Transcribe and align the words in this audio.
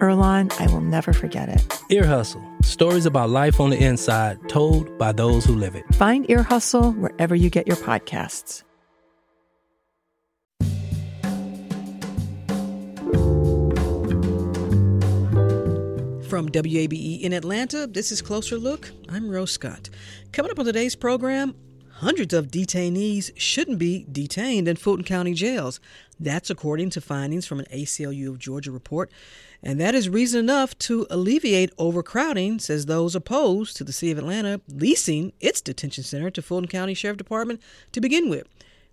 Earlonne, 0.00 0.52
I 0.60 0.66
will 0.72 0.80
never 0.80 1.12
forget 1.12 1.48
it. 1.48 1.80
Ear 1.90 2.06
Hustle 2.06 2.42
stories 2.62 3.06
about 3.06 3.30
life 3.30 3.60
on 3.60 3.70
the 3.70 3.82
inside 3.82 4.38
told 4.48 4.96
by 4.98 5.12
those 5.12 5.44
who 5.44 5.54
live 5.54 5.74
it. 5.74 5.84
Find 5.94 6.28
Ear 6.30 6.42
Hustle 6.42 6.92
wherever 6.92 7.34
you 7.34 7.50
get 7.50 7.66
your 7.66 7.76
podcasts. 7.76 8.62
From 16.28 16.48
WABE 16.48 17.20
in 17.22 17.32
Atlanta, 17.32 17.88
this 17.88 18.12
is 18.12 18.22
Closer 18.22 18.56
Look. 18.56 18.92
I'm 19.08 19.28
Rose 19.28 19.50
Scott. 19.50 19.90
Coming 20.32 20.52
up 20.52 20.60
on 20.60 20.64
today's 20.64 20.94
program, 20.94 21.56
hundreds 21.90 22.32
of 22.32 22.46
detainees 22.46 23.32
shouldn't 23.36 23.78
be 23.78 24.06
detained 24.10 24.68
in 24.68 24.76
Fulton 24.76 25.04
County 25.04 25.34
jails. 25.34 25.80
That's 26.20 26.48
according 26.48 26.90
to 26.90 27.00
findings 27.00 27.46
from 27.46 27.58
an 27.58 27.66
ACLU 27.72 28.28
of 28.28 28.38
Georgia 28.38 28.70
report. 28.70 29.10
And 29.62 29.78
that 29.80 29.94
is 29.94 30.08
reason 30.08 30.40
enough 30.40 30.76
to 30.78 31.06
alleviate 31.10 31.72
overcrowding, 31.76 32.58
says 32.60 32.86
those 32.86 33.14
opposed 33.14 33.76
to 33.76 33.84
the 33.84 33.92
City 33.92 34.10
of 34.10 34.18
Atlanta 34.18 34.60
leasing 34.68 35.32
its 35.40 35.60
detention 35.60 36.02
center 36.02 36.30
to 36.30 36.42
Fulton 36.42 36.68
County 36.68 36.94
Sheriff 36.94 37.18
Department 37.18 37.60
to 37.92 38.00
begin 38.00 38.30
with. 38.30 38.48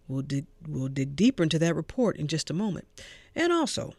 We'll 0.07 0.23
dig, 0.23 0.45
we'll 0.67 0.89
dig 0.89 1.15
deeper 1.15 1.43
into 1.43 1.59
that 1.59 1.75
report 1.75 2.17
in 2.17 2.27
just 2.27 2.49
a 2.49 2.53
moment. 2.53 2.87
And 3.35 3.53
also, 3.53 3.93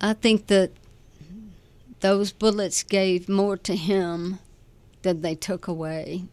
I 0.00 0.14
think 0.14 0.46
that 0.46 0.72
those 2.00 2.32
bullets 2.32 2.82
gave 2.82 3.28
more 3.28 3.56
to 3.58 3.76
him 3.76 4.38
than 5.02 5.20
they 5.20 5.34
took 5.34 5.68
away. 5.68 6.24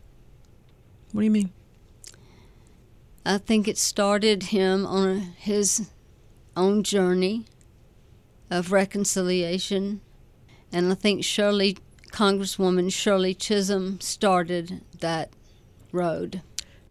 What 1.12 1.22
do 1.22 1.26
you 1.26 1.32
mean? 1.32 1.52
I 3.26 3.38
think 3.38 3.68
it 3.68 3.78
started 3.78 4.44
him 4.44 4.86
on 4.86 5.20
his 5.38 5.90
own 6.56 6.84
journey 6.84 7.46
of 8.50 8.72
reconciliation. 8.72 10.02
And 10.72 10.92
I 10.92 10.96
think 10.96 11.24
Shirley, 11.24 11.78
Congresswoman 12.12 12.92
Shirley 12.92 13.34
Chisholm, 13.34 14.00
started 14.02 14.82
that 15.00 15.32
road. 15.92 16.42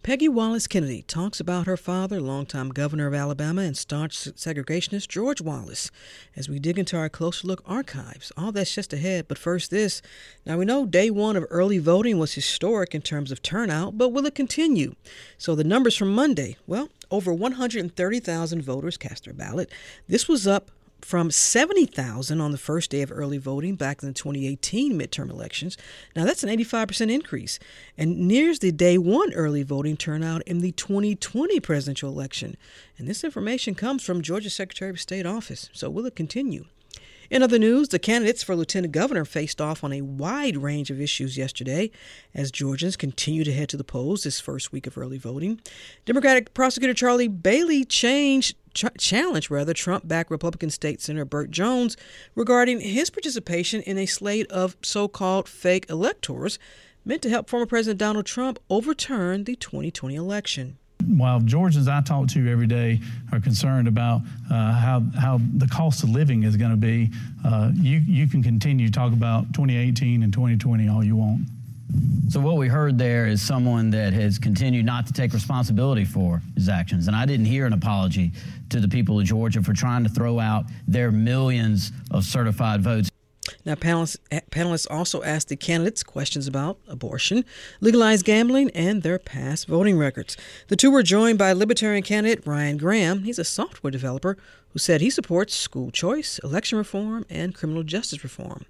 Peggy 0.09 0.29
Wallace 0.29 0.67
Kennedy 0.67 1.03
talks 1.03 1.39
about 1.39 1.67
her 1.67 1.77
father, 1.77 2.19
longtime 2.19 2.70
governor 2.70 3.09
of 3.09 3.14
Alabama 3.14 3.61
and 3.61 3.77
staunch 3.77 4.17
segregationist 4.17 5.09
George 5.09 5.42
Wallace, 5.42 5.91
as 6.34 6.48
we 6.48 6.59
dig 6.59 6.79
into 6.79 6.97
our 6.97 7.11
closer 7.11 7.47
look 7.47 7.62
archives. 7.67 8.33
All 8.34 8.51
that's 8.51 8.75
just 8.75 8.95
ahead, 8.95 9.29
but 9.29 9.36
first 9.36 9.70
this. 9.70 10.01
Now 10.47 10.56
we 10.56 10.64
know 10.64 10.86
day 10.86 11.11
one 11.11 11.36
of 11.36 11.45
early 11.51 11.77
voting 11.77 12.19
was 12.19 12.33
historic 12.33 12.95
in 12.95 13.03
terms 13.03 13.31
of 13.31 13.42
turnout, 13.42 13.98
but 13.98 14.09
will 14.09 14.25
it 14.25 14.34
continue? 14.34 14.95
So 15.36 15.55
the 15.55 15.62
numbers 15.62 15.95
from 15.95 16.14
Monday, 16.14 16.56
well, 16.67 16.89
over 17.11 17.34
130,000 17.34 18.62
voters 18.62 18.97
cast 18.97 19.25
their 19.25 19.34
ballot. 19.34 19.70
This 20.09 20.27
was 20.27 20.47
up 20.47 20.70
from 21.01 21.31
70,000 21.31 22.41
on 22.41 22.53
the 22.53 22.59
first 22.59 22.91
day 22.91 23.03
of 23.03 23.13
early 23.13 23.39
voting 23.39 23.77
back 23.77 24.03
in 24.03 24.09
the 24.09 24.14
2018 24.14 24.98
midterm 24.98 25.31
elections. 25.31 25.77
Now, 26.14 26.25
that's 26.25 26.42
an 26.42 26.51
85% 26.51 27.11
increase 27.11 27.59
and 27.97 28.29
nears 28.29 28.59
the 28.59 28.73
day 28.73 28.98
one 28.98 29.33
early 29.33 29.63
voting 29.63 29.97
turnout 29.97 30.42
in 30.42 30.58
the 30.58 30.73
2020 30.73 31.61
presidential 31.61 32.11
election. 32.11 32.57
And 32.98 33.08
this 33.08 33.25
information 33.25 33.75
comes 33.75 34.03
from 34.03 34.23
Georgia 34.23 34.51
Secretary 34.51 34.91
of 34.91 35.01
State 35.01 35.27
office. 35.27 35.70
So, 35.73 35.89
will 35.89 36.07
it 36.07 36.17
continue? 36.17 36.67
In 37.30 37.42
other 37.42 37.58
news, 37.58 37.89
the 37.89 37.98
candidates 37.98 38.42
for 38.42 38.56
lieutenant 38.56 38.92
governor 38.92 39.27
faced 39.27 39.61
off 39.61 39.84
on 39.84 39.92
a 39.92 40.00
wide 40.00 40.56
range 40.56 40.90
of 40.90 40.98
issues 40.98 41.36
yesterday 41.36 41.90
as 42.34 42.50
Georgians 42.50 42.96
continue 42.96 43.44
to 43.44 43.52
head 43.52 43.68
to 43.68 43.77
the 43.77 43.84
polls 43.84 44.22
this 44.22 44.40
first 44.40 44.72
week 44.72 44.86
of 44.86 44.96
early 44.96 45.18
voting. 45.18 45.61
Democratic 46.06 46.55
prosecutor 46.55 46.94
Charlie 46.94 47.28
Bailey 47.28 47.84
changed 47.84 48.56
ch- 48.72 48.86
challenged 48.96 49.50
rather 49.50 49.74
Trump-backed 49.74 50.30
Republican 50.30 50.70
State 50.70 51.02
Senator 51.02 51.27
Burt 51.27 51.50
Jones 51.50 51.98
regarding 52.34 52.80
his 52.80 53.11
participation 53.11 53.83
in 53.83 53.98
a 53.98 54.06
slate 54.06 54.50
of 54.50 54.78
so-called 54.83 55.50
fake 55.50 55.84
electors 55.90 56.58
meant 57.05 57.20
to 57.20 57.30
help 57.30 57.50
former 57.50 57.66
President 57.66 57.98
Donald 57.98 58.24
Trump 58.24 58.58
overturn 58.70 59.45
the 59.45 59.56
2020 59.56 60.14
election 60.14 60.78
while 61.07 61.41
Georgians 61.41 61.89
I 61.89 62.01
talk 62.01 62.29
to 62.29 62.51
every 62.51 62.67
day 62.67 63.01
are 63.33 63.41
concerned 63.41 63.89
about 63.89 64.23
uh, 64.51 64.73
how 64.73 65.03
how 65.19 65.41
the 65.55 65.67
cost 65.67 66.03
of 66.03 66.11
living 66.11 66.42
is 66.42 66.57
going 66.57 66.70
to 66.70 66.77
be, 66.77 67.11
uh, 67.45 67.70
you 67.75 67.98
you 67.98 68.27
can 68.27 68.42
continue 68.42 68.86
to 68.86 68.92
talk 68.92 69.13
about 69.13 69.53
2018 69.55 70.23
and 70.23 70.33
2020 70.33 70.89
all 70.89 71.05
you 71.05 71.17
want. 71.17 71.42
So 72.29 72.41
what 72.41 72.57
we 72.57 72.69
heard 72.69 72.98
there 72.98 73.27
is 73.27 73.41
someone 73.41 73.91
that 73.91 74.13
has 74.13 74.39
continued 74.39 74.85
not 74.85 75.07
to 75.07 75.13
take 75.13 75.33
responsibility 75.33 76.05
for 76.05 76.42
his 76.55 76.69
actions, 76.69 77.07
and 77.07 77.17
I 77.17 77.25
didn't 77.25 77.47
hear 77.47 77.64
an 77.64 77.73
apology 77.73 78.33
to 78.69 78.81
the 78.81 78.89
people 78.89 79.19
of 79.19 79.25
Georgia 79.25 79.63
for 79.63 79.73
trying 79.73 80.05
to 80.05 80.11
throw 80.11 80.39
out 80.39 80.67
their 80.87 81.11
millions 81.11 81.91
of 82.11 82.25
certified 82.25 82.83
votes. 82.83 83.11
Now, 83.64 83.75
panelists, 83.75 84.17
panelists 84.51 84.86
also 84.91 85.23
asked 85.23 85.48
the 85.48 85.57
candidates 85.57 86.03
questions 86.03 86.47
about 86.47 86.79
abortion, 86.89 87.45
legalized 87.81 88.25
gambling, 88.25 88.70
and 88.70 89.03
their 89.03 89.19
past 89.19 89.67
voting 89.67 89.98
records. 89.98 90.36
The 90.69 90.77
two 90.77 90.91
were 90.91 91.03
joined 91.03 91.39
by 91.39 91.53
Libertarian 91.53 92.03
candidate 92.03 92.47
Ryan 92.47 92.77
Graham. 92.77 93.25
He's 93.25 93.39
a 93.39 93.45
software 93.45 93.91
developer 93.91 94.37
who 94.73 94.79
said 94.79 95.01
he 95.01 95.11
supports 95.11 95.55
school 95.55 95.91
choice, 95.91 96.39
election 96.45 96.79
reform, 96.79 97.25
and 97.31 97.55
criminal 97.55 97.83
justice 97.83 98.23
reform. 98.23 98.64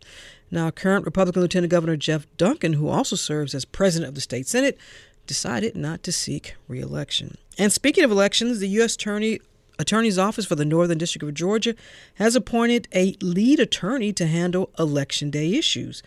Now, 0.51 0.71
current 0.71 1.05
Republican 1.05 1.43
Lieutenant 1.43 1.71
Governor 1.71 1.97
Jeff 1.97 2.27
Duncan, 2.37 2.75
who 2.75 2.89
also 2.89 3.17
serves 3.17 3.55
as 3.55 3.65
president 3.65 4.09
of 4.09 4.15
the 4.15 4.21
state 4.21 4.47
Senate, 4.47 4.79
decided 5.27 5.77
not 5.77 6.03
to 6.03 6.13
seek 6.13 6.55
reelection. 6.69 7.37
And 7.59 7.73
speaking 7.73 8.05
of 8.05 8.11
elections, 8.11 8.61
the 8.61 8.69
U.S. 8.69 8.95
Attorney 8.95 9.41
Attorney's 9.79 10.19
Office 10.19 10.45
for 10.45 10.57
the 10.57 10.65
Northern 10.65 10.99
District 10.99 11.23
of 11.23 11.35
Georgia 11.35 11.75
has 12.15 12.35
appointed 12.35 12.89
a 12.95 13.17
lead 13.23 13.61
attorney 13.61 14.13
to 14.15 14.27
handle 14.27 14.71
Election 14.79 15.31
Day 15.31 15.55
issues. 15.55 16.03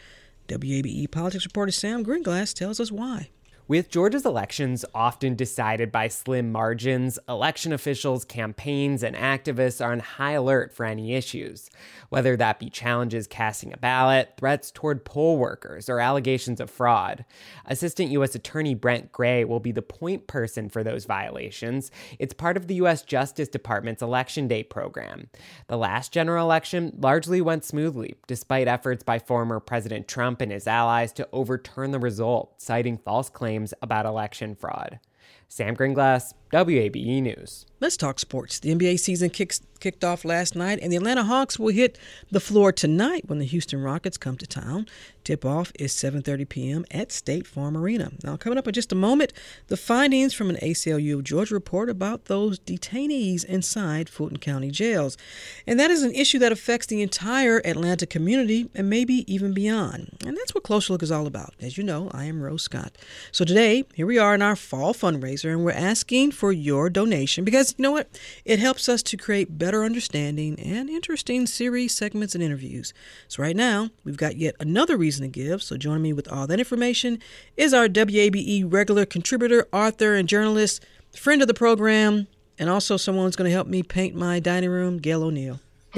WABE 0.48 1.10
politics 1.10 1.46
reporter 1.46 1.72
Sam 1.72 2.04
Greenglass 2.04 2.54
tells 2.54 2.80
us 2.80 2.92
why. 2.92 3.30
With 3.72 3.90
Georgia's 3.90 4.26
elections 4.26 4.84
often 4.94 5.36
decided 5.36 5.94
by 5.94 6.10
slim 6.10 6.52
margins, 6.52 7.18
election 7.30 7.72
officials, 7.72 8.26
campaigns, 8.26 9.02
and 9.02 9.16
activists 9.16 9.80
are 9.80 9.94
on 9.94 10.00
high 10.00 10.34
alert 10.34 10.74
for 10.74 10.86
any 10.86 11.14
issues, 11.14 11.70
whether 12.10 12.36
that 12.36 12.60
be 12.60 12.70
challenges 12.70 13.28
casting 13.28 13.72
a 13.72 13.78
ballot, 13.78 14.34
threats 14.38 14.72
toward 14.72 15.06
poll 15.06 15.38
workers, 15.38 15.88
or 15.88 16.02
allegations 16.02 16.60
of 16.60 16.70
fraud. 16.70 17.24
Assistant 17.66 18.12
U.S. 18.12 18.36
Attorney 18.36 18.76
Brent 18.76 19.14
Gray 19.14 19.46
will 19.46 19.62
be 19.62 19.72
the 19.72 19.82
point 19.82 20.28
person 20.28 20.68
for 20.68 20.84
those 20.84 21.06
violations. 21.06 21.92
It's 22.20 22.34
part 22.34 22.58
of 22.58 22.68
the 22.68 22.76
U.S. 22.76 23.04
Justice 23.04 23.48
Department's 23.48 24.02
Election 24.02 24.50
Day 24.50 24.64
program. 24.64 25.30
The 25.68 25.78
last 25.78 26.12
general 26.12 26.44
election 26.44 26.92
largely 27.00 27.40
went 27.40 27.64
smoothly, 27.64 28.16
despite 28.28 28.68
efforts 28.68 29.06
by 29.06 29.18
former 29.18 29.62
President 29.62 30.10
Trump 30.10 30.42
and 30.42 30.52
his 30.52 30.68
allies 30.68 31.14
to 31.14 31.30
overturn 31.32 31.92
the 31.92 32.00
result, 32.00 32.62
citing 32.62 32.98
false 32.98 33.30
claims 33.30 33.61
claims 33.62 33.74
about 33.82 34.06
election 34.06 34.56
fraud. 34.56 35.00
Sam 35.48 35.76
Greenglass, 35.76 36.34
WABE 36.52 37.22
News. 37.22 37.66
Let's 37.80 37.98
talk 37.98 38.20
sports. 38.20 38.60
The 38.60 38.76
NBA 38.76 39.00
season 39.00 39.32
kicks, 39.32 39.62
kicked 39.80 40.04
off 40.04 40.24
last 40.24 40.56
night, 40.56 40.78
and 40.84 40.92
the 40.92 40.98
Atlanta 40.98 41.24
Hawks 41.24 41.58
will 41.58 41.74
hit 41.74 41.98
the 42.30 42.40
floor 42.40 42.72
tonight 42.72 43.24
when 43.26 43.40
the 43.40 43.46
Houston 43.46 43.82
Rockets 43.82 44.18
come 44.18 44.38
to 44.38 44.46
town. 44.46 44.86
Tip-off 45.24 45.72
is 45.80 45.92
7:30 45.94 46.48
p.m. 46.48 46.86
at 46.92 47.12
State 47.12 47.48
Farm 47.48 47.76
Arena. 47.76 48.12
Now, 48.24 48.38
coming 48.38 48.60
up 48.60 48.68
in 48.68 48.74
just 48.74 48.92
a 48.92 48.96
moment, 48.96 49.34
the 49.68 49.78
findings 49.78 50.34
from 50.36 50.52
an 50.52 50.58
ACLU 50.58 51.16
of 51.16 51.24
Georgia 51.24 51.56
report 51.56 51.90
about 51.90 52.26
those 52.26 52.60
detainees 52.60 53.44
inside 53.46 54.10
Fulton 54.10 54.38
County 54.38 54.70
jails, 54.70 55.18
and 55.66 55.80
that 55.80 55.90
is 55.90 56.04
an 56.04 56.14
issue 56.14 56.38
that 56.38 56.52
affects 56.52 56.86
the 56.86 57.02
entire 57.02 57.62
Atlanta 57.66 58.06
community 58.06 58.70
and 58.76 58.90
maybe 58.92 59.26
even 59.32 59.54
beyond. 59.54 60.18
And 60.26 60.38
that's 60.38 60.54
what 60.54 60.64
Closer 60.64 60.94
Look 60.94 61.02
is 61.02 61.12
all 61.12 61.26
about. 61.26 61.56
As 61.60 61.80
you 61.80 61.84
know, 61.84 62.12
I 62.14 62.26
am 62.26 62.44
Rose 62.44 62.62
Scott. 62.64 62.96
So 63.32 63.44
today, 63.44 63.86
here 63.96 64.06
we 64.06 64.20
are 64.20 64.36
in 64.36 64.44
our 64.44 64.56
fall 64.56 64.94
fundraiser, 64.94 65.52
and 65.52 65.66
we're 65.66 65.72
asking 65.72 66.32
for 66.42 66.52
your 66.52 66.90
donation 66.90 67.46
because 67.46 67.76
you 67.78 67.84
know 67.84 67.92
what? 67.92 68.20
It 68.46 68.58
helps 68.58 68.90
us 68.90 69.04
to 69.04 69.16
create 69.16 69.60
better 69.60 69.84
understanding 69.84 70.60
and 70.60 70.90
interesting 70.90 71.46
series, 71.46 71.94
segments, 71.94 72.34
and 72.34 72.44
interviews. 72.44 72.96
So 73.28 73.44
right 73.44 73.56
now, 73.56 73.92
we've 74.04 74.18
got 74.18 74.38
yet 74.38 74.56
another 74.60 74.98
reason 74.98 75.22
to 75.22 75.28
give. 75.28 75.62
So 75.62 75.78
joining 75.78 76.02
me 76.02 76.14
with 76.14 76.28
all 76.32 76.48
that 76.48 76.58
information 76.58 77.20
is 77.58 77.76
our 77.76 77.88
WABE 77.88 78.74
regular 78.74 79.06
contributor, 79.06 79.68
author, 79.72 80.16
and 80.16 80.28
journalist, 80.28 80.84
friend 81.16 81.44
of 81.44 81.48
the 81.48 81.54
program, 81.54 82.26
and 82.58 82.72
also 82.72 82.98
someone 82.98 83.26
who's 83.26 83.36
going 83.36 83.48
to 83.48 83.54
help 83.54 83.68
me 83.68 83.84
paint 83.84 84.16
my 84.16 84.40
dining 84.40 84.72
room, 84.72 84.98
Gail 84.98 85.24
O'Neill. 85.24 85.60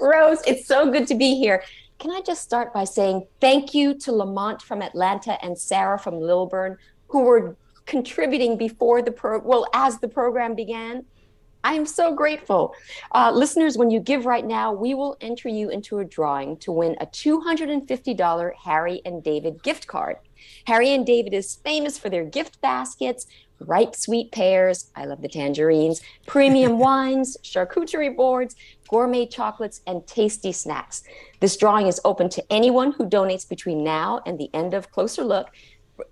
Rose, 0.00 0.42
it's 0.48 0.66
so 0.66 0.90
good 0.90 1.06
to 1.06 1.14
be 1.14 1.36
here. 1.36 1.62
Can 2.00 2.10
I 2.10 2.22
just 2.22 2.42
start 2.42 2.74
by 2.74 2.82
saying 2.82 3.28
thank 3.40 3.72
you 3.72 3.94
to 4.00 4.10
Lamont 4.10 4.60
from 4.60 4.82
Atlanta 4.82 5.38
and 5.44 5.56
Sarah 5.56 6.00
from 6.00 6.18
Lilburn, 6.18 6.76
who 7.06 7.20
were 7.20 7.56
contributing 7.86 8.56
before 8.56 9.02
the 9.02 9.12
pro 9.12 9.38
well 9.40 9.66
as 9.74 9.98
the 9.98 10.08
program 10.08 10.54
began. 10.54 11.04
I 11.64 11.74
am 11.74 11.86
so 11.86 12.12
grateful. 12.14 12.74
Uh, 13.12 13.30
listeners, 13.32 13.78
when 13.78 13.90
you 13.90 14.00
give 14.00 14.26
right 14.26 14.44
now, 14.44 14.72
we 14.72 14.94
will 14.94 15.16
enter 15.20 15.48
you 15.48 15.70
into 15.70 16.00
a 16.00 16.04
drawing 16.04 16.56
to 16.58 16.72
win 16.72 16.96
a 17.00 17.06
$250 17.06 18.52
Harry 18.64 19.00
and 19.04 19.22
David 19.22 19.62
gift 19.62 19.86
card. 19.86 20.16
Harry 20.66 20.92
and 20.92 21.06
David 21.06 21.32
is 21.32 21.60
famous 21.64 21.96
for 21.96 22.10
their 22.10 22.24
gift 22.24 22.60
baskets, 22.60 23.26
ripe 23.60 23.94
sweet 23.94 24.32
pears, 24.32 24.90
I 24.96 25.04
love 25.04 25.22
the 25.22 25.28
tangerines, 25.28 26.02
premium 26.26 26.78
wines, 26.80 27.36
charcuterie 27.44 28.16
boards, 28.16 28.56
gourmet 28.88 29.26
chocolates, 29.26 29.80
and 29.86 30.04
tasty 30.06 30.52
snacks. 30.52 31.04
This 31.40 31.56
drawing 31.56 31.86
is 31.86 32.00
open 32.04 32.28
to 32.30 32.44
anyone 32.52 32.92
who 32.92 33.08
donates 33.08 33.48
between 33.48 33.84
now 33.84 34.20
and 34.26 34.38
the 34.38 34.50
end 34.52 34.74
of 34.74 34.90
Closer 34.90 35.22
Look 35.22 35.48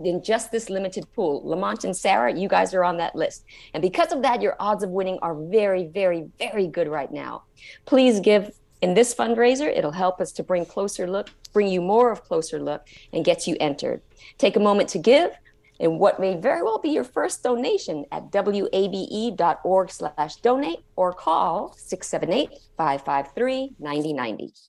in 0.00 0.22
just 0.22 0.52
this 0.52 0.70
limited 0.70 1.10
pool. 1.12 1.42
Lamont 1.44 1.84
and 1.84 1.96
Sarah, 1.96 2.32
you 2.32 2.48
guys 2.48 2.74
are 2.74 2.84
on 2.84 2.96
that 2.98 3.14
list. 3.14 3.44
And 3.74 3.82
because 3.82 4.12
of 4.12 4.22
that, 4.22 4.42
your 4.42 4.56
odds 4.60 4.82
of 4.82 4.90
winning 4.90 5.18
are 5.22 5.34
very, 5.34 5.86
very, 5.86 6.28
very 6.38 6.66
good 6.66 6.88
right 6.88 7.12
now. 7.12 7.44
Please 7.86 8.20
give 8.20 8.52
in 8.82 8.92
this 8.94 9.14
fundraiser. 9.14 9.66
It'll 9.66 9.92
help 9.92 10.20
us 10.20 10.32
to 10.32 10.42
bring 10.42 10.66
closer 10.66 11.08
look, 11.08 11.30
bring 11.52 11.68
you 11.68 11.80
more 11.80 12.10
of 12.10 12.24
closer 12.24 12.60
look 12.60 12.88
and 13.12 13.24
get 13.24 13.46
you 13.46 13.56
entered. 13.60 14.02
Take 14.38 14.56
a 14.56 14.60
moment 14.60 14.88
to 14.90 14.98
give 14.98 15.30
in 15.78 15.98
what 15.98 16.20
may 16.20 16.36
very 16.36 16.62
well 16.62 16.78
be 16.78 16.90
your 16.90 17.04
first 17.04 17.42
donation 17.42 18.04
at 18.12 18.30
wabe.org 18.32 19.90
slash 19.90 20.36
donate 20.36 20.84
or 20.96 21.12
call 21.12 21.74
678-553-9090. 21.78 24.68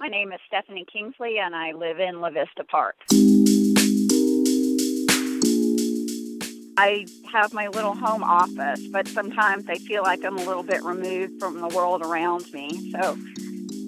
My 0.00 0.08
name 0.08 0.32
is 0.32 0.40
Stephanie 0.46 0.86
Kingsley 0.92 1.38
and 1.38 1.54
I 1.54 1.70
live 1.72 2.00
in 2.00 2.20
La 2.20 2.30
Vista 2.30 2.64
Park. 2.64 2.96
I 6.84 7.06
have 7.30 7.54
my 7.54 7.68
little 7.68 7.94
home 7.94 8.24
office, 8.24 8.84
but 8.88 9.06
sometimes 9.06 9.66
I 9.68 9.76
feel 9.76 10.02
like 10.02 10.24
I'm 10.24 10.36
a 10.36 10.44
little 10.44 10.64
bit 10.64 10.82
removed 10.82 11.38
from 11.38 11.60
the 11.60 11.68
world 11.68 12.02
around 12.02 12.52
me. 12.52 12.90
So 12.90 13.16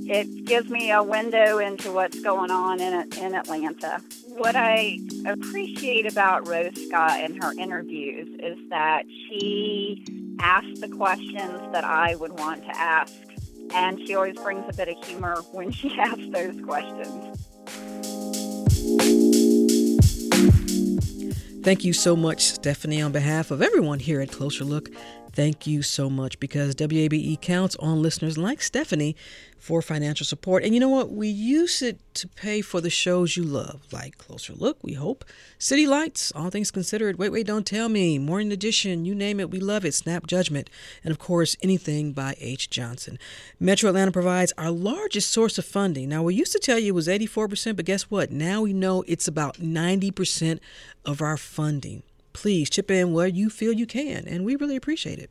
it 0.07 0.45
gives 0.45 0.71
me 0.71 0.93
a 0.93 1.03
window 1.03 1.59
into 1.59 1.91
what's 1.91 2.21
going 2.21 2.53
on 2.53 2.81
in, 2.81 3.13
in 3.19 3.35
Atlanta. 3.35 4.01
What 4.29 4.55
I 4.55 5.01
appreciate 5.27 6.07
about 6.07 6.47
Rose 6.47 6.81
Scott 6.87 7.19
and 7.19 7.43
her 7.43 7.53
interviews 7.59 8.29
is 8.39 8.59
that 8.71 9.07
she 9.09 10.05
asks 10.39 10.79
the 10.79 10.89
questions 10.89 11.73
that 11.73 11.83
I 11.83 12.15
would 12.15 12.39
want 12.39 12.63
to 12.63 12.79
ask, 12.79 13.13
and 13.75 13.99
she 14.07 14.15
always 14.15 14.37
brings 14.37 14.67
a 14.69 14.73
bit 14.73 14.87
of 14.87 15.05
humor 15.05 15.43
when 15.51 15.73
she 15.81 15.99
asks 15.99 16.29
those 16.31 16.61
questions. 16.61 17.41
Thank 21.65 21.83
you 21.83 21.95
so 21.95 22.15
much, 22.15 22.43
Stephanie, 22.43 23.01
on 23.01 23.11
behalf 23.11 23.51
of 23.51 23.63
everyone 23.63 23.99
here 23.99 24.21
at 24.21 24.31
Closer 24.31 24.65
Look. 24.65 24.91
Thank 25.35 25.67
you 25.67 25.83
so 25.83 26.09
much 26.09 26.39
because 26.39 26.77
WABE 26.77 27.41
counts 27.41 27.75
on 27.81 28.01
listeners 28.01 28.39
like 28.39 28.63
Stephanie 28.63 29.17
for 29.59 29.83
financial 29.83 30.25
support. 30.25 30.63
And 30.63 30.73
you 30.73 30.79
know 30.79 30.89
what? 30.89 31.11
We 31.11 31.27
use 31.27 31.83
it 31.83 31.99
to 32.15 32.29
pay 32.29 32.61
for 32.61 32.81
the 32.81 32.89
shows 32.89 33.37
you 33.37 33.43
love, 33.43 33.83
like 33.91 34.17
Closer 34.17 34.53
Look, 34.53 34.79
we 34.85 34.93
hope, 34.93 35.25
City 35.59 35.89
Lights, 35.89 36.31
All 36.37 36.51
Things 36.51 36.71
Considered, 36.71 37.19
Wait, 37.19 37.31
Wait, 37.31 37.49
Don't 37.49 37.67
Tell 37.67 37.89
Me, 37.89 38.17
Morning 38.17 38.53
Edition, 38.53 39.05
you 39.05 39.13
name 39.13 39.41
it, 39.41 39.51
we 39.51 39.59
love 39.59 39.85
it, 39.85 39.95
Snap 39.95 40.29
Judgment, 40.29 40.71
and 41.03 41.11
of 41.11 41.19
course, 41.19 41.57
anything 41.63 42.13
by 42.13 42.37
H. 42.39 42.71
Johnson. 42.71 43.19
Metro 43.59 43.89
Atlanta 43.89 44.13
provides 44.13 44.53
our 44.57 44.71
largest 44.71 45.33
source 45.33 45.59
of 45.59 45.65
funding. 45.65 46.11
Now, 46.11 46.23
we 46.23 46.37
used 46.37 46.53
to 46.53 46.61
tell 46.61 46.79
you 46.79 46.93
it 46.93 46.95
was 46.95 47.09
84%, 47.09 47.75
but 47.75 47.87
guess 47.87 48.05
what? 48.05 48.31
Now 48.31 48.63
we 48.63 48.73
know 48.73 49.03
it's 49.09 49.27
about 49.27 49.57
90% 49.57 50.61
of 51.05 51.21
our 51.21 51.37
funding. 51.37 52.05
Please 52.35 52.69
chip 52.69 52.91
in 52.91 53.15
where 53.15 53.27
you 53.27 53.49
feel 53.49 53.73
you 53.73 53.87
can, 53.87 54.29
and 54.29 54.45
we 54.45 54.57
really 54.57 54.77
appreciate 54.77 55.19
it. 55.19 55.31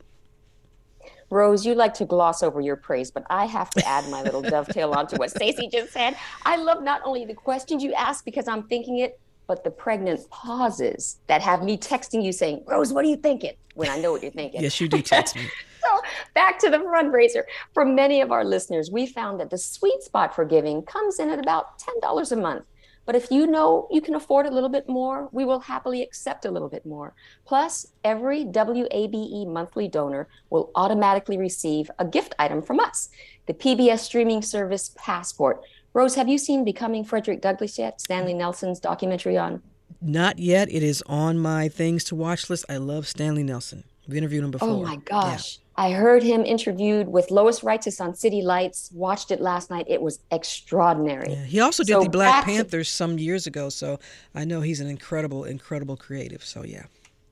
Rose, 1.30 1.64
you 1.64 1.74
like 1.74 1.94
to 1.94 2.04
gloss 2.04 2.42
over 2.42 2.60
your 2.60 2.76
praise, 2.76 3.10
but 3.10 3.24
I 3.30 3.44
have 3.46 3.70
to 3.70 3.86
add 3.86 4.08
my 4.10 4.22
little 4.22 4.42
dovetail 4.54 4.92
onto 4.92 5.16
what 5.16 5.30
Stacy 5.30 5.68
just 5.68 5.92
said. 5.92 6.16
I 6.44 6.56
love 6.56 6.82
not 6.82 7.02
only 7.04 7.24
the 7.24 7.34
questions 7.34 7.82
you 7.82 7.92
ask 7.92 8.24
because 8.24 8.48
I'm 8.48 8.64
thinking 8.64 8.98
it, 8.98 9.20
but 9.46 9.62
the 9.62 9.70
pregnant 9.70 10.28
pauses 10.30 11.18
that 11.26 11.42
have 11.42 11.62
me 11.62 11.76
texting 11.76 12.24
you 12.24 12.32
saying, 12.32 12.64
Rose, 12.66 12.92
what 12.92 13.04
are 13.04 13.08
you 13.08 13.16
thinking? 13.16 13.52
When 13.74 13.90
I 13.90 13.98
know 13.98 14.12
what 14.12 14.22
you're 14.22 14.30
thinking. 14.30 14.62
yes, 14.62 14.80
you 14.80 14.88
do 14.88 15.02
text 15.02 15.36
me. 15.36 15.42
so 15.82 16.00
back 16.34 16.58
to 16.60 16.70
the 16.70 16.78
fundraiser. 16.78 17.42
For 17.74 17.84
many 17.84 18.20
of 18.20 18.32
our 18.32 18.44
listeners, 18.44 18.90
we 18.90 19.06
found 19.06 19.40
that 19.40 19.50
the 19.50 19.58
sweet 19.58 20.02
spot 20.02 20.34
for 20.34 20.44
giving 20.44 20.82
comes 20.82 21.18
in 21.18 21.28
at 21.28 21.38
about 21.38 21.78
$10 21.80 22.32
a 22.32 22.36
month. 22.36 22.64
But 23.06 23.16
if 23.16 23.30
you 23.30 23.46
know 23.46 23.88
you 23.90 24.00
can 24.00 24.14
afford 24.14 24.46
a 24.46 24.50
little 24.50 24.68
bit 24.68 24.88
more, 24.88 25.28
we 25.32 25.44
will 25.44 25.60
happily 25.60 26.02
accept 26.02 26.44
a 26.44 26.50
little 26.50 26.68
bit 26.68 26.86
more. 26.86 27.14
Plus, 27.44 27.86
every 28.02 28.44
WABE 28.44 29.46
monthly 29.46 29.88
donor 29.88 30.28
will 30.50 30.70
automatically 30.74 31.36
receive 31.36 31.90
a 31.98 32.04
gift 32.04 32.34
item 32.38 32.62
from 32.62 32.80
us 32.80 33.10
the 33.46 33.54
PBS 33.54 33.98
streaming 33.98 34.40
service 34.40 34.94
Passport. 34.96 35.62
Rose, 35.92 36.14
have 36.14 36.28
you 36.28 36.38
seen 36.38 36.64
Becoming 36.64 37.04
Frederick 37.04 37.42
Douglass 37.42 37.78
yet? 37.78 38.00
Stanley 38.00 38.34
Nelson's 38.34 38.80
documentary 38.80 39.36
on? 39.36 39.62
Not 40.00 40.38
yet. 40.38 40.70
It 40.70 40.82
is 40.82 41.02
on 41.06 41.38
my 41.38 41.68
things 41.68 42.04
to 42.04 42.14
watch 42.14 42.48
list. 42.50 42.64
I 42.68 42.78
love 42.78 43.06
Stanley 43.06 43.42
Nelson. 43.42 43.84
We 44.08 44.18
interviewed 44.18 44.44
him 44.44 44.50
before. 44.50 44.68
Oh 44.68 44.82
my 44.82 44.96
gosh. 44.96 45.58
Yeah. 45.58 45.63
I 45.76 45.90
heard 45.90 46.22
him 46.22 46.44
interviewed 46.44 47.08
with 47.08 47.30
Lois 47.30 47.60
Reitzes 47.60 48.00
on 48.00 48.14
City 48.14 48.42
Lights. 48.42 48.90
Watched 48.92 49.30
it 49.30 49.40
last 49.40 49.70
night. 49.70 49.86
It 49.88 50.00
was 50.00 50.20
extraordinary. 50.30 51.32
Yeah, 51.32 51.44
he 51.44 51.60
also 51.60 51.82
did 51.82 51.94
so 51.94 52.04
the 52.04 52.10
Black 52.10 52.44
Panthers 52.44 52.88
some 52.88 53.18
years 53.18 53.46
ago, 53.46 53.68
so 53.68 53.98
I 54.34 54.44
know 54.44 54.60
he's 54.60 54.80
an 54.80 54.88
incredible, 54.88 55.44
incredible 55.44 55.96
creative. 55.96 56.44
So 56.44 56.64
yeah. 56.64 56.84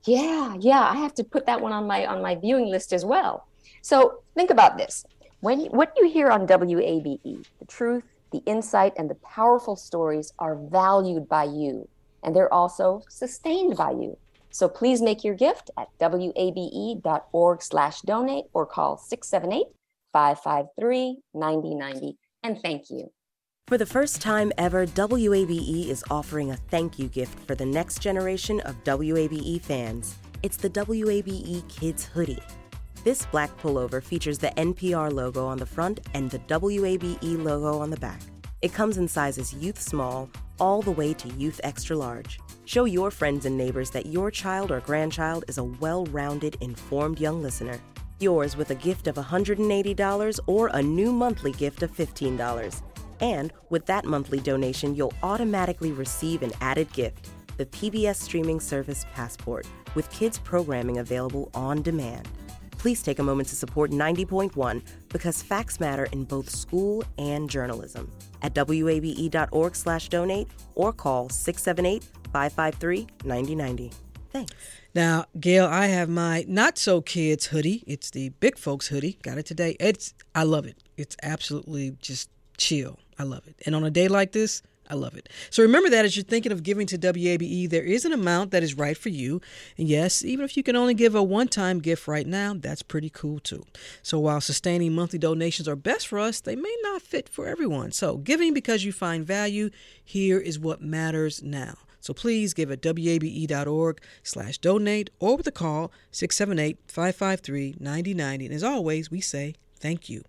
Yeah, 0.05 0.55
yeah. 0.59 0.81
I 0.81 0.97
have 0.97 1.13
to 1.15 1.23
put 1.23 1.45
that 1.45 1.61
one 1.61 1.71
on 1.71 1.87
my 1.87 2.05
on 2.05 2.21
my 2.21 2.35
viewing 2.35 2.67
list 2.67 2.91
as 2.91 3.05
well. 3.05 3.47
So 3.81 4.21
think 4.35 4.49
about 4.49 4.77
this: 4.77 5.05
when 5.39 5.61
what 5.67 5.93
you 5.95 6.09
hear 6.09 6.29
on 6.29 6.45
WABE, 6.45 7.45
the 7.59 7.65
truth, 7.67 8.03
the 8.31 8.43
insight, 8.45 8.93
and 8.97 9.09
the 9.09 9.15
powerful 9.15 9.77
stories 9.77 10.33
are 10.39 10.55
valued 10.55 11.29
by 11.29 11.45
you, 11.45 11.87
and 12.23 12.35
they're 12.35 12.53
also 12.53 13.03
sustained 13.07 13.77
by 13.77 13.91
you. 13.91 14.17
So 14.53 14.69
please 14.69 15.01
make 15.01 15.23
your 15.23 15.33
gift 15.33 15.71
at 15.77 15.87
wabe.org 15.99 17.63
slash 17.63 18.01
donate 18.01 18.45
or 18.53 18.67
call 18.67 19.03
678-553-9090. 20.15 22.17
And 22.43 22.61
thank 22.61 22.91
you. 22.91 23.11
For 23.65 23.79
the 23.79 23.87
first 23.87 24.21
time 24.21 24.51
ever, 24.59 24.85
WABE 24.85 25.89
is 25.89 26.03
offering 26.11 26.51
a 26.51 26.57
thank 26.69 26.99
you 26.99 27.07
gift 27.07 27.39
for 27.47 27.55
the 27.55 27.65
next 27.65 27.99
generation 27.99 28.59
of 28.61 28.75
WABE 28.83 29.59
fans. 29.61 30.17
It's 30.43 30.57
the 30.57 30.69
WABE 30.69 31.67
Kids 31.67 32.05
Hoodie. 32.05 32.43
This 33.03 33.25
black 33.25 33.57
pullover 33.57 34.03
features 34.03 34.37
the 34.37 34.49
NPR 34.49 35.11
logo 35.11 35.47
on 35.47 35.57
the 35.57 35.65
front 35.65 36.01
and 36.13 36.29
the 36.29 36.37
WABE 36.39 37.43
logo 37.43 37.79
on 37.79 37.89
the 37.89 37.97
back. 37.97 38.21
It 38.61 38.71
comes 38.71 38.97
in 38.97 39.07
sizes 39.07 39.51
youth 39.51 39.81
small 39.81 40.29
all 40.59 40.81
the 40.81 40.91
way 40.91 41.13
to 41.13 41.29
youth 41.29 41.59
extra 41.63 41.95
large. 41.95 42.39
Show 42.65 42.85
your 42.85 43.11
friends 43.11 43.45
and 43.45 43.57
neighbors 43.57 43.89
that 43.91 44.05
your 44.05 44.31
child 44.31 44.71
or 44.71 44.79
grandchild 44.79 45.45
is 45.47 45.57
a 45.57 45.63
well 45.63 46.05
rounded, 46.05 46.57
informed 46.61 47.19
young 47.19 47.41
listener. 47.41 47.79
Yours 48.19 48.55
with 48.55 48.69
a 48.69 48.75
gift 48.75 49.07
of 49.07 49.15
$180 49.15 50.39
or 50.47 50.67
a 50.67 50.81
new 50.81 51.11
monthly 51.11 51.51
gift 51.51 51.83
of 51.83 51.91
$15. 51.95 52.81
And 53.19 53.51
with 53.69 53.85
that 53.85 54.05
monthly 54.05 54.39
donation, 54.39 54.95
you'll 54.95 55.13
automatically 55.23 55.91
receive 55.91 56.43
an 56.43 56.51
added 56.61 56.91
gift 56.93 57.29
the 57.57 57.65
PBS 57.67 58.15
streaming 58.15 58.59
service 58.59 59.05
Passport, 59.13 59.67
with 59.95 60.09
kids 60.09 60.39
programming 60.39 60.97
available 60.97 61.51
on 61.53 61.81
demand. 61.81 62.27
Please 62.83 63.01
take 63.01 63.19
a 63.19 63.23
moment 63.23 63.47
to 63.47 63.55
support 63.55 63.91
90.1 63.91 64.81
because 65.07 65.41
facts 65.41 65.79
matter 65.79 66.09
in 66.11 66.25
both 66.25 66.49
school 66.49 67.05
and 67.17 67.49
journalism. 67.49 68.11
At 68.41 68.57
wabe.org 68.57 69.73
slash 69.73 70.09
donate 70.09 70.49
or 70.75 70.91
call 70.91 71.29
678 71.29 72.03
553 72.33 73.07
9090. 73.23 73.91
Thanks. 74.33 74.51
Now, 74.93 75.23
Gail, 75.39 75.65
I 75.65 75.85
have 75.85 76.09
my 76.09 76.43
not 76.45 76.77
so 76.77 76.99
kids 76.99 77.45
hoodie. 77.45 77.85
It's 77.87 78.11
the 78.11 78.27
big 78.41 78.57
folks 78.57 78.89
hoodie. 78.89 79.17
Got 79.23 79.37
it 79.37 79.45
today. 79.45 79.77
It's 79.79 80.13
I 80.35 80.43
love 80.43 80.65
it. 80.65 80.75
It's 80.97 81.15
absolutely 81.23 81.95
just 82.01 82.29
chill. 82.57 82.99
I 83.17 83.23
love 83.23 83.47
it. 83.47 83.55
And 83.65 83.75
on 83.75 83.85
a 83.85 83.91
day 83.91 84.09
like 84.09 84.33
this, 84.33 84.61
I 84.93 84.95
love 84.95 85.17
it. 85.17 85.27
So 85.49 85.63
remember 85.63 85.89
that 85.89 86.05
as 86.05 86.15
you're 86.15 86.23
thinking 86.23 86.51
of 86.51 86.61
giving 86.61 86.85
to 86.85 86.99
WABE, 86.99 87.67
there 87.67 87.83
is 87.83 88.05
an 88.05 88.13
amount 88.13 88.51
that 88.51 88.61
is 88.61 88.77
right 88.77 88.95
for 88.95 89.09
you. 89.09 89.41
And 89.75 89.87
yes, 89.87 90.23
even 90.23 90.45
if 90.45 90.55
you 90.55 90.61
can 90.61 90.75
only 90.75 90.93
give 90.93 91.15
a 91.15 91.23
one 91.23 91.47
time 91.47 91.79
gift 91.79 92.07
right 92.07 92.27
now, 92.27 92.53
that's 92.55 92.83
pretty 92.83 93.09
cool 93.09 93.39
too. 93.39 93.65
So 94.03 94.19
while 94.19 94.39
sustaining 94.39 94.93
monthly 94.93 95.17
donations 95.17 95.67
are 95.67 95.75
best 95.75 96.07
for 96.07 96.19
us, 96.19 96.41
they 96.41 96.55
may 96.55 96.77
not 96.83 97.01
fit 97.01 97.27
for 97.27 97.47
everyone. 97.47 97.91
So 97.91 98.17
giving 98.17 98.53
because 98.53 98.85
you 98.85 98.91
find 98.91 99.25
value, 99.25 99.71
here 100.05 100.37
is 100.37 100.59
what 100.59 100.79
matters 100.79 101.41
now. 101.41 101.73
So 101.99 102.13
please 102.13 102.53
give 102.53 102.69
at 102.69 102.85
wabe.org 102.85 103.99
slash 104.21 104.59
donate 104.59 105.09
or 105.19 105.37
with 105.37 105.47
a 105.47 105.51
call 105.51 105.91
678-553-9090. 106.11 108.45
And 108.45 108.53
as 108.53 108.63
always, 108.63 109.09
we 109.09 109.21
say 109.21 109.55
thank 109.79 110.07
you. 110.07 110.23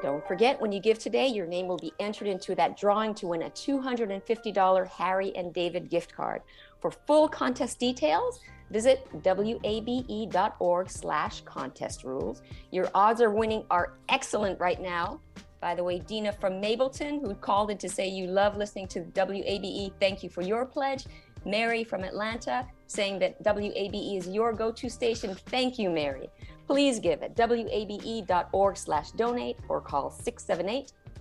Don't 0.00 0.26
forget, 0.28 0.60
when 0.60 0.70
you 0.70 0.78
give 0.78 1.00
today, 1.00 1.26
your 1.26 1.46
name 1.46 1.66
will 1.66 1.76
be 1.76 1.92
entered 1.98 2.28
into 2.28 2.54
that 2.54 2.76
drawing 2.78 3.14
to 3.14 3.26
win 3.26 3.42
a 3.42 3.50
$250 3.50 4.88
Harry 4.88 5.34
and 5.34 5.52
David 5.52 5.90
gift 5.90 6.14
card. 6.14 6.42
For 6.80 6.92
full 6.92 7.28
contest 7.28 7.80
details, 7.80 8.38
visit 8.70 9.04
wabe.org 9.24 10.90
slash 10.90 11.40
contest 11.40 12.04
rules. 12.04 12.42
Your 12.70 12.88
odds 12.94 13.20
of 13.20 13.32
winning 13.32 13.64
are 13.72 13.94
excellent 14.08 14.60
right 14.60 14.80
now. 14.80 15.20
By 15.60 15.74
the 15.74 15.82
way, 15.82 15.98
Dina 15.98 16.32
from 16.32 16.62
Mableton, 16.62 17.20
who 17.20 17.34
called 17.34 17.72
in 17.72 17.78
to 17.78 17.88
say 17.88 18.06
you 18.06 18.28
love 18.28 18.56
listening 18.56 18.86
to 18.88 19.00
WABE, 19.00 19.92
thank 19.98 20.22
you 20.22 20.30
for 20.30 20.42
your 20.42 20.64
pledge. 20.64 21.06
Mary 21.48 21.82
from 21.82 22.04
Atlanta 22.04 22.66
saying 22.86 23.18
that 23.18 23.42
WABE 23.42 24.16
is 24.18 24.28
your 24.28 24.52
go-to 24.52 24.88
station. 24.88 25.34
Thank 25.46 25.78
you, 25.78 25.90
Mary. 25.90 26.28
Please 26.66 27.00
give 27.00 27.22
at 27.22 27.36
wabe.org 27.36 28.76
slash 28.76 29.10
donate 29.12 29.56
or 29.68 29.80
call 29.80 30.10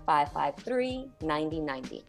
678-553-9090. 0.07 2.03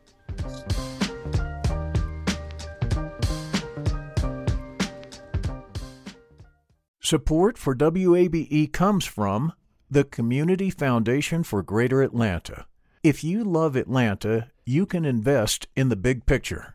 Support 7.01 7.57
for 7.57 7.75
WABE 7.75 8.73
comes 8.73 9.07
from 9.07 9.53
the 9.91 10.05
Community 10.05 10.69
Foundation 10.69 11.43
for 11.43 11.63
Greater 11.63 12.03
Atlanta. 12.03 12.67
If 13.03 13.25
you 13.25 13.45
love 13.45 13.77
Atlanta, 13.77 14.51
you 14.67 14.85
can 14.85 15.07
invest 15.07 15.69
in 15.75 15.89
the 15.89 15.97
big 15.97 16.27
picture. 16.27 16.75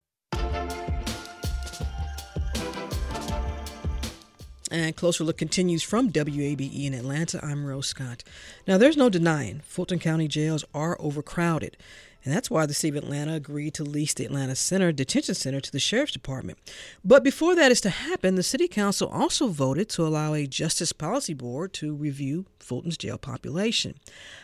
And 4.71 4.95
Closer 4.95 5.25
Look 5.25 5.37
continues 5.37 5.83
from 5.83 6.13
WABE 6.13 6.85
in 6.85 6.93
Atlanta. 6.93 7.45
I'm 7.45 7.65
Rose 7.65 7.87
Scott. 7.87 8.23
Now, 8.65 8.77
there's 8.77 8.95
no 8.95 9.09
denying 9.09 9.59
Fulton 9.65 9.99
County 9.99 10.29
jails 10.29 10.63
are 10.73 10.95
overcrowded. 10.97 11.75
And 12.23 12.33
that's 12.33 12.49
why 12.49 12.65
the 12.65 12.73
city 12.73 12.97
of 12.97 13.03
Atlanta 13.03 13.33
agreed 13.33 13.73
to 13.73 13.83
lease 13.83 14.13
the 14.13 14.23
Atlanta 14.23 14.55
Center 14.55 14.93
Detention 14.93 15.35
Center 15.35 15.59
to 15.59 15.71
the 15.73 15.79
Sheriff's 15.79 16.13
Department. 16.13 16.57
But 17.03 17.21
before 17.21 17.53
that 17.55 17.69
is 17.69 17.81
to 17.81 17.89
happen, 17.89 18.35
the 18.35 18.43
City 18.43 18.69
Council 18.69 19.09
also 19.09 19.47
voted 19.47 19.89
to 19.89 20.07
allow 20.07 20.33
a 20.33 20.47
Justice 20.47 20.93
Policy 20.93 21.33
Board 21.33 21.73
to 21.73 21.93
review 21.93 22.45
Fulton's 22.59 22.97
jail 22.97 23.17
population. 23.17 23.95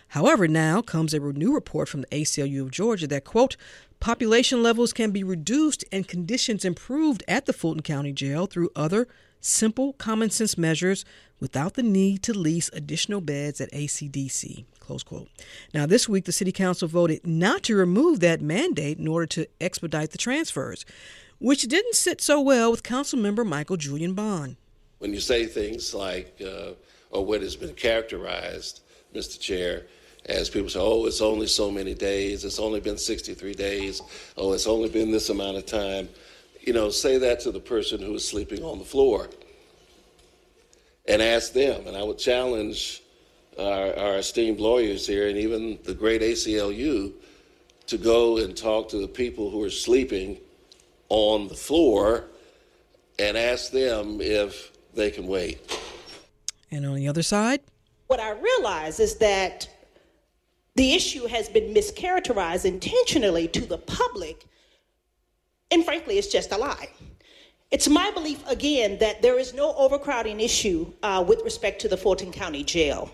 However, 0.09 0.45
now 0.49 0.81
comes 0.81 1.13
a 1.13 1.19
new 1.19 1.53
report 1.53 1.87
from 1.87 2.01
the 2.01 2.07
ACLU 2.07 2.63
of 2.63 2.71
Georgia 2.71 3.07
that, 3.07 3.23
quote, 3.23 3.55
population 4.01 4.61
levels 4.61 4.91
can 4.91 5.11
be 5.11 5.23
reduced 5.23 5.85
and 5.89 6.05
conditions 6.05 6.65
improved 6.65 7.23
at 7.29 7.45
the 7.45 7.53
Fulton 7.53 7.83
County 7.83 8.11
Jail 8.11 8.45
through 8.45 8.71
other 8.75 9.07
simple 9.39 9.93
common 9.93 10.29
sense 10.29 10.57
measures 10.57 11.05
without 11.39 11.75
the 11.75 11.83
need 11.83 12.23
to 12.23 12.33
lease 12.33 12.69
additional 12.73 13.21
beds 13.21 13.61
at 13.61 13.71
ACDC. 13.71 14.65
Close 14.79 15.03
quote. 15.03 15.29
Now, 15.73 15.85
this 15.85 16.07
week, 16.07 16.25
the 16.25 16.31
City 16.31 16.51
Council 16.51 16.87
voted 16.87 17.25
not 17.25 17.63
to 17.63 17.75
remove 17.75 18.19
that 18.21 18.41
mandate 18.41 18.97
in 18.97 19.07
order 19.07 19.25
to 19.27 19.47
expedite 19.59 20.11
the 20.11 20.17
transfers, 20.17 20.85
which 21.39 21.63
didn't 21.63 21.95
sit 21.95 22.21
so 22.21 22.39
well 22.41 22.71
with 22.71 22.83
Councilmember 22.83 23.45
Michael 23.45 23.77
Julian 23.77 24.13
Bond. 24.13 24.55
When 24.99 25.13
you 25.13 25.19
say 25.19 25.45
things 25.45 25.93
like, 25.93 26.41
uh, 26.41 26.71
or 27.11 27.25
what 27.25 27.41
has 27.41 27.55
been 27.55 27.73
characterized, 27.73 28.81
Mr. 29.13 29.39
Chair, 29.39 29.85
as 30.25 30.49
people 30.49 30.69
say, 30.69 30.79
oh, 30.79 31.05
it's 31.05 31.21
only 31.21 31.47
so 31.47 31.69
many 31.69 31.93
days, 31.93 32.43
it's 32.43 32.59
only 32.59 32.79
been 32.79 32.97
63 32.97 33.53
days, 33.53 34.01
oh, 34.37 34.53
it's 34.53 34.67
only 34.67 34.89
been 34.89 35.11
this 35.11 35.29
amount 35.29 35.57
of 35.57 35.65
time 35.65 36.09
you 36.67 36.73
know, 36.73 36.89
say 36.89 37.17
that 37.17 37.39
to 37.39 37.49
the 37.49 37.61
person 37.61 38.01
who 38.01 38.13
is 38.15 38.27
sleeping 38.27 38.61
on 38.61 38.77
the 38.77 38.83
floor 38.83 39.29
and 41.07 41.21
ask 41.21 41.53
them. 41.53 41.87
And 41.87 41.95
I 41.95 42.03
would 42.03 42.17
challenge 42.17 43.01
our, 43.57 43.95
our 43.95 44.17
esteemed 44.17 44.59
lawyers 44.59 45.07
here 45.07 45.29
and 45.29 45.37
even 45.37 45.79
the 45.85 45.93
great 45.93 46.21
ACLU 46.21 47.13
to 47.85 47.97
go 47.97 48.39
and 48.39 48.55
talk 48.55 48.89
to 48.89 48.97
the 48.97 49.07
people 49.07 49.49
who 49.49 49.63
are 49.63 49.69
sleeping 49.69 50.39
on 51.07 51.47
the 51.47 51.55
floor 51.55 52.25
and 53.17 53.37
ask 53.37 53.71
them 53.71 54.19
if 54.19 54.73
they 54.93 55.09
can 55.09 55.25
wait. 55.25 55.61
And 56.69 56.85
on 56.85 56.95
the 56.95 57.07
other 57.07 57.23
side? 57.23 57.61
What 58.07 58.19
I 58.19 58.31
realize 58.31 58.99
is 58.99 59.15
that 59.19 59.69
the 60.75 60.93
issue 60.93 61.27
has 61.27 61.47
been 61.47 61.73
mischaracterized 61.73 62.65
intentionally 62.65 63.47
to 63.47 63.65
the 63.65 63.77
public 63.77 64.45
and 65.71 65.83
frankly, 65.83 66.17
it's 66.17 66.27
just 66.27 66.51
a 66.51 66.57
lie. 66.57 66.89
It's 67.69 67.89
my 67.89 68.11
belief, 68.11 68.47
again, 68.47 68.97
that 68.99 69.21
there 69.21 69.37
is 69.37 69.53
no 69.53 69.73
overcrowding 69.75 70.39
issue 70.39 70.93
uh, 71.03 71.23
with 71.27 71.41
respect 71.43 71.81
to 71.81 71.89
the 71.89 71.97
Fulton 71.97 72.31
County 72.31 72.63
Jail. 72.63 73.11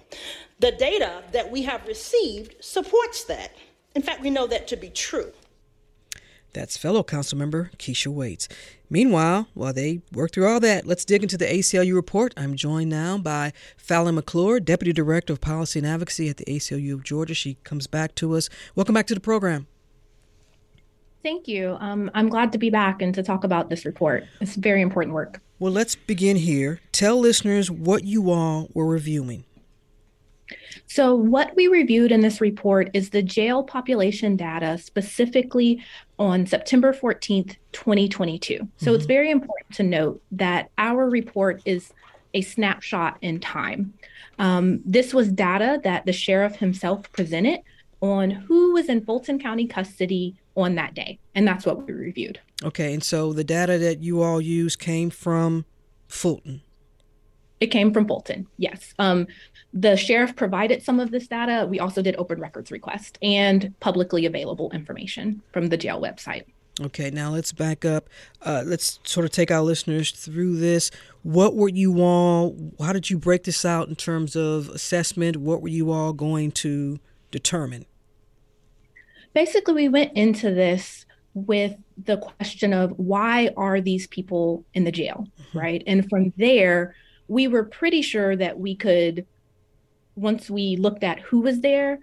The 0.60 0.72
data 0.72 1.24
that 1.32 1.52
we 1.52 1.64
have 1.64 1.88
received 1.88 2.56
supports 2.64 3.24
that. 3.24 3.56
In 3.96 4.04
fact, 4.04 4.22
we 4.22 4.30
know 4.30 4.46
that 4.48 4.68
to 4.68 4.76
be 4.76 4.90
true. 4.90 5.34
That's 6.54 6.78
fellow 6.78 7.04
council 7.04 7.38
member 7.38 7.72
Keisha 7.80 8.08
Waits. 8.08 8.48
Meanwhile, 8.88 9.48
while 9.56 9.74
they 9.74 10.02
work 10.12 10.32
through 10.32 10.48
all 10.48 10.60
that, 10.60 10.86
let's 10.86 11.04
dig 11.04 11.24
into 11.24 11.36
the 11.36 11.46
ACLU 11.46 11.96
report. 11.96 12.32
I'm 12.38 12.56
joined 12.56 12.92
now 12.92 13.18
by 13.18 13.54
Fallon 13.76 14.14
McClure, 14.14 14.60
Deputy 14.60 14.94
Director 14.94 15.34
of 15.34 15.42
Policy 15.42 15.80
and 15.80 15.88
Advocacy 15.88 16.30
at 16.30 16.38
the 16.38 16.46
ACLU 16.46 16.94
of 16.94 17.04
Georgia. 17.04 17.34
She 17.34 17.58
comes 17.64 17.88
back 17.88 18.14
to 18.16 18.36
us. 18.36 18.50
Welcome 18.76 18.94
back 18.94 19.08
to 19.08 19.16
the 19.16 19.20
program. 19.20 19.66
Thank 21.24 21.48
you. 21.48 21.77
Um, 21.80 22.12
I'm 22.13 22.27
glad 22.27 22.51
to 22.51 22.58
be 22.58 22.70
back 22.70 23.01
and 23.01 23.15
to 23.15 23.24
talk 23.24 23.46
about 23.46 23.70
this 23.70 23.86
report. 23.86 24.25
It's 24.42 24.56
very 24.56 24.82
important 24.82 25.15
work. 25.15 25.42
Well, 25.58 25.72
let's 25.72 25.96
begin 25.96 26.36
here. 26.36 26.82
Tell 26.92 27.18
listeners 27.18 27.72
what 27.72 28.03
you 28.03 28.30
all 28.30 28.70
were 28.74 28.86
reviewing. 28.86 29.46
So, 30.88 31.15
what 31.15 31.56
we 31.56 31.68
reviewed 31.68 32.12
in 32.12 32.20
this 32.20 32.42
report 32.42 32.89
is 32.94 33.10
the 33.10 33.24
jail 33.24 33.63
population 33.63 34.36
data 34.36 34.77
specifically 34.77 35.82
on 36.20 36.46
September 36.46 36.94
14th, 36.94 37.56
2022. 37.72 38.58
So, 38.58 38.88
mm-hmm. 38.88 38.96
it's 38.96 39.06
very 39.06 39.32
important 39.32 39.74
to 39.75 39.84
note 39.84 40.22
that 40.32 40.70
our 40.77 41.10
report 41.10 41.62
is 41.63 41.94
a 42.34 42.42
snapshot 42.42 43.18
in 43.22 43.39
time. 43.39 43.94
Um, 44.39 44.82
this 44.86 45.13
was 45.13 45.30
data 45.30 45.80
that 45.84 46.06
the 46.06 46.13
sheriff 46.13 46.58
himself 46.58 47.10
presented 47.13 47.62
on 48.04 48.30
who 48.30 48.74
was 48.74 48.90
in 48.90 49.04
Fulton 49.04 49.40
County 49.40 49.66
custody 49.66 50.36
on 50.56 50.76
that 50.76 50.94
day. 50.94 51.20
And 51.34 51.48
that's 51.48 51.66
what 51.66 51.88
we 51.88 51.94
reviewed. 51.94 52.40
Okay. 52.64 52.94
And 52.94 53.04
so 53.04 53.32
the 53.32 53.46
data 53.46 53.78
that 53.78 54.04
you 54.04 54.22
all 54.22 54.42
used 54.42 54.78
came 54.78 55.10
from 55.10 55.66
Fulton. 56.08 56.62
It 57.62 57.68
came 57.68 57.94
from 57.94 58.06
Fulton, 58.06 58.46
yes. 58.58 58.94
Um, 59.00 59.26
the 59.74 59.96
sheriff 59.96 60.36
provided 60.36 60.84
some 60.84 61.00
of 61.00 61.12
this 61.12 61.28
data. 61.28 61.66
We 61.66 61.80
also 61.80 62.02
did 62.02 62.16
open 62.18 62.42
records 62.42 62.72
request 62.72 63.18
and 63.22 63.74
publicly 63.80 64.26
available 64.26 64.70
information 64.72 65.42
from 65.54 65.70
the 65.70 65.78
jail 65.78 66.02
website. 66.02 66.44
Okay, 66.82 67.10
now 67.10 67.30
let's 67.30 67.54
back 67.54 67.86
up. 67.86 68.10
Uh, 68.42 68.64
let's 68.66 69.00
sort 69.06 69.26
of 69.26 69.32
take 69.32 69.50
our 69.50 69.62
listeners 69.62 70.12
through 70.12 70.58
this. 70.58 70.92
What 71.22 71.56
were 71.56 71.70
you 71.70 72.02
all, 72.02 72.74
how 72.82 72.92
did 72.92 73.10
you 73.10 73.18
break 73.18 73.46
this 73.46 73.64
out 73.64 73.88
in 73.88 73.96
terms 73.96 74.36
of 74.36 74.68
assessment? 74.70 75.38
What 75.38 75.62
were 75.62 75.70
you 75.70 75.92
all 75.92 76.12
going 76.12 76.52
to 76.52 77.00
determine? 77.32 77.86
Basically 79.34 79.74
we 79.74 79.90
went 79.90 80.13
into 80.13 80.52
this 80.52 81.06
with 81.34 81.75
the 82.06 82.18
question 82.18 82.74
of 82.74 82.92
why 82.98 83.50
are 83.58 83.82
these 83.82 84.08
people 84.08 84.63
in 84.74 84.84
the 84.84 84.92
jail 84.92 85.28
mm-hmm. 85.40 85.60
right? 85.60 85.84
And 85.88 86.08
from 86.10 86.34
there 86.38 86.96
we 87.28 87.48
were 87.48 87.63
pretty 87.63 88.02
sure 88.02 88.36
that 88.36 88.60
we 88.60 88.75
could 88.75 89.25
once 90.16 90.50
we 90.50 90.75
looked 90.75 91.04
at 91.04 91.20
who 91.20 91.42
was 91.42 91.62
there 91.62 92.00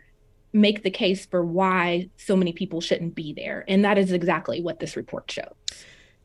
make 0.53 0.83
the 0.83 0.91
case 0.91 1.27
for 1.27 1.45
why 1.45 2.09
so 2.17 2.35
many 2.35 2.53
people 2.53 2.81
shouldn't 2.81 3.15
be 3.15 3.33
there. 3.33 3.65
And 3.69 3.85
that 3.85 3.99
is 3.99 4.11
exactly 4.11 4.61
what 4.61 4.81
this 4.81 4.97
report 4.97 5.31
shows. 5.31 5.55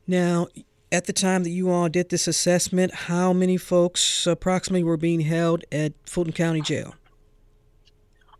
Now 0.08 0.48
at 0.92 1.04
the 1.06 1.12
time 1.12 1.42
that 1.44 1.50
you 1.50 1.70
all 1.70 1.88
did 1.88 2.08
this 2.08 2.28
assessment 2.28 2.94
how 2.94 3.32
many 3.32 3.56
folks 3.56 4.26
approximately 4.26 4.84
were 4.84 4.96
being 4.96 5.20
held 5.20 5.64
at 5.72 5.92
fulton 6.04 6.32
county 6.32 6.60
jail 6.60 6.94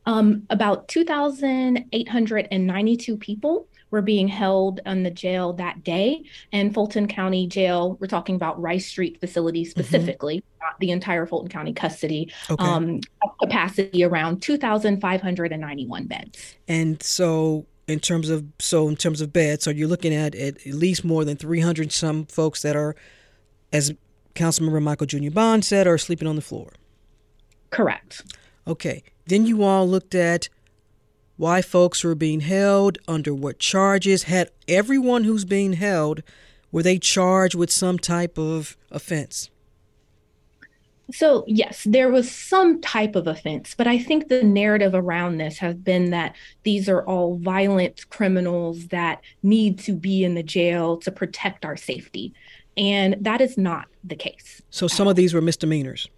um, 0.06 0.46
about 0.50 0.88
2,892 0.88 3.16
people 3.16 3.68
were 3.90 4.02
being 4.02 4.28
held 4.28 4.80
in 4.86 5.02
the 5.02 5.10
jail 5.10 5.52
that 5.54 5.82
day. 5.84 6.24
And 6.52 6.74
Fulton 6.74 7.08
County 7.08 7.46
Jail, 7.46 7.96
we're 8.00 8.06
talking 8.06 8.34
about 8.34 8.60
Rice 8.60 8.86
Street 8.86 9.18
facility 9.20 9.62
mm-hmm. 9.62 9.70
specifically, 9.70 10.38
mm-hmm. 10.38 10.64
not 10.64 10.78
the 10.80 10.90
entire 10.90 11.26
Fulton 11.26 11.48
County 11.48 11.72
custody, 11.72 12.32
okay. 12.50 12.64
um, 12.64 13.00
capacity 13.40 14.04
around 14.04 14.42
2,591 14.42 16.06
beds. 16.06 16.56
And 16.68 17.02
so 17.02 17.66
in 17.86 18.00
terms 18.00 18.30
of 18.30 18.44
so 18.58 18.88
in 18.88 18.96
terms 18.96 19.20
of 19.20 19.32
beds, 19.32 19.64
so 19.64 19.70
you're 19.70 19.88
looking 19.88 20.14
at 20.14 20.34
at, 20.34 20.66
least 20.66 21.04
more 21.04 21.24
than 21.24 21.36
300 21.36 21.92
some 21.92 22.26
folks 22.26 22.62
that 22.62 22.74
are, 22.74 22.96
as 23.72 23.92
Councilmember 24.34 24.82
Michael 24.82 25.06
Julian 25.06 25.32
Bond 25.32 25.64
said, 25.64 25.86
are 25.86 25.98
sleeping 25.98 26.26
on 26.26 26.36
the 26.36 26.42
floor. 26.42 26.72
Correct. 27.70 28.34
Okay. 28.66 29.04
Then 29.26 29.46
you 29.46 29.62
all 29.62 29.88
looked 29.88 30.14
at 30.14 30.48
why 31.36 31.60
folks 31.62 32.02
were 32.02 32.14
being 32.14 32.40
held, 32.40 32.98
under 33.06 33.34
what 33.34 33.58
charges. 33.58 34.24
Had 34.24 34.50
everyone 34.68 35.24
who's 35.24 35.44
being 35.44 35.74
held, 35.74 36.22
were 36.72 36.82
they 36.82 36.98
charged 36.98 37.54
with 37.54 37.70
some 37.70 37.98
type 37.98 38.38
of 38.38 38.76
offense? 38.90 39.50
So, 41.12 41.44
yes, 41.46 41.86
there 41.88 42.10
was 42.10 42.30
some 42.30 42.80
type 42.80 43.14
of 43.14 43.28
offense, 43.28 43.74
but 43.76 43.86
I 43.86 43.96
think 43.96 44.28
the 44.28 44.42
narrative 44.42 44.92
around 44.92 45.38
this 45.38 45.58
has 45.58 45.76
been 45.76 46.10
that 46.10 46.34
these 46.64 46.88
are 46.88 47.04
all 47.06 47.36
violent 47.36 48.08
criminals 48.10 48.88
that 48.88 49.20
need 49.42 49.78
to 49.80 49.94
be 49.94 50.24
in 50.24 50.34
the 50.34 50.42
jail 50.42 50.96
to 50.98 51.12
protect 51.12 51.64
our 51.64 51.76
safety. 51.76 52.34
And 52.76 53.16
that 53.20 53.40
is 53.40 53.56
not 53.56 53.86
the 54.02 54.16
case. 54.16 54.62
So, 54.70 54.88
some 54.88 55.06
of 55.06 55.14
these 55.14 55.32
were 55.32 55.40
misdemeanors. 55.40 56.08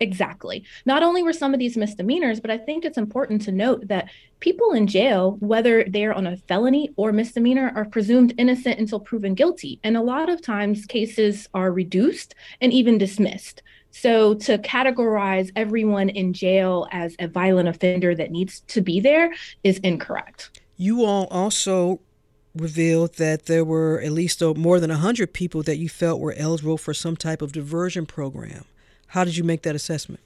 Exactly. 0.00 0.64
Not 0.86 1.02
only 1.02 1.22
were 1.22 1.32
some 1.32 1.52
of 1.52 1.58
these 1.58 1.76
misdemeanors, 1.76 2.40
but 2.40 2.50
I 2.50 2.58
think 2.58 2.84
it's 2.84 2.98
important 2.98 3.42
to 3.42 3.52
note 3.52 3.88
that 3.88 4.08
people 4.40 4.72
in 4.72 4.86
jail, 4.86 5.36
whether 5.40 5.84
they're 5.84 6.14
on 6.14 6.26
a 6.26 6.36
felony 6.36 6.90
or 6.96 7.12
misdemeanor, 7.12 7.72
are 7.74 7.84
presumed 7.84 8.34
innocent 8.38 8.78
until 8.78 9.00
proven 9.00 9.34
guilty. 9.34 9.80
And 9.82 9.96
a 9.96 10.02
lot 10.02 10.28
of 10.28 10.40
times 10.40 10.86
cases 10.86 11.48
are 11.54 11.72
reduced 11.72 12.34
and 12.60 12.72
even 12.72 12.96
dismissed. 12.98 13.62
So 13.90 14.34
to 14.34 14.58
categorize 14.58 15.50
everyone 15.56 16.10
in 16.10 16.32
jail 16.32 16.86
as 16.92 17.16
a 17.18 17.26
violent 17.26 17.68
offender 17.68 18.14
that 18.14 18.30
needs 18.30 18.60
to 18.68 18.80
be 18.80 19.00
there 19.00 19.32
is 19.64 19.78
incorrect. 19.78 20.60
You 20.76 21.04
all 21.04 21.26
also 21.30 22.00
revealed 22.54 23.14
that 23.14 23.46
there 23.46 23.64
were 23.64 24.00
at 24.00 24.12
least 24.12 24.42
more 24.42 24.78
than 24.78 24.90
100 24.90 25.32
people 25.32 25.62
that 25.64 25.78
you 25.78 25.88
felt 25.88 26.20
were 26.20 26.34
eligible 26.36 26.78
for 26.78 26.94
some 26.94 27.16
type 27.16 27.42
of 27.42 27.52
diversion 27.52 28.06
program. 28.06 28.64
How 29.08 29.24
did 29.24 29.36
you 29.36 29.44
make 29.44 29.62
that 29.62 29.74
assessment? 29.74 30.20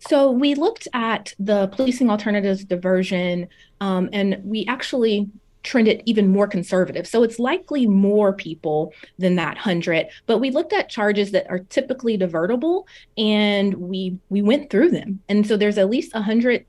So 0.00 0.30
we 0.30 0.54
looked 0.54 0.86
at 0.92 1.34
the 1.38 1.68
policing 1.68 2.10
alternatives 2.10 2.64
diversion, 2.64 3.48
um, 3.80 4.08
and 4.12 4.40
we 4.44 4.64
actually 4.66 5.28
trended 5.64 6.02
even 6.06 6.28
more 6.28 6.46
conservative. 6.46 7.06
So 7.06 7.22
it's 7.22 7.38
likely 7.38 7.86
more 7.86 8.32
people 8.32 8.92
than 9.18 9.34
that 9.36 9.58
hundred. 9.58 10.06
But 10.26 10.38
we 10.38 10.50
looked 10.50 10.72
at 10.72 10.88
charges 10.88 11.32
that 11.32 11.50
are 11.50 11.58
typically 11.58 12.16
divertible, 12.16 12.84
and 13.16 13.74
we 13.74 14.18
we 14.28 14.40
went 14.40 14.70
through 14.70 14.90
them. 14.90 15.20
And 15.28 15.46
so 15.46 15.56
there's 15.56 15.78
at 15.78 15.90
least 15.90 16.12
a 16.14 16.22
hundred 16.22 16.64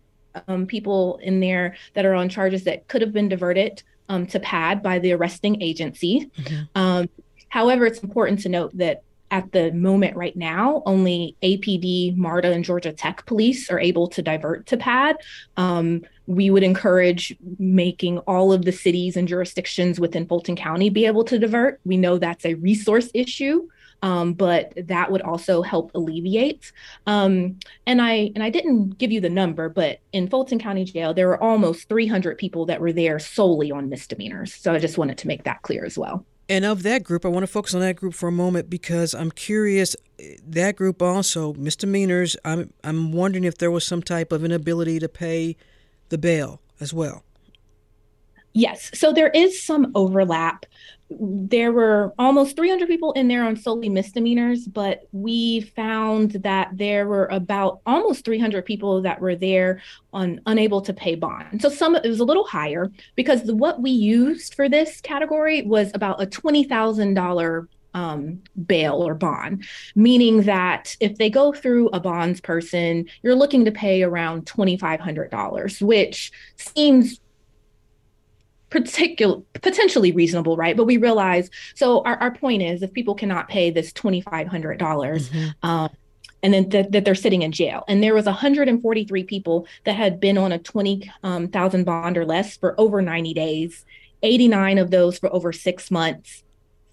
um, 0.48 0.66
people 0.66 1.20
in 1.22 1.40
there 1.40 1.76
that 1.94 2.06
are 2.06 2.14
on 2.14 2.30
charges 2.30 2.64
that 2.64 2.88
could 2.88 3.02
have 3.02 3.14
been 3.14 3.30
diverted 3.30 3.84
um, 4.10 4.26
to 4.28 4.40
PAD 4.40 4.82
by 4.82 5.00
the 5.00 5.14
arresting 5.14 5.62
agency. 5.62 6.32
Mm-hmm. 6.38 6.64
Um, 6.76 7.10
however, 7.50 7.86
it's 7.86 8.00
important 8.00 8.40
to 8.42 8.50
note 8.50 8.76
that 8.78 9.04
at 9.32 9.52
the 9.52 9.72
moment 9.72 10.16
right 10.16 10.36
now, 10.36 10.82
only 10.86 11.36
APD, 11.44 12.16
MARTA, 12.18 12.52
and 12.52 12.64
Georgia 12.64 12.92
Tech 12.92 13.26
police 13.26 13.70
are 13.70 13.80
able 13.80 14.08
to 14.08 14.22
divert 14.22 14.66
to 14.68 14.78
PAD. 14.78 15.18
Um, 15.58 16.04
we 16.26 16.50
would 16.50 16.64
encourage 16.64 17.36
making 17.58 18.20
all 18.20 18.52
of 18.52 18.66
the 18.66 18.72
cities 18.72 19.18
and 19.18 19.28
jurisdictions 19.28 20.00
within 20.00 20.28
Fulton 20.28 20.56
County 20.56 20.90
be 20.90 21.06
able 21.06 21.24
to 21.26 21.40
divert. 21.40 21.80
We 21.86 21.98
know 21.98 22.18
that's 22.18 22.46
a 22.46 22.56
resource 22.56 23.10
issue. 23.14 23.68
Um, 24.02 24.32
but 24.32 24.72
that 24.88 25.12
would 25.12 25.22
also 25.22 25.62
help 25.62 25.92
alleviate. 25.94 26.72
Um, 27.06 27.60
and 27.86 28.02
I 28.02 28.32
and 28.34 28.42
I 28.42 28.50
didn't 28.50 28.98
give 28.98 29.12
you 29.12 29.20
the 29.20 29.30
number, 29.30 29.68
but 29.68 30.00
in 30.14 30.30
Fulton 30.30 30.58
County 30.58 30.86
Jail, 30.86 31.14
there 31.14 31.28
were 31.28 31.44
almost 31.44 31.90
300 31.90 32.38
people 32.38 32.66
that 32.68 32.80
were 32.80 32.94
there 32.94 33.20
solely 33.20 33.74
on 33.74 33.90
misdemeanors. 33.90 34.54
So 34.54 34.74
I 34.74 34.80
just 34.80 34.98
wanted 34.98 35.18
to 35.18 35.28
make 35.28 35.44
that 35.44 35.64
clear 35.64 35.84
as 35.84 35.98
well. 35.98 36.26
And 36.50 36.66
of 36.66 36.82
that 36.82 37.04
group, 37.04 37.26
I 37.26 37.30
want 37.30 37.44
to 37.44 37.48
focus 37.48 37.76
on 37.76 37.82
that 37.82 37.96
group 37.96 38.16
for 38.16 38.28
a 38.28 38.32
moment 38.32 38.70
because 38.72 39.14
I'm 39.14 39.30
curious. 39.30 39.96
That 40.44 40.76
group 40.76 41.02
also 41.02 41.54
misdemeanors. 41.54 42.36
I'm 42.44 42.74
I'm 42.84 43.12
wondering 43.12 43.44
if 43.44 43.60
there 43.60 43.70
was 43.70 43.86
some 43.86 44.02
type 44.02 44.32
of 44.32 44.44
inability 44.44 45.00
to 45.00 45.08
pay 45.08 45.56
the 46.10 46.18
bail 46.18 46.60
as 46.80 46.92
well. 46.92 47.24
Yes, 48.54 48.90
so 48.96 49.14
there 49.14 49.30
is 49.30 49.64
some 49.64 49.92
overlap 49.94 50.66
there 51.10 51.72
were 51.72 52.14
almost 52.20 52.56
300 52.56 52.88
people 52.88 53.14
in 53.14 53.28
there 53.28 53.44
on 53.44 53.56
solely 53.56 53.90
misdemeanors, 53.90 54.68
but 54.68 55.08
we 55.12 55.62
found 55.62 56.32
that 56.32 56.70
there 56.74 57.08
were 57.08 57.26
about 57.28 57.82
almost 57.86 58.26
300 58.26 58.64
people 58.66 59.02
that 59.02 59.20
were 59.20 59.36
there 59.36 59.82
on 60.14 60.40
unable 60.46 60.82
to 60.82 60.94
pay 60.94 61.16
bond. 61.16 61.62
So 61.62 61.70
some 61.70 61.96
it 61.96 62.08
was 62.08 62.20
a 62.20 62.26
little 62.26 62.46
higher 62.46 62.92
because 63.16 63.44
the, 63.44 63.56
what 63.56 63.82
we 63.82 63.92
used 63.92 64.54
for 64.54 64.70
this 64.70 65.02
category 65.02 65.64
was 65.64 65.92
about 65.96 66.22
a 66.22 66.28
twenty 66.28 66.64
thousand 66.64 67.16
dollar 67.16 67.68
um, 67.94 68.42
bail 68.68 68.96
or 68.96 69.16
bond, 69.16 69.66
meaning 69.96 70.44
that 70.44 70.96
if 71.00 71.18
they 71.18 71.30
go 71.30 71.52
through 71.52 71.90
a 71.90 72.00
bonds 72.00 72.40
person, 72.40 73.06
you're 73.24 73.36
looking 73.36 73.66
to 73.66 73.72
pay 73.72 74.04
around 74.04 74.46
$2,500, 74.46 75.82
which 75.82 76.32
seems 76.56 77.20
particular 78.70 79.42
potentially 79.54 80.12
reasonable 80.12 80.56
right? 80.58 80.78
But 80.78 80.86
we 80.86 80.98
realize 80.98 81.50
so 81.76 82.04
our, 82.04 82.16
our 82.18 82.32
point 82.32 82.62
is 82.62 82.82
if 82.82 82.94
people 82.94 83.16
cannot 83.16 83.48
pay 83.48 83.72
this 83.72 83.92
$2500 83.94 84.78
mm-hmm. 84.78 85.68
um, 85.68 85.90
and 86.42 86.54
then 86.54 86.70
th- 86.70 86.88
that 86.92 87.06
they're 87.06 87.16
sitting 87.16 87.42
in 87.42 87.52
jail. 87.52 87.84
And 87.88 88.02
there 88.02 88.14
was 88.14 88.26
143 88.26 89.24
people 89.24 89.68
that 89.86 89.94
had 89.94 90.20
been 90.20 90.38
on 90.38 90.52
a 90.52 90.60
20000 90.60 91.12
um, 91.24 91.84
bond 91.84 92.18
or 92.18 92.26
less 92.26 92.58
for 92.58 92.80
over 92.80 93.02
90 93.02 93.34
days 93.34 93.86
89 94.22 94.78
of 94.80 94.92
those 94.92 95.18
for 95.18 95.34
over 95.34 95.54
six 95.54 95.90
months 95.90 96.44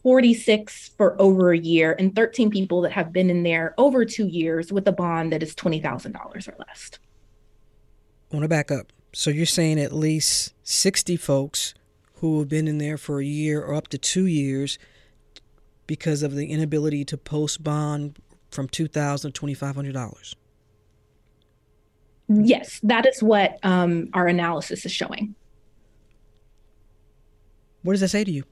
46 0.02 0.92
for 0.96 1.20
over 1.20 1.52
a 1.52 1.58
year 1.58 1.96
and 1.98 2.14
13 2.14 2.50
people 2.50 2.82
that 2.82 2.92
have 2.92 3.12
been 3.12 3.28
in 3.28 3.42
there 3.42 3.74
over 3.76 4.04
two 4.04 4.28
years 4.28 4.72
with 4.72 4.86
a 4.86 4.92
bond 4.92 5.32
that 5.32 5.42
is 5.42 5.52
$20000 5.56 6.14
or 6.16 6.54
less. 6.58 6.90
I 8.30 8.36
want 8.36 8.44
to 8.44 8.48
back 8.48 8.70
up 8.70 8.92
so 9.18 9.30
you're 9.30 9.46
saying 9.46 9.80
at 9.80 9.94
least 9.94 10.52
60 10.62 11.16
folks 11.16 11.72
who 12.16 12.38
have 12.38 12.50
been 12.50 12.68
in 12.68 12.76
there 12.76 12.98
for 12.98 13.18
a 13.18 13.24
year 13.24 13.62
or 13.62 13.72
up 13.72 13.88
to 13.88 13.96
two 13.96 14.26
years 14.26 14.78
because 15.86 16.22
of 16.22 16.34
the 16.34 16.50
inability 16.50 17.02
to 17.06 17.16
post 17.16 17.64
bond 17.64 18.18
from 18.50 18.68
2,000 18.68 19.32
to 19.32 19.46
$2,500? 19.46 20.34
Yes, 22.28 22.78
that 22.82 23.06
is 23.06 23.22
what 23.22 23.58
um, 23.62 24.10
our 24.12 24.26
analysis 24.26 24.84
is 24.84 24.92
showing. 24.92 25.34
What 27.84 27.94
does 27.94 28.02
that 28.02 28.08
say 28.08 28.22
to 28.22 28.30
you? 28.30 28.44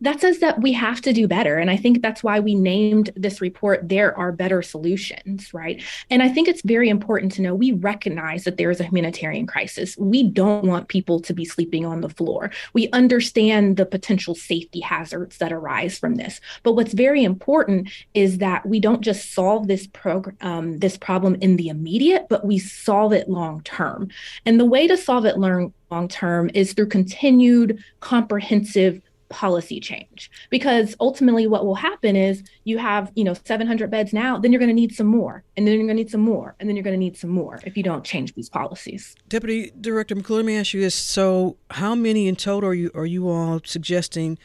That 0.00 0.20
says 0.20 0.38
that 0.38 0.60
we 0.60 0.72
have 0.72 1.00
to 1.02 1.12
do 1.12 1.28
better. 1.28 1.58
And 1.58 1.70
I 1.70 1.76
think 1.76 2.02
that's 2.02 2.22
why 2.22 2.40
we 2.40 2.54
named 2.54 3.10
this 3.16 3.40
report 3.40 3.88
There 3.88 4.16
Are 4.16 4.32
Better 4.32 4.62
Solutions, 4.62 5.52
right? 5.52 5.82
And 6.08 6.22
I 6.22 6.28
think 6.28 6.48
it's 6.48 6.62
very 6.62 6.88
important 6.88 7.32
to 7.32 7.42
know 7.42 7.54
we 7.54 7.72
recognize 7.72 8.44
that 8.44 8.56
there 8.56 8.70
is 8.70 8.80
a 8.80 8.84
humanitarian 8.84 9.46
crisis. 9.46 9.96
We 9.98 10.24
don't 10.24 10.64
want 10.64 10.88
people 10.88 11.20
to 11.20 11.34
be 11.34 11.44
sleeping 11.44 11.84
on 11.84 12.00
the 12.00 12.08
floor. 12.08 12.50
We 12.72 12.88
understand 12.90 13.76
the 13.76 13.86
potential 13.86 14.34
safety 14.34 14.80
hazards 14.80 15.38
that 15.38 15.52
arise 15.52 15.98
from 15.98 16.16
this. 16.16 16.40
But 16.62 16.72
what's 16.72 16.94
very 16.94 17.22
important 17.24 17.90
is 18.14 18.38
that 18.38 18.66
we 18.66 18.80
don't 18.80 19.02
just 19.02 19.34
solve 19.34 19.68
this 19.68 19.86
program 19.86 20.36
um, 20.40 20.78
this 20.78 20.96
problem 20.96 21.36
in 21.36 21.56
the 21.56 21.68
immediate, 21.68 22.26
but 22.28 22.44
we 22.44 22.58
solve 22.58 23.12
it 23.12 23.28
long 23.28 23.62
term. 23.62 24.08
And 24.46 24.58
the 24.58 24.64
way 24.64 24.86
to 24.86 24.96
solve 24.96 25.24
it 25.24 25.38
long 25.38 25.72
long 25.90 26.08
term 26.08 26.50
is 26.54 26.72
through 26.72 26.88
continued 26.88 27.82
comprehensive 28.00 29.02
policy 29.30 29.80
change. 29.80 30.30
Because 30.50 30.94
ultimately 31.00 31.46
what 31.46 31.64
will 31.64 31.76
happen 31.76 32.16
is 32.16 32.42
you 32.64 32.78
have 32.78 33.10
you 33.14 33.24
know 33.24 33.34
700 33.34 33.90
beds 33.90 34.12
now 34.12 34.38
then 34.38 34.52
you're 34.52 34.58
going 34.58 34.68
to 34.68 34.74
need 34.74 34.94
some 34.94 35.06
more 35.06 35.42
and 35.56 35.66
then 35.66 35.74
you're 35.74 35.86
going 35.86 35.96
to 35.96 36.02
need 36.02 36.10
some 36.10 36.20
more 36.20 36.54
and 36.60 36.68
then 36.68 36.76
you're 36.76 36.82
going 36.82 36.94
to 36.94 36.98
need 36.98 37.16
some 37.16 37.30
more 37.30 37.60
if 37.64 37.76
you 37.76 37.82
don't 37.82 38.04
change 38.04 38.34
these 38.34 38.50
policies. 38.50 39.14
Deputy 39.28 39.72
director 39.80 40.14
mcclure 40.14 40.36
let 40.36 40.44
me 40.44 40.56
ask 40.56 40.74
you 40.74 40.80
this. 40.80 40.94
So 40.94 41.56
how 41.70 41.94
many 41.94 42.28
in 42.28 42.36
total 42.36 42.70
are 42.70 42.74
you 42.74 42.90
are 42.94 43.06
you 43.06 43.28
all 43.28 43.60
suggesting 43.64 44.38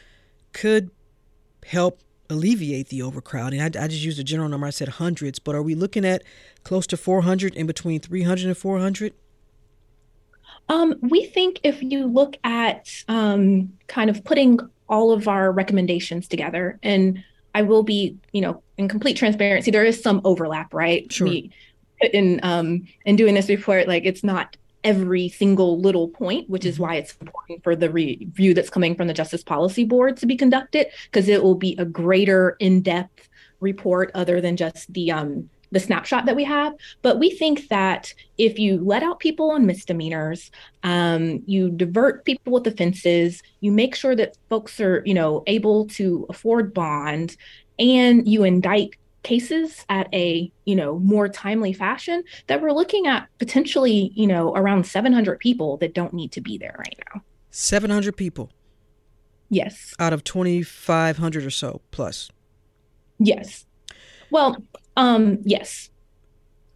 could 0.52 0.90
help 1.66 2.00
alleviate 2.30 2.88
the 2.88 3.02
overcrowding? 3.02 3.60
I, 3.60 3.66
I 3.66 3.88
just 3.88 4.04
used 4.04 4.18
a 4.18 4.24
general 4.24 4.48
number. 4.48 4.66
I 4.66 4.70
said 4.70 4.88
hundreds 4.88 5.38
but 5.38 5.54
are 5.54 5.62
we 5.62 5.74
looking 5.74 6.04
at 6.04 6.22
close 6.62 6.86
to 6.88 6.96
400 6.96 7.54
in 7.54 7.66
between 7.66 8.00
300 8.00 8.46
and 8.46 8.56
400 8.56 9.12
um, 10.68 10.94
we 11.00 11.26
think 11.26 11.60
if 11.62 11.82
you 11.82 12.06
look 12.06 12.36
at 12.44 12.90
um, 13.08 13.72
kind 13.86 14.10
of 14.10 14.24
putting 14.24 14.58
all 14.88 15.12
of 15.12 15.28
our 15.28 15.52
recommendations 15.52 16.28
together. 16.28 16.78
And 16.82 17.24
I 17.54 17.62
will 17.62 17.82
be, 17.82 18.16
you 18.32 18.40
know, 18.40 18.62
in 18.76 18.88
complete 18.88 19.16
transparency, 19.16 19.70
there 19.70 19.84
is 19.84 20.02
some 20.02 20.20
overlap, 20.24 20.74
right? 20.74 21.10
Sure. 21.12 21.28
We, 21.28 21.50
in 22.12 22.40
um 22.42 22.86
in 23.04 23.16
doing 23.16 23.34
this 23.34 23.48
report, 23.48 23.88
like 23.88 24.04
it's 24.04 24.22
not 24.22 24.56
every 24.84 25.28
single 25.28 25.80
little 25.80 26.08
point, 26.08 26.48
which 26.48 26.64
is 26.64 26.74
mm-hmm. 26.74 26.82
why 26.82 26.94
it's 26.96 27.16
important 27.20 27.64
for 27.64 27.74
the 27.74 27.90
review 27.90 28.54
that's 28.54 28.70
coming 28.70 28.94
from 28.94 29.08
the 29.08 29.14
Justice 29.14 29.42
Policy 29.42 29.84
Board 29.84 30.16
to 30.18 30.26
be 30.26 30.36
conducted, 30.36 30.88
because 31.10 31.28
it 31.28 31.42
will 31.42 31.54
be 31.54 31.74
a 31.78 31.84
greater 31.84 32.56
in 32.60 32.82
depth 32.82 33.28
report 33.60 34.10
other 34.14 34.40
than 34.40 34.56
just 34.56 34.92
the 34.92 35.10
um, 35.10 35.48
the 35.72 35.80
snapshot 35.80 36.26
that 36.26 36.36
we 36.36 36.44
have. 36.44 36.74
But 37.02 37.18
we 37.18 37.30
think 37.30 37.68
that 37.68 38.12
if 38.38 38.58
you 38.58 38.78
let 38.78 39.02
out 39.02 39.18
people 39.18 39.50
on 39.50 39.66
misdemeanors, 39.66 40.50
um, 40.82 41.42
you 41.46 41.70
divert 41.70 42.24
people 42.24 42.52
with 42.52 42.66
offenses, 42.66 43.42
you 43.60 43.72
make 43.72 43.94
sure 43.94 44.14
that 44.16 44.36
folks 44.48 44.80
are, 44.80 45.02
you 45.04 45.14
know, 45.14 45.42
able 45.46 45.86
to 45.88 46.26
afford 46.28 46.72
bond, 46.72 47.36
and 47.78 48.26
you 48.26 48.44
indict 48.44 48.96
cases 49.26 49.84
at 49.88 50.08
a 50.14 50.52
you 50.66 50.76
know 50.76 51.00
more 51.00 51.28
timely 51.28 51.72
fashion 51.72 52.22
that 52.46 52.62
we're 52.62 52.70
looking 52.70 53.08
at 53.08 53.26
potentially 53.38 54.12
you 54.14 54.24
know 54.24 54.54
around 54.54 54.86
700 54.86 55.40
people 55.40 55.76
that 55.78 55.94
don't 55.94 56.14
need 56.14 56.30
to 56.30 56.40
be 56.40 56.56
there 56.56 56.76
right 56.78 56.94
now. 57.12 57.22
700 57.50 58.16
people? 58.16 58.50
Yes. 59.48 59.94
Out 59.98 60.12
of 60.12 60.22
2500 60.22 61.44
or 61.44 61.50
so 61.50 61.80
plus? 61.90 62.30
Yes. 63.18 63.66
Well 64.30 64.62
um 64.96 65.38
yes 65.42 65.90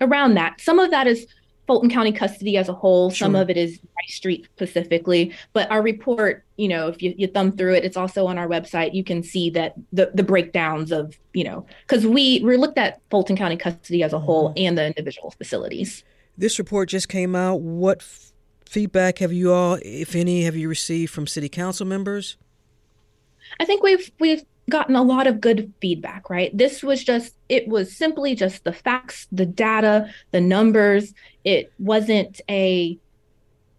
around 0.00 0.34
that 0.34 0.60
some 0.60 0.78
of 0.78 0.90
that 0.90 1.06
is 1.06 1.26
Fulton 1.70 1.88
County 1.88 2.10
custody 2.10 2.56
as 2.56 2.68
a 2.68 2.72
whole. 2.72 3.10
Sure. 3.10 3.26
Some 3.26 3.36
of 3.36 3.48
it 3.48 3.56
is 3.56 3.78
Rice 3.96 4.16
Street 4.16 4.48
specifically, 4.56 5.32
but 5.52 5.70
our 5.70 5.82
report, 5.82 6.44
you 6.56 6.66
know, 6.66 6.88
if 6.88 7.00
you, 7.00 7.14
you 7.16 7.28
thumb 7.28 7.52
through 7.52 7.74
it, 7.74 7.84
it's 7.84 7.96
also 7.96 8.26
on 8.26 8.38
our 8.38 8.48
website. 8.48 8.92
You 8.92 9.04
can 9.04 9.22
see 9.22 9.50
that 9.50 9.74
the 9.92 10.10
the 10.12 10.24
breakdowns 10.24 10.90
of, 10.90 11.16
you 11.32 11.44
know, 11.44 11.64
because 11.86 12.04
we 12.04 12.40
we 12.40 12.56
looked 12.56 12.76
at 12.76 13.00
Fulton 13.08 13.36
County 13.36 13.56
custody 13.56 14.02
as 14.02 14.12
a 14.12 14.18
whole 14.18 14.48
mm-hmm. 14.48 14.66
and 14.66 14.78
the 14.78 14.86
individual 14.86 15.30
facilities. 15.30 16.02
This 16.36 16.58
report 16.58 16.88
just 16.88 17.08
came 17.08 17.36
out. 17.36 17.60
What 17.60 17.98
f- 17.98 18.32
feedback 18.66 19.18
have 19.18 19.32
you 19.32 19.52
all, 19.52 19.78
if 19.80 20.16
any, 20.16 20.42
have 20.42 20.56
you 20.56 20.68
received 20.68 21.12
from 21.12 21.28
city 21.28 21.48
council 21.48 21.86
members? 21.86 22.36
I 23.60 23.64
think 23.64 23.84
we've 23.84 24.10
we've 24.18 24.42
gotten 24.70 24.96
a 24.96 25.02
lot 25.02 25.26
of 25.26 25.40
good 25.40 25.72
feedback, 25.80 26.30
right? 26.30 26.56
This 26.56 26.82
was 26.82 27.04
just, 27.04 27.34
it 27.48 27.68
was 27.68 27.96
simply 27.96 28.34
just 28.34 28.64
the 28.64 28.72
facts, 28.72 29.26
the 29.30 29.46
data, 29.46 30.10
the 30.30 30.40
numbers. 30.40 31.12
It 31.44 31.72
wasn't 31.78 32.40
a, 32.48 32.98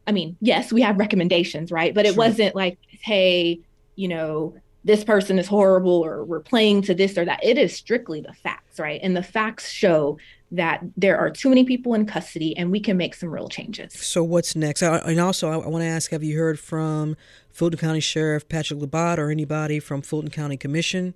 I 0.05 0.11
mean, 0.11 0.37
yes, 0.41 0.71
we 0.71 0.81
have 0.81 0.97
recommendations, 0.97 1.71
right? 1.71 1.93
But 1.93 2.05
it 2.05 2.13
sure. 2.13 2.17
wasn't 2.17 2.55
like, 2.55 2.77
hey, 3.01 3.61
you 3.95 4.07
know, 4.07 4.55
this 4.83 5.03
person 5.03 5.37
is 5.37 5.47
horrible 5.47 6.03
or 6.03 6.23
we're 6.23 6.39
playing 6.39 6.81
to 6.83 6.93
this 6.93 7.17
or 7.17 7.25
that. 7.25 7.43
It 7.43 7.57
is 7.57 7.75
strictly 7.75 8.21
the 8.21 8.33
facts, 8.33 8.79
right? 8.79 8.99
And 9.03 9.15
the 9.15 9.23
facts 9.23 9.69
show 9.69 10.17
that 10.51 10.83
there 10.97 11.17
are 11.17 11.29
too 11.29 11.49
many 11.49 11.63
people 11.63 11.93
in 11.93 12.05
custody 12.05 12.57
and 12.57 12.71
we 12.71 12.79
can 12.79 12.97
make 12.97 13.15
some 13.15 13.29
real 13.29 13.47
changes. 13.47 13.93
So, 13.93 14.23
what's 14.23 14.55
next? 14.55 14.81
and 14.81 15.19
also, 15.19 15.49
I, 15.49 15.67
want 15.67 15.83
to 15.83 15.87
ask 15.87 16.11
have 16.11 16.23
you 16.23 16.37
heard 16.37 16.59
from 16.59 17.15
Fulton 17.51 17.79
County 17.79 17.99
Sheriff 17.99 18.49
Patrick 18.49 18.79
Labat 18.79 19.17
or 19.17 19.29
anybody 19.29 19.79
from 19.79 20.01
Fulton 20.01 20.31
County 20.31 20.57
Commission? 20.57 21.13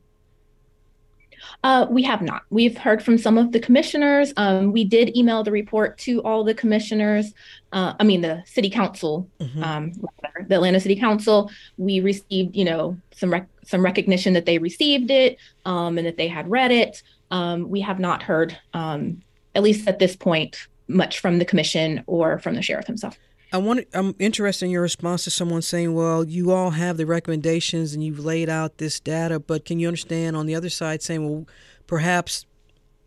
Uh, 1.63 1.87
we 1.89 2.03
have 2.03 2.21
not. 2.21 2.43
We've 2.49 2.77
heard 2.77 3.03
from 3.03 3.17
some 3.17 3.37
of 3.37 3.51
the 3.51 3.59
commissioners. 3.59 4.33
Um, 4.37 4.71
we 4.71 4.83
did 4.83 5.15
email 5.15 5.43
the 5.43 5.51
report 5.51 5.97
to 5.99 6.21
all 6.23 6.43
the 6.43 6.53
commissioners. 6.53 7.33
Uh, 7.71 7.93
I 7.99 8.03
mean, 8.03 8.21
the 8.21 8.43
city 8.45 8.69
council, 8.69 9.29
mm-hmm. 9.39 9.63
um, 9.63 9.91
rather, 10.23 10.47
the 10.47 10.55
Atlanta 10.55 10.79
City 10.79 10.95
Council. 10.95 11.51
We 11.77 11.99
received, 11.99 12.55
you 12.55 12.65
know, 12.65 12.97
some 13.11 13.31
rec- 13.31 13.49
some 13.65 13.83
recognition 13.83 14.33
that 14.33 14.45
they 14.45 14.57
received 14.57 15.09
it 15.11 15.37
um, 15.65 15.97
and 15.97 16.05
that 16.05 16.17
they 16.17 16.27
had 16.27 16.49
read 16.49 16.71
it. 16.71 17.01
Um, 17.31 17.69
we 17.69 17.81
have 17.81 17.99
not 17.99 18.23
heard, 18.23 18.57
um, 18.73 19.21
at 19.55 19.63
least 19.63 19.87
at 19.87 19.99
this 19.99 20.15
point, 20.15 20.67
much 20.87 21.19
from 21.19 21.39
the 21.39 21.45
commission 21.45 22.03
or 22.05 22.39
from 22.39 22.55
the 22.55 22.61
sheriff 22.61 22.87
himself. 22.87 23.17
I 23.55 23.57
want. 23.57 23.87
I'm 23.93 24.13
interested 24.19 24.65
in 24.65 24.71
your 24.71 24.81
response 24.81 25.23
to 25.23 25.31
someone 25.31 25.61
saying, 25.61 25.93
"Well, 25.93 26.25
you 26.25 26.51
all 26.51 26.71
have 26.71 26.97
the 26.97 27.05
recommendations 27.05 27.93
and 27.93 28.03
you've 28.03 28.19
laid 28.19 28.49
out 28.49 28.79
this 28.79 28.99
data, 28.99 29.39
but 29.39 29.63
can 29.63 29.79
you 29.79 29.87
understand 29.87 30.35
on 30.35 30.45
the 30.45 30.55
other 30.55 30.69
side 30.69 31.01
saying, 31.01 31.25
well, 31.25 31.47
perhaps 31.87 32.45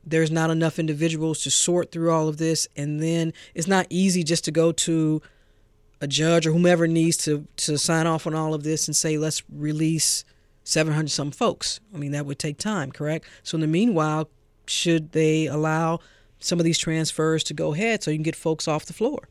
there's 0.07 0.31
not 0.31 0.49
enough 0.49 0.79
individuals 0.79 1.43
to 1.43 1.51
sort 1.51 1.93
through 1.93 2.11
all 2.11 2.29
of 2.29 2.39
this, 2.39 2.67
and 2.77 2.99
then 3.03 3.35
it's 3.55 3.67
not 3.67 3.87
easy 3.91 4.25
just 4.25 4.43
to 4.47 4.51
go 4.51 4.73
to 4.73 5.21
a 6.01 6.07
judge 6.07 6.47
or 6.47 6.53
whomever 6.53 6.87
needs 6.87 7.19
to 7.19 7.47
to 7.57 7.77
sign 7.77 8.07
off 8.07 8.27
on 8.27 8.35
all 8.35 8.55
of 8.55 8.63
this 8.63 8.89
and 8.89 8.97
say, 8.97 9.19
let's 9.19 9.43
release 9.53 10.25
700 10.65 11.11
some 11.11 11.31
folks. 11.31 11.79
I 11.95 11.99
mean, 11.99 12.13
that 12.13 12.25
would 12.25 12.39
take 12.39 12.57
time, 12.57 12.91
correct? 12.91 13.27
So 13.43 13.57
in 13.57 13.61
the 13.61 13.67
meanwhile, 13.67 14.31
should 14.67 15.13
they 15.13 15.45
allow 15.45 16.01
some 16.39 16.59
of 16.59 16.65
these 16.65 16.79
transfers 16.79 17.45
to 17.45 17.53
go 17.53 17.75
ahead 17.75 18.03
so 18.03 18.11
you 18.11 18.17
can 18.17 18.23
get 18.23 18.35
folks 18.35 18.67
off 18.67 18.87
the 18.87 18.95
floor? 18.95 19.29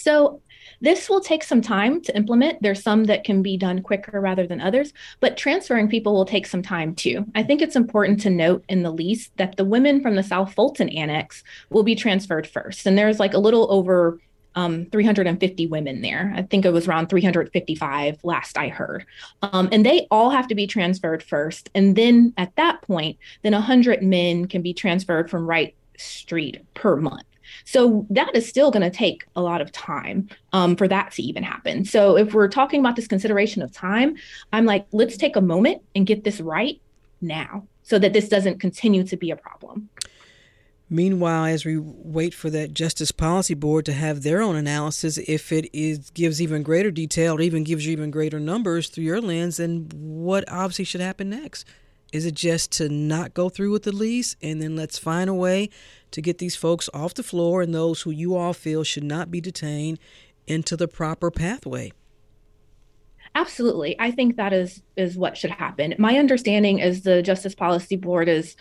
So 0.00 0.40
this 0.80 1.08
will 1.08 1.20
take 1.20 1.42
some 1.42 1.62
time 1.62 2.02
to 2.02 2.16
implement. 2.16 2.62
There's 2.62 2.82
some 2.82 3.04
that 3.04 3.24
can 3.24 3.42
be 3.42 3.56
done 3.56 3.82
quicker 3.82 4.20
rather 4.20 4.46
than 4.46 4.60
others, 4.60 4.92
but 5.20 5.36
transferring 5.36 5.88
people 5.88 6.12
will 6.14 6.24
take 6.24 6.46
some 6.46 6.62
time 6.62 6.94
too. 6.94 7.24
I 7.34 7.42
think 7.42 7.62
it's 7.62 7.76
important 7.76 8.20
to 8.22 8.30
note 8.30 8.64
in 8.68 8.82
the 8.82 8.90
lease 8.90 9.30
that 9.36 9.56
the 9.56 9.64
women 9.64 10.00
from 10.00 10.16
the 10.16 10.22
South 10.22 10.52
Fulton 10.54 10.88
Annex 10.90 11.42
will 11.70 11.82
be 11.82 11.94
transferred 11.94 12.46
first. 12.46 12.86
And 12.86 12.96
there's 12.96 13.20
like 13.20 13.34
a 13.34 13.38
little 13.38 13.72
over 13.72 14.18
um, 14.54 14.86
350 14.86 15.66
women 15.66 16.00
there. 16.00 16.32
I 16.34 16.42
think 16.42 16.64
it 16.64 16.72
was 16.72 16.88
around 16.88 17.08
355 17.08 18.24
last 18.24 18.56
I 18.56 18.68
heard. 18.68 19.04
Um, 19.42 19.68
and 19.70 19.84
they 19.84 20.06
all 20.10 20.30
have 20.30 20.48
to 20.48 20.54
be 20.54 20.66
transferred 20.66 21.22
first. 21.22 21.70
And 21.74 21.94
then 21.94 22.32
at 22.38 22.56
that 22.56 22.80
point, 22.82 23.18
then 23.42 23.52
100 23.52 24.02
men 24.02 24.46
can 24.46 24.62
be 24.62 24.72
transferred 24.72 25.30
from 25.30 25.46
Rice 25.46 25.72
Street 25.98 26.64
per 26.74 26.96
month. 26.96 27.24
So 27.64 28.06
that 28.10 28.34
is 28.34 28.48
still 28.48 28.70
going 28.70 28.82
to 28.82 28.96
take 28.96 29.26
a 29.36 29.42
lot 29.42 29.60
of 29.60 29.72
time 29.72 30.28
um, 30.52 30.76
for 30.76 30.88
that 30.88 31.12
to 31.12 31.22
even 31.22 31.42
happen. 31.42 31.84
So 31.84 32.16
if 32.16 32.34
we're 32.34 32.48
talking 32.48 32.80
about 32.80 32.96
this 32.96 33.08
consideration 33.08 33.62
of 33.62 33.72
time, 33.72 34.16
I'm 34.52 34.64
like, 34.64 34.86
let's 34.92 35.16
take 35.16 35.36
a 35.36 35.40
moment 35.40 35.82
and 35.94 36.06
get 36.06 36.24
this 36.24 36.40
right 36.40 36.80
now 37.20 37.66
so 37.82 37.98
that 37.98 38.12
this 38.12 38.28
doesn't 38.28 38.60
continue 38.60 39.04
to 39.04 39.16
be 39.16 39.30
a 39.30 39.36
problem. 39.36 39.88
Meanwhile, 40.88 41.46
as 41.46 41.64
we 41.64 41.78
wait 41.78 42.32
for 42.32 42.48
that 42.50 42.72
Justice 42.72 43.10
Policy 43.10 43.54
Board 43.54 43.84
to 43.86 43.92
have 43.92 44.22
their 44.22 44.40
own 44.40 44.54
analysis, 44.54 45.18
if 45.18 45.50
it 45.50 45.68
is 45.72 46.10
gives 46.10 46.40
even 46.40 46.62
greater 46.62 46.92
detail 46.92 47.36
or 47.36 47.40
even 47.40 47.64
gives 47.64 47.84
you 47.84 47.92
even 47.92 48.12
greater 48.12 48.38
numbers 48.38 48.88
through 48.88 49.02
your 49.02 49.20
lens, 49.20 49.56
then 49.56 49.88
what 49.92 50.44
obviously 50.48 50.84
should 50.84 51.00
happen 51.00 51.28
next? 51.28 51.66
Is 52.12 52.24
it 52.24 52.34
just 52.34 52.72
to 52.72 52.88
not 52.88 53.34
go 53.34 53.48
through 53.48 53.72
with 53.72 53.82
the 53.82 53.92
lease 53.92 54.36
and 54.40 54.62
then 54.62 54.76
let's 54.76 54.98
find 54.98 55.28
a 55.28 55.34
way 55.34 55.70
to 56.12 56.22
get 56.22 56.38
these 56.38 56.56
folks 56.56 56.88
off 56.94 57.14
the 57.14 57.22
floor 57.22 57.62
and 57.62 57.74
those 57.74 58.02
who 58.02 58.10
you 58.10 58.36
all 58.36 58.52
feel 58.52 58.84
should 58.84 59.04
not 59.04 59.30
be 59.30 59.40
detained 59.40 59.98
into 60.46 60.76
the 60.76 60.88
proper 60.88 61.30
pathway? 61.30 61.92
Absolutely. 63.34 63.96
I 64.00 64.12
think 64.12 64.36
that 64.36 64.52
is 64.52 64.82
is 64.96 65.18
what 65.18 65.36
should 65.36 65.50
happen. 65.50 65.94
My 65.98 66.16
understanding 66.16 66.78
is 66.78 67.02
the 67.02 67.22
Justice 67.22 67.54
Policy 67.54 67.96
Board 67.96 68.28
is 68.28 68.56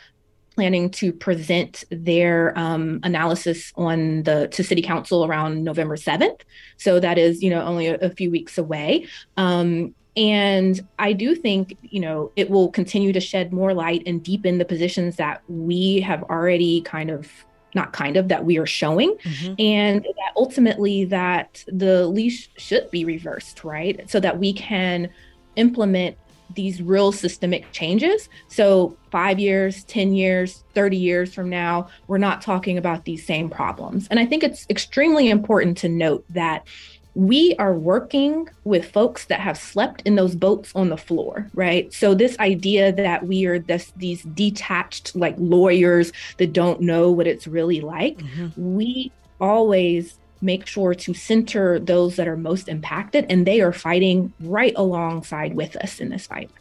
planning 0.53 0.89
to 0.89 1.13
present 1.13 1.83
their 1.91 2.57
um, 2.57 2.99
analysis 3.03 3.71
on 3.75 4.23
the 4.23 4.47
to 4.49 4.63
City 4.63 4.81
Council 4.81 5.25
around 5.25 5.63
November 5.63 5.95
seventh. 5.95 6.43
So 6.77 6.99
that 6.99 7.17
is, 7.17 7.41
you 7.43 7.49
know, 7.49 7.61
only 7.61 7.87
a, 7.87 7.95
a 7.95 8.09
few 8.09 8.31
weeks 8.31 8.57
away. 8.57 9.07
Um, 9.37 9.93
and 10.17 10.79
I 10.97 11.13
do 11.13 11.35
think, 11.35 11.77
you 11.81 11.99
know, 11.99 12.31
it 12.35 12.49
will 12.49 12.69
continue 12.69 13.11
to 13.13 13.19
shed 13.19 13.51
more 13.51 13.73
light 13.73 14.03
and 14.05 14.23
deepen 14.23 14.57
the 14.57 14.65
positions 14.65 15.17
that 15.17 15.41
we 15.47 15.99
have 16.01 16.23
already 16.23 16.81
kind 16.81 17.09
of 17.11 17.29
not 17.73 17.91
kind 17.91 18.15
of 18.15 18.29
that 18.29 18.45
we 18.45 18.57
are 18.57 18.65
showing. 18.65 19.15
Mm-hmm. 19.17 19.53
and 19.59 20.03
that 20.03 20.31
ultimately 20.37 21.03
that 21.05 21.63
the 21.67 22.07
leash 22.07 22.49
should 22.57 22.89
be 22.89 23.05
reversed 23.05 23.63
right? 23.63 24.09
So 24.09 24.19
that 24.21 24.39
we 24.39 24.53
can 24.53 25.09
implement 25.57 26.17
these 26.53 26.81
real 26.81 27.11
systemic 27.11 27.69
changes. 27.71 28.29
So 28.47 28.95
5 29.11 29.39
years 29.39 29.83
10 29.85 30.13
years 30.13 30.63
30 30.73 30.95
years 30.97 31.33
from 31.33 31.49
now 31.49 31.89
we're 32.07 32.17
not 32.17 32.41
talking 32.41 32.77
about 32.77 33.03
these 33.03 33.25
same 33.25 33.49
problems. 33.49 34.07
And 34.09 34.19
i 34.19 34.25
think 34.25 34.43
it's 34.43 34.65
extremely 34.69 35.29
important 35.29 35.77
to 35.79 35.89
note 35.89 36.23
that 36.29 36.67
we 37.15 37.55
are 37.59 37.73
working 37.73 38.49
with 38.65 38.91
folks 38.91 39.25
that 39.25 39.39
have 39.39 39.57
slept 39.57 40.01
in 40.03 40.15
those 40.15 40.35
boats 40.35 40.71
on 40.75 40.89
the 40.89 40.97
floor, 40.97 41.49
right? 41.53 41.91
So 41.93 42.13
this 42.13 42.37
idea 42.39 42.91
that 42.91 43.25
we 43.25 43.45
are 43.45 43.57
this 43.57 43.93
these 43.95 44.23
detached 44.23 45.15
like 45.15 45.35
lawyers 45.37 46.11
that 46.37 46.51
don't 46.53 46.81
know 46.81 47.09
what 47.09 47.25
it's 47.25 47.47
really 47.47 47.79
like, 47.79 48.17
mm-hmm. 48.17 48.75
we 48.75 49.11
always 49.39 50.19
make 50.41 50.67
sure 50.67 50.93
to 50.93 51.13
center 51.13 51.79
those 51.79 52.17
that 52.17 52.27
are 52.27 52.37
most 52.37 52.67
impacted 52.67 53.25
and 53.29 53.47
they 53.47 53.61
are 53.61 53.71
fighting 53.71 54.33
right 54.41 54.73
alongside 54.75 55.55
with 55.55 55.75
us 55.77 55.99
in 56.01 56.09
this 56.09 56.27
fight. 56.27 56.51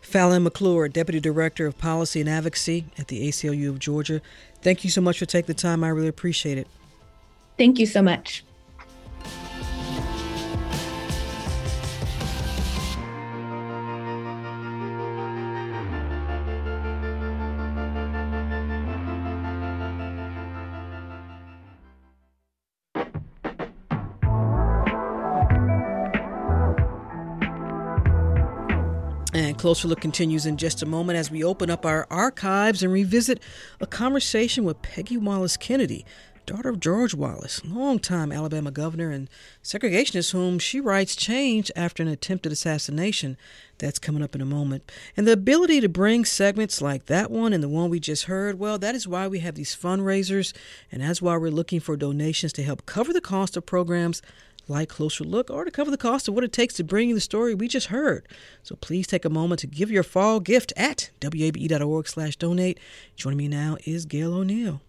Fallon 0.00 0.42
McClure, 0.42 0.88
Deputy 0.88 1.20
Director 1.20 1.66
of 1.66 1.78
Policy 1.78 2.20
and 2.20 2.28
Advocacy 2.28 2.86
at 2.98 3.08
the 3.08 3.28
ACLU 3.28 3.68
of 3.68 3.78
Georgia. 3.78 4.20
Thank 4.60 4.82
you 4.82 4.90
so 4.90 5.00
much 5.00 5.20
for 5.20 5.26
taking 5.26 5.46
the 5.46 5.54
time. 5.54 5.84
I 5.84 5.88
really 5.88 6.08
appreciate 6.08 6.58
it. 6.58 6.66
Thank 7.56 7.78
you 7.78 7.86
so 7.86 8.02
much. 8.02 8.44
Closer 29.70 29.86
Look 29.86 30.00
continues 30.00 30.46
in 30.46 30.56
just 30.56 30.82
a 30.82 30.86
moment 30.86 31.16
as 31.16 31.30
we 31.30 31.44
open 31.44 31.70
up 31.70 31.86
our 31.86 32.04
archives 32.10 32.82
and 32.82 32.92
revisit 32.92 33.40
a 33.80 33.86
conversation 33.86 34.64
with 34.64 34.82
Peggy 34.82 35.16
Wallace 35.16 35.56
Kennedy, 35.56 36.04
daughter 36.44 36.70
of 36.70 36.80
George 36.80 37.14
Wallace, 37.14 37.64
longtime 37.64 38.32
Alabama 38.32 38.72
governor 38.72 39.12
and 39.12 39.30
segregationist, 39.62 40.32
whom 40.32 40.58
she 40.58 40.80
writes 40.80 41.14
changed 41.14 41.70
after 41.76 42.02
an 42.02 42.08
attempted 42.08 42.50
assassination. 42.50 43.36
That's 43.78 44.00
coming 44.00 44.24
up 44.24 44.34
in 44.34 44.40
a 44.40 44.44
moment. 44.44 44.90
And 45.16 45.24
the 45.24 45.32
ability 45.32 45.80
to 45.82 45.88
bring 45.88 46.24
segments 46.24 46.82
like 46.82 47.06
that 47.06 47.30
one 47.30 47.52
and 47.52 47.62
the 47.62 47.68
one 47.68 47.90
we 47.90 48.00
just 48.00 48.24
heard, 48.24 48.58
well, 48.58 48.76
that 48.76 48.96
is 48.96 49.06
why 49.06 49.28
we 49.28 49.38
have 49.38 49.54
these 49.54 49.76
fundraisers, 49.76 50.52
and 50.90 51.00
that's 51.00 51.22
why 51.22 51.36
we're 51.36 51.52
looking 51.52 51.78
for 51.78 51.96
donations 51.96 52.52
to 52.54 52.64
help 52.64 52.86
cover 52.86 53.12
the 53.12 53.20
cost 53.20 53.56
of 53.56 53.66
programs 53.66 54.20
like 54.70 54.88
Closer 54.88 55.24
Look 55.24 55.50
or 55.50 55.64
to 55.64 55.70
cover 55.70 55.90
the 55.90 55.98
cost 55.98 56.28
of 56.28 56.34
what 56.34 56.44
it 56.44 56.52
takes 56.52 56.74
to 56.74 56.84
bring 56.84 57.08
you 57.10 57.14
the 57.14 57.20
story 57.20 57.54
we 57.54 57.68
just 57.68 57.88
heard. 57.88 58.26
So 58.62 58.76
please 58.76 59.06
take 59.06 59.24
a 59.24 59.30
moment 59.30 59.60
to 59.60 59.66
give 59.66 59.90
your 59.90 60.02
fall 60.02 60.40
gift 60.40 60.72
at 60.76 61.10
wabe.org 61.22 62.08
slash 62.08 62.36
donate. 62.36 62.78
Joining 63.16 63.38
me 63.38 63.48
now 63.48 63.76
is 63.84 64.06
Gail 64.06 64.32
O'Neill. 64.32 64.80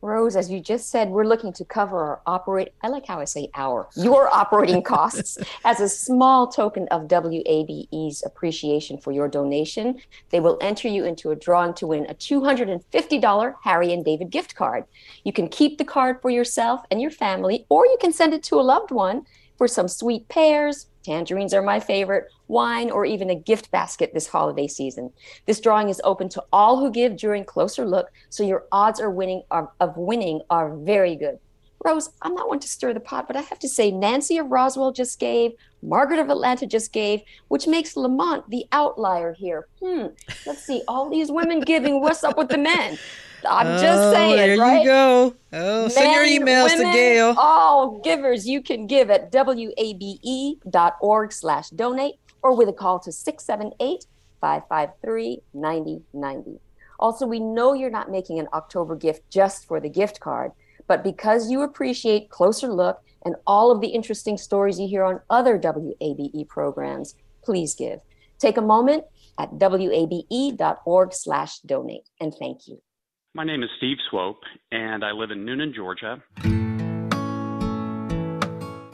Rose, 0.00 0.36
as 0.36 0.50
you 0.50 0.60
just 0.60 0.90
said, 0.90 1.10
we're 1.10 1.24
looking 1.24 1.52
to 1.54 1.64
cover 1.64 1.98
our 1.98 2.20
operate. 2.26 2.68
I 2.82 2.88
like 2.88 3.06
how 3.06 3.18
I 3.18 3.24
say 3.24 3.48
our 3.54 3.88
your 3.96 4.32
operating 4.32 4.82
costs 4.94 5.38
as 5.64 5.80
a 5.80 5.88
small 5.88 6.46
token 6.46 6.86
of 6.88 7.08
WABE's 7.08 8.22
appreciation 8.24 8.98
for 8.98 9.10
your 9.10 9.28
donation. 9.28 10.00
They 10.30 10.40
will 10.40 10.58
enter 10.60 10.88
you 10.88 11.04
into 11.04 11.30
a 11.30 11.36
drawing 11.36 11.74
to 11.74 11.88
win 11.88 12.06
a 12.08 12.14
$250 12.14 13.54
Harry 13.64 13.92
and 13.92 14.04
David 14.04 14.30
gift 14.30 14.54
card. 14.54 14.84
You 15.24 15.32
can 15.32 15.48
keep 15.48 15.78
the 15.78 15.84
card 15.84 16.22
for 16.22 16.30
yourself 16.30 16.82
and 16.90 17.00
your 17.00 17.10
family, 17.10 17.66
or 17.68 17.84
you 17.86 17.98
can 18.00 18.12
send 18.12 18.34
it 18.34 18.42
to 18.44 18.56
a 18.56 18.62
loved 18.62 18.92
one 18.92 19.26
for 19.56 19.66
some 19.66 19.88
sweet 19.88 20.28
pears, 20.28 20.86
Tangerines 21.08 21.54
are 21.54 21.62
my 21.62 21.80
favorite, 21.80 22.30
wine, 22.48 22.90
or 22.90 23.06
even 23.06 23.30
a 23.30 23.34
gift 23.34 23.70
basket 23.70 24.12
this 24.12 24.26
holiday 24.26 24.66
season. 24.66 25.10
This 25.46 25.58
drawing 25.58 25.88
is 25.88 26.02
open 26.04 26.28
to 26.28 26.44
all 26.52 26.78
who 26.78 26.90
give 26.90 27.16
during 27.16 27.46
Closer 27.46 27.86
Look, 27.86 28.12
so 28.28 28.42
your 28.42 28.66
odds 28.72 29.00
are 29.00 29.10
winning 29.10 29.42
are, 29.50 29.72
of 29.80 29.96
winning 29.96 30.42
are 30.50 30.76
very 30.76 31.16
good. 31.16 31.38
Rose, 31.82 32.10
I'm 32.20 32.34
not 32.34 32.50
one 32.50 32.60
to 32.60 32.68
stir 32.68 32.92
the 32.92 33.00
pot, 33.00 33.26
but 33.26 33.36
I 33.36 33.40
have 33.40 33.58
to 33.60 33.68
say 33.70 33.90
Nancy 33.90 34.36
of 34.36 34.48
Roswell 34.50 34.92
just 34.92 35.18
gave, 35.18 35.52
Margaret 35.80 36.18
of 36.18 36.28
Atlanta 36.28 36.66
just 36.66 36.92
gave, 36.92 37.22
which 37.46 37.66
makes 37.66 37.96
Lamont 37.96 38.50
the 38.50 38.66
outlier 38.72 39.32
here. 39.32 39.66
Hmm. 39.82 40.08
Let's 40.44 40.62
see, 40.62 40.82
all 40.88 41.08
these 41.08 41.32
women 41.32 41.60
giving, 41.60 42.02
what's 42.02 42.22
up 42.22 42.36
with 42.36 42.50
the 42.50 42.58
men? 42.58 42.98
I'm 43.48 43.66
oh, 43.66 43.78
just 43.78 44.12
saying. 44.12 44.36
There 44.36 44.58
right? 44.58 44.80
you 44.80 44.86
go. 44.86 45.34
Oh, 45.52 45.82
Men, 45.82 45.90
send 45.90 46.12
your 46.12 46.24
emails 46.24 46.70
women, 46.76 46.86
to 46.86 46.92
Gail. 46.92 47.34
All 47.36 47.98
givers 48.00 48.46
you 48.46 48.62
can 48.62 48.86
give 48.86 49.10
at 49.10 49.32
wabe.org 49.32 49.72
slash 51.32 51.70
donate 51.70 52.16
or 52.42 52.56
with 52.56 52.68
a 52.68 52.72
call 52.72 52.98
to 53.00 53.12
678 53.12 54.06
553 54.40 55.42
9090. 55.54 56.60
Also, 56.98 57.26
we 57.26 57.38
know 57.38 57.74
you're 57.74 57.90
not 57.90 58.10
making 58.10 58.38
an 58.38 58.48
October 58.52 58.96
gift 58.96 59.28
just 59.30 59.66
for 59.66 59.80
the 59.80 59.88
gift 59.88 60.20
card, 60.20 60.52
but 60.86 61.04
because 61.04 61.50
you 61.50 61.62
appreciate 61.62 62.30
Closer 62.30 62.68
Look 62.68 63.00
and 63.24 63.36
all 63.46 63.70
of 63.70 63.80
the 63.80 63.88
interesting 63.88 64.36
stories 64.36 64.78
you 64.80 64.88
hear 64.88 65.04
on 65.04 65.20
other 65.30 65.58
WABE 65.58 66.48
programs, 66.48 67.14
please 67.44 67.74
give. 67.74 68.00
Take 68.38 68.56
a 68.56 68.62
moment 68.62 69.04
at 69.38 69.52
wabe.org 69.52 71.12
slash 71.12 71.60
donate 71.60 72.08
and 72.20 72.34
thank 72.34 72.66
you. 72.66 72.80
My 73.34 73.44
name 73.44 73.62
is 73.62 73.68
Steve 73.76 73.98
Swope, 74.08 74.42
and 74.72 75.04
I 75.04 75.12
live 75.12 75.30
in 75.30 75.44
Newnan, 75.44 75.74
Georgia. 75.74 76.22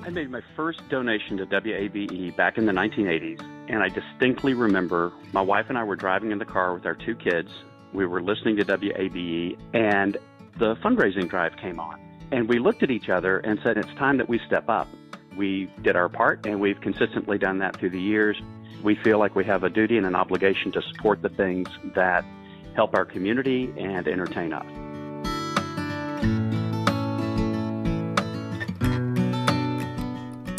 I 0.05 0.11
made 0.11 0.29
my 0.29 0.41
first 0.57 0.81
donation 0.89 1.37
to 1.37 1.47
WABE 1.47 2.37
back 2.37 2.59
in 2.59 2.67
the 2.67 2.73
1980s, 2.73 3.41
and 3.69 3.81
I 3.81 3.89
distinctly 3.89 4.53
remember 4.53 5.13
my 5.33 5.41
wife 5.41 5.67
and 5.69 5.79
I 5.79 5.85
were 5.85 5.95
driving 5.95 6.33
in 6.33 6.39
the 6.39 6.45
car 6.45 6.75
with 6.75 6.85
our 6.85 6.97
two 6.97 7.15
kids. 7.15 7.49
We 7.93 8.07
were 8.07 8.21
listening 8.21 8.57
to 8.57 8.65
WABE, 8.65 9.57
and 9.73 10.17
the 10.59 10.75
fundraising 10.77 11.29
drive 11.29 11.57
came 11.57 11.79
on. 11.79 12.01
And 12.33 12.49
we 12.49 12.59
looked 12.59 12.83
at 12.83 12.91
each 12.91 13.09
other 13.09 13.39
and 13.39 13.61
said, 13.63 13.79
It's 13.79 13.95
time 13.95 14.17
that 14.19 14.29
we 14.29 14.41
step 14.41 14.69
up. 14.69 14.89
We 15.37 15.71
did 15.83 15.95
our 15.95 16.09
part, 16.09 16.45
and 16.45 16.61
we've 16.61 16.81
consistently 16.81 17.39
done 17.39 17.59
that 17.59 17.77
through 17.77 17.91
the 17.91 18.03
years. 18.03 18.37
We 18.83 18.97
feel 18.97 19.21
like 19.21 19.37
we 19.37 19.45
have 19.45 19.63
a 19.63 19.71
duty 19.71 19.97
and 19.97 20.07
an 20.07 20.17
obligation 20.17 20.73
to 20.73 20.83
support 20.83 21.23
the 21.23 21.29
things 21.29 21.69
that 21.95 22.25
help 22.75 22.95
our 22.95 23.05
community, 23.05 23.73
and 23.79 24.07
entertain 24.07 24.53
us. 24.53 24.67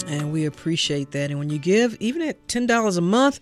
And 0.08 0.32
we 0.32 0.46
appreciate 0.46 1.12
that. 1.12 1.32
And 1.32 1.40
when 1.40 1.50
you 1.50 1.58
give, 1.58 1.98
even 2.00 2.22
at 2.22 2.48
$10 2.48 2.98
a 2.98 3.02
month, 3.02 3.40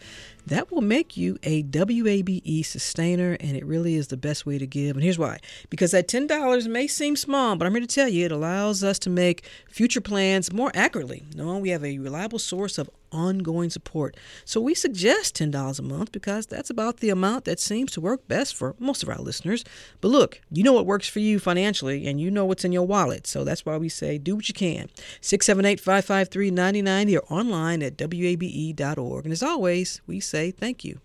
that 0.47 0.71
will 0.71 0.81
make 0.81 1.15
you 1.15 1.37
a 1.43 1.63
WABE 1.63 2.65
sustainer, 2.65 3.37
and 3.39 3.55
it 3.55 3.65
really 3.65 3.95
is 3.95 4.07
the 4.07 4.17
best 4.17 4.45
way 4.45 4.57
to 4.57 4.67
give. 4.67 4.95
And 4.95 5.03
here's 5.03 5.19
why 5.19 5.39
because 5.69 5.91
that 5.91 6.07
$10 6.07 6.67
may 6.67 6.87
seem 6.87 7.15
small, 7.15 7.55
but 7.55 7.65
I'm 7.65 7.73
here 7.73 7.81
to 7.81 7.87
tell 7.87 8.09
you 8.09 8.25
it 8.25 8.31
allows 8.31 8.83
us 8.83 8.99
to 8.99 9.09
make 9.09 9.45
future 9.69 10.01
plans 10.01 10.51
more 10.51 10.71
accurately, 10.73 11.23
knowing 11.35 11.61
we 11.61 11.69
have 11.69 11.83
a 11.83 11.97
reliable 11.99 12.39
source 12.39 12.77
of 12.77 12.89
ongoing 13.13 13.69
support. 13.69 14.17
So 14.43 14.59
we 14.59 14.73
suggest 14.73 15.35
$10 15.37 15.79
a 15.79 15.81
month 15.81 16.11
because 16.11 16.45
that's 16.45 16.69
about 16.69 16.97
the 16.97 17.09
amount 17.09 17.45
that 17.45 17.59
seems 17.59 17.91
to 17.93 18.01
work 18.01 18.27
best 18.27 18.55
for 18.55 18.75
most 18.79 19.03
of 19.03 19.09
our 19.09 19.19
listeners. 19.19 19.63
But 20.01 20.09
look, 20.09 20.41
you 20.51 20.63
know 20.63 20.73
what 20.73 20.85
works 20.85 21.07
for 21.07 21.19
you 21.19 21.39
financially 21.39 22.07
and 22.07 22.19
you 22.19 22.31
know 22.31 22.45
what's 22.45 22.65
in 22.65 22.71
your 22.71 22.87
wallet. 22.87 23.27
So 23.27 23.43
that's 23.43 23.65
why 23.65 23.77
we 23.77 23.89
say 23.89 24.17
do 24.17 24.35
what 24.35 24.47
you 24.49 24.53
can. 24.53 24.89
678 25.21 25.79
553 25.79 26.51
9090 26.51 27.17
or 27.17 27.23
online 27.29 27.83
at 27.83 27.97
WABE.org. 27.97 29.25
And 29.25 29.31
as 29.31 29.43
always, 29.43 30.01
we 30.07 30.19
say 30.19 30.51
thank 30.51 30.83
you. 30.83 30.99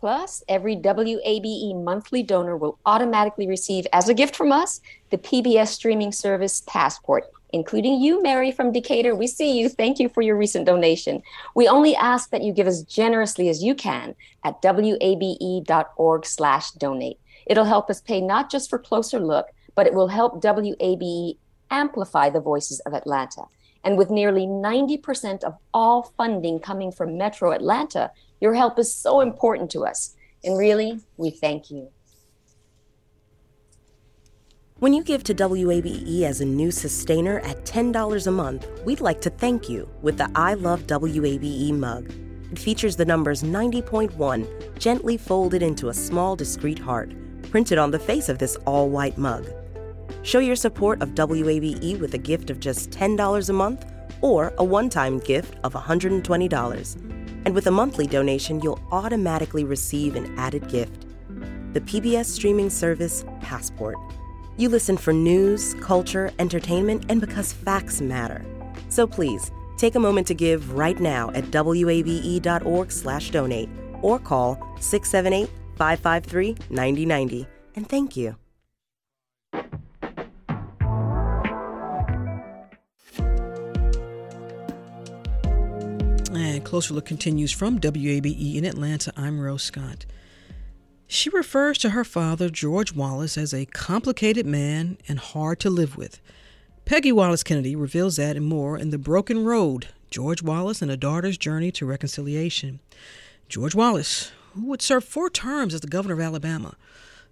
Plus, 0.00 0.42
every 0.48 0.76
WABE 0.76 1.84
monthly 1.84 2.22
donor 2.22 2.56
will 2.56 2.78
automatically 2.86 3.46
receive, 3.46 3.86
as 3.92 4.08
a 4.08 4.14
gift 4.14 4.34
from 4.34 4.50
us, 4.50 4.80
the 5.10 5.18
PBS 5.18 5.68
streaming 5.68 6.10
service 6.10 6.62
Passport 6.66 7.24
including 7.52 8.00
you, 8.00 8.22
Mary 8.22 8.52
from 8.52 8.72
Decatur. 8.72 9.14
We 9.14 9.26
see 9.26 9.58
you. 9.58 9.68
Thank 9.68 9.98
you 9.98 10.08
for 10.08 10.22
your 10.22 10.36
recent 10.36 10.66
donation. 10.66 11.22
We 11.54 11.68
only 11.68 11.94
ask 11.96 12.30
that 12.30 12.42
you 12.42 12.52
give 12.52 12.66
as 12.66 12.82
generously 12.82 13.48
as 13.48 13.62
you 13.62 13.74
can 13.74 14.14
at 14.44 14.62
wabe.org 14.62 16.26
slash 16.26 16.70
donate. 16.72 17.18
It'll 17.46 17.64
help 17.64 17.90
us 17.90 18.00
pay 18.00 18.20
not 18.20 18.50
just 18.50 18.70
for 18.70 18.78
Closer 18.78 19.18
Look, 19.18 19.48
but 19.74 19.86
it 19.86 19.94
will 19.94 20.08
help 20.08 20.42
WABE 20.42 21.36
amplify 21.70 22.30
the 22.30 22.40
voices 22.40 22.80
of 22.80 22.94
Atlanta. 22.94 23.44
And 23.82 23.96
with 23.96 24.10
nearly 24.10 24.46
90% 24.46 25.42
of 25.42 25.56
all 25.72 26.12
funding 26.16 26.60
coming 26.60 26.92
from 26.92 27.16
Metro 27.16 27.52
Atlanta, 27.52 28.10
your 28.40 28.54
help 28.54 28.78
is 28.78 28.92
so 28.92 29.20
important 29.20 29.70
to 29.72 29.86
us. 29.86 30.14
And 30.44 30.58
really, 30.58 31.00
we 31.16 31.30
thank 31.30 31.70
you. 31.70 31.90
When 34.80 34.94
you 34.94 35.04
give 35.04 35.22
to 35.24 35.34
WABE 35.34 36.22
as 36.22 36.40
a 36.40 36.44
new 36.46 36.70
sustainer 36.70 37.40
at 37.40 37.66
$10 37.66 38.26
a 38.26 38.30
month, 38.30 38.66
we'd 38.86 39.02
like 39.02 39.20
to 39.20 39.28
thank 39.28 39.68
you 39.68 39.86
with 40.00 40.16
the 40.16 40.30
I 40.34 40.54
Love 40.54 40.86
WABE 40.86 41.72
mug. 41.72 42.10
It 42.50 42.58
features 42.58 42.96
the 42.96 43.04
numbers 43.04 43.42
90.1 43.42 44.78
gently 44.78 45.18
folded 45.18 45.62
into 45.62 45.90
a 45.90 45.94
small, 45.94 46.34
discreet 46.34 46.78
heart, 46.78 47.12
printed 47.50 47.76
on 47.76 47.90
the 47.90 47.98
face 47.98 48.30
of 48.30 48.38
this 48.38 48.56
all 48.64 48.88
white 48.88 49.18
mug. 49.18 49.46
Show 50.22 50.38
your 50.38 50.56
support 50.56 51.02
of 51.02 51.10
WABE 51.10 52.00
with 52.00 52.14
a 52.14 52.18
gift 52.18 52.48
of 52.48 52.58
just 52.58 52.88
$10 52.88 53.50
a 53.50 53.52
month 53.52 53.84
or 54.22 54.54
a 54.56 54.64
one 54.64 54.88
time 54.88 55.18
gift 55.18 55.56
of 55.62 55.74
$120. 55.74 57.44
And 57.44 57.54
with 57.54 57.66
a 57.66 57.70
monthly 57.70 58.06
donation, 58.06 58.62
you'll 58.62 58.80
automatically 58.90 59.64
receive 59.64 60.16
an 60.16 60.34
added 60.38 60.66
gift 60.70 61.04
the 61.74 61.80
PBS 61.82 62.24
streaming 62.24 62.68
service 62.68 63.24
Passport. 63.40 63.96
You 64.56 64.68
listen 64.68 64.96
for 64.96 65.12
news, 65.12 65.74
culture, 65.80 66.30
entertainment, 66.38 67.06
and 67.08 67.20
because 67.20 67.52
facts 67.52 68.00
matter. 68.00 68.44
So 68.88 69.06
please, 69.06 69.50
take 69.78 69.94
a 69.94 70.00
moment 70.00 70.26
to 70.28 70.34
give 70.34 70.72
right 70.72 70.98
now 71.00 71.30
at 71.30 71.54
wabe.org 71.54 72.92
slash 72.92 73.30
donate 73.30 73.68
or 74.02 74.18
call 74.18 74.56
678-553-9090 74.78 77.46
and 77.76 77.88
thank 77.88 78.16
you. 78.16 78.34
And 86.32 86.64
Closer 86.64 86.94
Look 86.94 87.06
continues 87.06 87.52
from 87.52 87.80
WABE 87.80 88.56
in 88.56 88.64
Atlanta. 88.64 89.12
I'm 89.16 89.40
Rose 89.40 89.62
Scott. 89.62 90.06
She 91.12 91.28
refers 91.28 91.76
to 91.78 91.90
her 91.90 92.04
father, 92.04 92.48
George 92.48 92.94
Wallace, 92.94 93.36
as 93.36 93.52
a 93.52 93.66
complicated 93.66 94.46
man 94.46 94.96
and 95.08 95.18
hard 95.18 95.58
to 95.58 95.68
live 95.68 95.96
with. 95.96 96.20
Peggy 96.84 97.10
Wallace 97.10 97.42
Kennedy 97.42 97.74
reveals 97.74 98.14
that 98.14 98.36
and 98.36 98.46
more 98.46 98.78
in 98.78 98.90
The 98.90 98.96
Broken 98.96 99.44
Road 99.44 99.88
George 100.12 100.40
Wallace 100.40 100.80
and 100.80 100.90
a 100.90 100.96
Daughter's 100.96 101.36
Journey 101.36 101.72
to 101.72 101.84
Reconciliation. 101.84 102.78
George 103.48 103.74
Wallace, 103.74 104.30
who 104.54 104.66
would 104.66 104.80
serve 104.80 105.02
four 105.02 105.28
terms 105.28 105.74
as 105.74 105.80
the 105.80 105.88
governor 105.88 106.14
of 106.14 106.20
Alabama, 106.20 106.76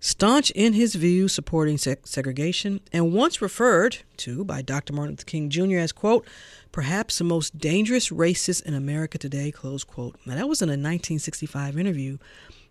staunch 0.00 0.50
in 0.50 0.72
his 0.72 0.96
views 0.96 1.32
supporting 1.32 1.78
se- 1.78 1.98
segregation, 2.02 2.80
and 2.92 3.12
once 3.12 3.40
referred 3.40 3.98
to 4.16 4.44
by 4.44 4.60
Dr. 4.60 4.92
Martin 4.92 5.12
Luther 5.12 5.24
King 5.24 5.50
Jr. 5.50 5.78
as, 5.78 5.92
quote, 5.92 6.26
perhaps 6.72 7.18
the 7.18 7.24
most 7.24 7.56
dangerous 7.58 8.08
racist 8.08 8.66
in 8.66 8.74
America 8.74 9.18
today, 9.18 9.52
close 9.52 9.84
quote. 9.84 10.16
Now, 10.26 10.34
that 10.34 10.48
was 10.48 10.62
in 10.62 10.68
a 10.68 10.72
1965 10.72 11.78
interview, 11.78 12.18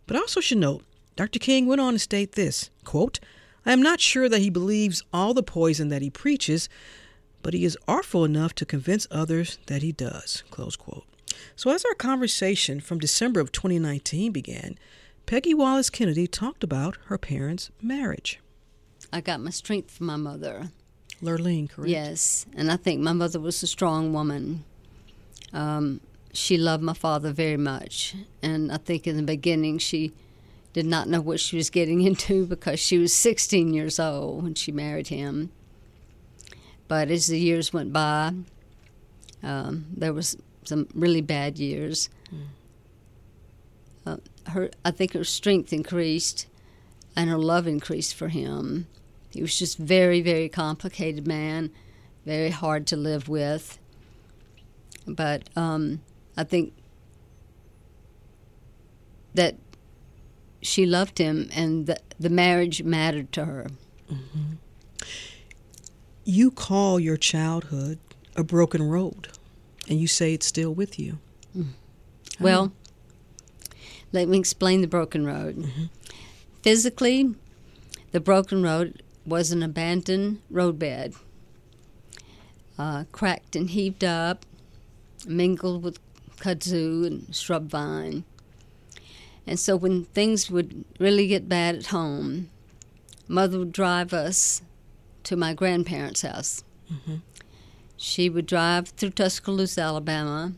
but 0.05 0.17
I 0.17 0.19
also 0.19 0.41
should 0.41 0.57
note 0.57 0.83
Dr. 1.17 1.39
King 1.39 1.65
went 1.65 1.82
on 1.82 1.93
to 1.93 1.99
state 1.99 2.34
this, 2.34 2.69
quote, 2.84 3.19
I 3.65 3.73
am 3.73 3.82
not 3.82 3.99
sure 3.99 4.30
that 4.30 4.39
he 4.39 4.51
believes 4.51 5.01
all 5.12 5.34
the 5.34 5.41
poison 5.41 5.89
that 5.89 6.03
he 6.03 6.12
preaches, 6.12 6.69
but 7.41 7.56
he 7.56 7.65
is 7.65 7.75
artful 7.88 8.23
enough 8.23 8.53
to 8.53 8.65
convince 8.65 9.08
others 9.10 9.58
that 9.65 9.82
he 9.82 9.91
does, 9.91 10.43
close 10.51 10.75
quote. 10.75 11.06
So, 11.56 11.71
as 11.71 11.84
our 11.86 11.95
conversation 11.95 12.80
from 12.80 12.99
December 12.99 13.39
of 13.39 13.51
2019 13.51 14.32
began, 14.32 14.77
Peggy 15.25 15.56
Wallace 15.56 15.89
Kennedy 15.89 16.27
talked 16.27 16.63
about 16.63 16.97
her 17.08 17.17
parents' 17.17 17.71
marriage. 17.82 18.39
I 19.12 19.21
got 19.21 19.41
my 19.41 19.49
strength 19.49 19.89
from 19.89 20.06
my 20.06 20.17
mother. 20.17 20.69
Lurleen, 21.21 21.67
correct? 21.67 21.89
Yes, 21.89 22.45
and 22.56 22.71
I 22.71 22.77
think 22.77 23.01
my 23.01 23.13
mother 23.13 23.39
was 23.39 23.63
a 23.63 23.67
strong 23.67 24.13
woman. 24.13 24.63
Um, 25.51 25.99
she 26.32 26.60
loved 26.60 26.84
my 26.84 26.93
father 26.93 27.32
very 27.32 27.58
much, 27.58 28.13
and 28.43 28.71
I 28.71 28.77
think 28.77 29.08
in 29.08 29.17
the 29.17 29.23
beginning 29.23 29.80
she 29.80 30.13
did 30.73 30.86
not 30.86 31.08
know 31.08 31.21
what 31.21 31.39
she 31.39 31.58
was 31.58 31.69
getting 31.69 32.01
into 32.06 32.45
because 32.45 32.80
she 32.80 32.97
was 32.97 33.13
16 33.13 33.73
years 33.73 33.99
old 33.99 34.43
when 34.43 34.56
she 34.56 34.71
married 34.71 35.08
him. 35.08 35.51
But 36.88 37.10
as 37.10 37.27
the 37.27 37.39
years 37.39 37.73
went 37.73 37.91
by, 37.91 38.34
um, 39.43 39.86
there 39.95 40.13
was 40.13 40.38
some 40.63 40.88
really 40.93 41.21
bad 41.21 41.58
years. 41.58 42.10
Mm. 42.34 42.45
Uh, 44.06 44.17
her, 44.51 44.69
I 44.86 44.91
think 44.91 45.13
her 45.13 45.23
strength 45.23 45.73
increased, 45.73 46.47
and 47.15 47.30
her 47.30 47.38
love 47.38 47.67
increased 47.67 48.15
for 48.15 48.30
him. 48.30 48.88
He 49.32 49.41
was 49.41 49.58
just 49.58 49.77
very, 49.77 50.21
very 50.21 50.47
complicated 50.47 51.27
man, 51.27 51.71
very 52.25 52.49
hard 52.49 52.88
to 52.88 52.95
live 52.95 53.27
with. 53.27 53.80
But 55.06 55.49
um, 55.56 56.01
I 56.38 56.43
think 56.43 56.73
that 59.34 59.56
she 60.61 60.85
loved 60.85 61.17
him, 61.17 61.49
and 61.53 61.87
the, 61.87 61.99
the 62.19 62.29
marriage 62.29 62.83
mattered 62.83 63.31
to 63.33 63.45
her. 63.45 63.67
Mm-hmm. 64.11 64.53
You 66.25 66.51
call 66.51 66.99
your 66.99 67.17
childhood 67.17 67.99
a 68.35 68.43
broken 68.43 68.83
road, 68.83 69.29
and 69.87 69.99
you 69.99 70.07
say 70.07 70.33
it's 70.33 70.45
still 70.45 70.73
with 70.73 70.99
you. 70.99 71.19
Mm. 71.57 71.67
Well, 72.39 72.73
let 74.11 74.27
me 74.27 74.37
explain 74.37 74.81
the 74.81 74.87
broken 74.87 75.25
road. 75.25 75.57
Mm-hmm. 75.57 75.85
Physically, 76.61 77.33
the 78.11 78.19
broken 78.19 78.61
road 78.63 79.01
was 79.25 79.51
an 79.51 79.63
abandoned 79.63 80.41
roadbed, 80.49 81.13
uh, 82.77 83.05
cracked 83.11 83.55
and 83.55 83.69
heaved 83.69 84.03
up, 84.03 84.45
mingled 85.25 85.83
with 85.83 85.99
kudzu 86.37 87.05
and 87.05 87.35
shrub 87.35 87.69
vine. 87.69 88.23
And 89.47 89.57
so 89.57 89.77
when 89.77 90.03
things 90.03 90.51
would 90.51 90.83
really 90.99 91.25
get 91.25 91.47
bad 91.47 91.75
at 91.75 91.86
home, 91.88 92.49
mother 93.29 93.60
would 93.60 93.71
drive 93.71 94.13
us 94.13 94.62
to 95.23 95.38
my 95.38 95.53
grandparents' 95.53 96.21
house. 96.21 96.65
Mm-hmm. 96.91 97.15
She 97.95 98.29
would 98.29 98.45
drive 98.45 98.89
through 98.89 99.12
Tuscaloosa, 99.12 99.81
Alabama, 99.81 100.51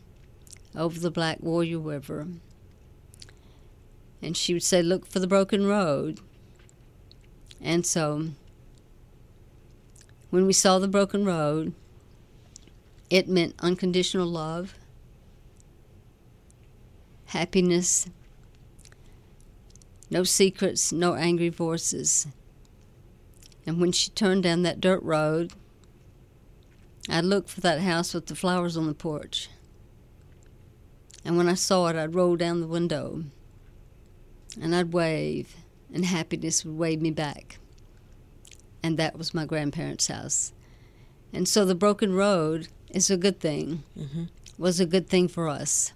over 0.76 0.98
the 0.98 1.10
Black 1.10 1.38
Warrior 1.40 1.78
River, 1.78 2.26
and 4.20 4.36
she 4.36 4.52
would 4.52 4.62
say, 4.62 4.82
Look 4.82 5.06
for 5.06 5.20
the 5.20 5.26
broken 5.26 5.66
road. 5.66 6.20
And 7.60 7.86
so 7.86 8.28
when 10.30 10.46
we 10.46 10.52
saw 10.52 10.78
the 10.78 10.88
broken 10.88 11.24
road, 11.24 11.72
it 13.08 13.28
meant 13.28 13.54
unconditional 13.60 14.26
love, 14.26 14.74
happiness, 17.26 18.08
no 20.10 20.24
secrets, 20.24 20.92
no 20.92 21.14
angry 21.14 21.48
voices. 21.48 22.26
And 23.66 23.80
when 23.80 23.92
she 23.92 24.10
turned 24.10 24.42
down 24.42 24.62
that 24.62 24.80
dirt 24.80 25.02
road, 25.02 25.52
I'd 27.08 27.24
look 27.24 27.48
for 27.48 27.60
that 27.60 27.80
house 27.80 28.12
with 28.12 28.26
the 28.26 28.34
flowers 28.34 28.76
on 28.76 28.86
the 28.86 28.94
porch. 28.94 29.48
And 31.24 31.36
when 31.36 31.48
I 31.48 31.54
saw 31.54 31.86
it, 31.88 31.96
I'd 31.96 32.14
roll 32.14 32.36
down 32.36 32.60
the 32.60 32.66
window 32.66 33.24
and 34.60 34.74
I'd 34.74 34.92
wave, 34.92 35.54
and 35.92 36.04
happiness 36.04 36.64
would 36.64 36.76
wave 36.76 37.00
me 37.00 37.10
back. 37.10 37.58
And 38.82 38.98
that 38.98 39.16
was 39.16 39.34
my 39.34 39.44
grandparents' 39.44 40.08
house. 40.08 40.52
And 41.32 41.46
so 41.46 41.64
the 41.64 41.74
broken 41.74 42.14
road 42.14 42.68
is 42.88 43.10
a 43.10 43.16
good 43.16 43.38
thing, 43.38 43.84
mm-hmm. 43.96 44.24
was 44.58 44.80
a 44.80 44.86
good 44.86 45.08
thing 45.08 45.28
for 45.28 45.48
us. 45.48 45.92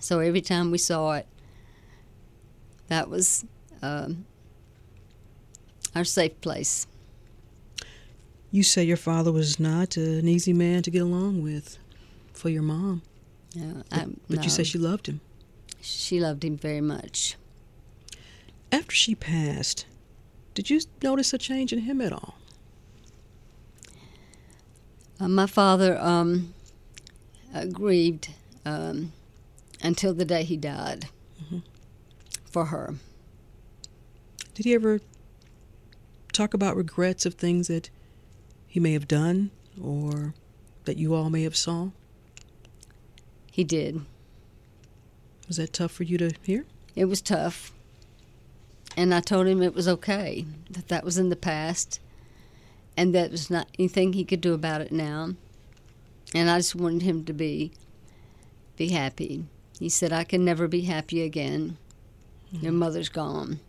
So 0.00 0.20
every 0.20 0.40
time 0.40 0.70
we 0.70 0.78
saw 0.78 1.12
it, 1.12 1.26
that 2.88 3.08
was 3.08 3.44
um, 3.82 4.26
our 5.94 6.04
safe 6.04 6.40
place. 6.40 6.86
You 8.50 8.62
say 8.62 8.84
your 8.84 8.96
father 8.96 9.32
was 9.32 9.58
not 9.58 9.96
an 9.96 10.28
easy 10.28 10.52
man 10.52 10.82
to 10.82 10.90
get 10.90 11.02
along 11.02 11.42
with 11.42 11.78
for 12.32 12.48
your 12.48 12.62
mom. 12.62 13.02
Yeah, 13.54 13.82
but, 13.90 13.98
I, 13.98 14.04
but 14.28 14.36
no. 14.38 14.42
you 14.42 14.50
say 14.50 14.62
she 14.62 14.78
loved 14.78 15.08
him. 15.08 15.20
She 15.80 16.20
loved 16.20 16.44
him 16.44 16.56
very 16.56 16.80
much. 16.80 17.36
After 18.70 18.94
she 18.94 19.14
passed, 19.14 19.86
did 20.54 20.70
you 20.70 20.80
notice 21.02 21.32
a 21.32 21.38
change 21.38 21.72
in 21.72 21.80
him 21.80 22.00
at 22.00 22.12
all? 22.12 22.36
Uh, 25.18 25.28
my 25.28 25.46
father 25.46 25.98
um, 25.98 26.52
uh, 27.54 27.64
grieved 27.66 28.30
um, 28.64 29.12
until 29.82 30.12
the 30.12 30.24
day 30.24 30.44
he 30.44 30.56
died. 30.56 31.08
For 32.56 32.64
her. 32.64 32.94
Did 34.54 34.64
he 34.64 34.72
ever 34.72 35.00
talk 36.32 36.54
about 36.54 36.74
regrets 36.74 37.26
of 37.26 37.34
things 37.34 37.68
that 37.68 37.90
he 38.66 38.80
may 38.80 38.94
have 38.94 39.06
done 39.06 39.50
or 39.78 40.32
that 40.86 40.96
you 40.96 41.14
all 41.14 41.28
may 41.28 41.42
have 41.42 41.54
saw? 41.54 41.90
He 43.52 43.62
did. 43.62 44.06
Was 45.46 45.58
that 45.58 45.74
tough 45.74 45.92
for 45.92 46.04
you 46.04 46.16
to 46.16 46.32
hear? 46.44 46.64
It 46.94 47.04
was 47.04 47.20
tough. 47.20 47.72
And 48.96 49.12
I 49.12 49.20
told 49.20 49.46
him 49.46 49.60
it 49.60 49.74
was 49.74 49.86
okay, 49.86 50.46
that 50.70 50.88
that 50.88 51.04
was 51.04 51.18
in 51.18 51.28
the 51.28 51.36
past, 51.36 52.00
and 52.96 53.14
that 53.14 53.32
was 53.32 53.50
not 53.50 53.68
anything 53.78 54.14
he 54.14 54.24
could 54.24 54.40
do 54.40 54.54
about 54.54 54.80
it 54.80 54.92
now. 54.92 55.34
And 56.34 56.48
I 56.48 56.56
just 56.60 56.74
wanted 56.74 57.02
him 57.02 57.22
to 57.26 57.34
be 57.34 57.72
be 58.78 58.88
happy. 58.88 59.44
He 59.78 59.90
said, 59.90 60.10
I 60.10 60.24
can 60.24 60.42
never 60.42 60.66
be 60.66 60.82
happy 60.82 61.20
again. 61.20 61.76
Mm-hmm. 62.52 62.64
Your 62.64 62.72
mother's 62.72 63.08
gone. 63.08 63.60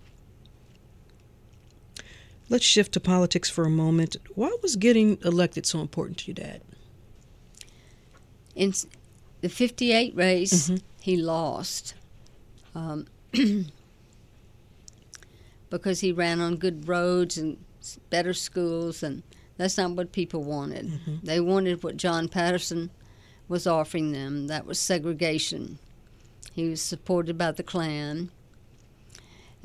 Let's 2.50 2.64
shift 2.64 2.94
to 2.94 3.00
politics 3.00 3.50
for 3.50 3.66
a 3.66 3.70
moment. 3.70 4.16
Why 4.36 4.56
was 4.62 4.76
getting 4.78 5.18
elected 5.24 5.66
so 5.66 5.82
important 5.82 6.20
to 6.20 6.28
your 6.28 6.36
dad? 6.36 6.62
In 8.56 8.74
the 9.42 9.50
58 9.50 10.16
race, 10.16 10.70
mm-hmm. 10.70 10.78
he 11.02 11.18
lost. 11.18 11.94
Um, 12.74 13.08
because 15.70 16.00
he 16.00 16.12
ran 16.12 16.40
on 16.40 16.56
good 16.56 16.88
roads 16.88 17.38
and 17.38 17.58
better 18.10 18.34
schools, 18.34 19.04
and 19.04 19.24
that's 19.58 19.78
not 19.78 19.92
what 19.92 20.12
people 20.12 20.44
wanted. 20.44 20.88
Mm-hmm. 20.88 21.16
They 21.26 21.40
wanted 21.40 21.84
what 21.84 21.98
John 21.98 22.30
Patterson 22.30 22.90
was 23.48 23.68
offering 23.68 24.12
them 24.12 24.48
that 24.48 24.66
was 24.66 24.80
segregation. 24.80 25.80
He 26.54 26.70
was 26.70 26.82
supported 26.82 27.38
by 27.38 27.52
the 27.52 27.64
Klan. 27.64 28.32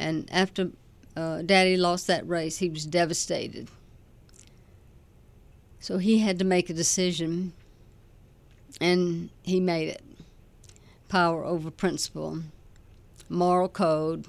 And 0.02 0.28
after 0.32 0.70
uh, 1.16 1.42
Daddy 1.42 1.76
lost 1.76 2.08
that 2.08 2.26
race, 2.28 2.58
he 2.58 2.68
was 2.68 2.84
devastated. 2.84 3.68
So 5.78 5.98
he 5.98 6.18
had 6.18 6.40
to 6.40 6.44
make 6.44 6.68
a 6.68 6.74
decision, 6.74 7.52
and 8.80 9.30
he 9.42 9.60
made 9.60 9.88
it 9.88 10.02
power 11.08 11.44
over 11.44 11.70
principle, 11.70 12.42
moral 13.28 13.68
code, 13.68 14.26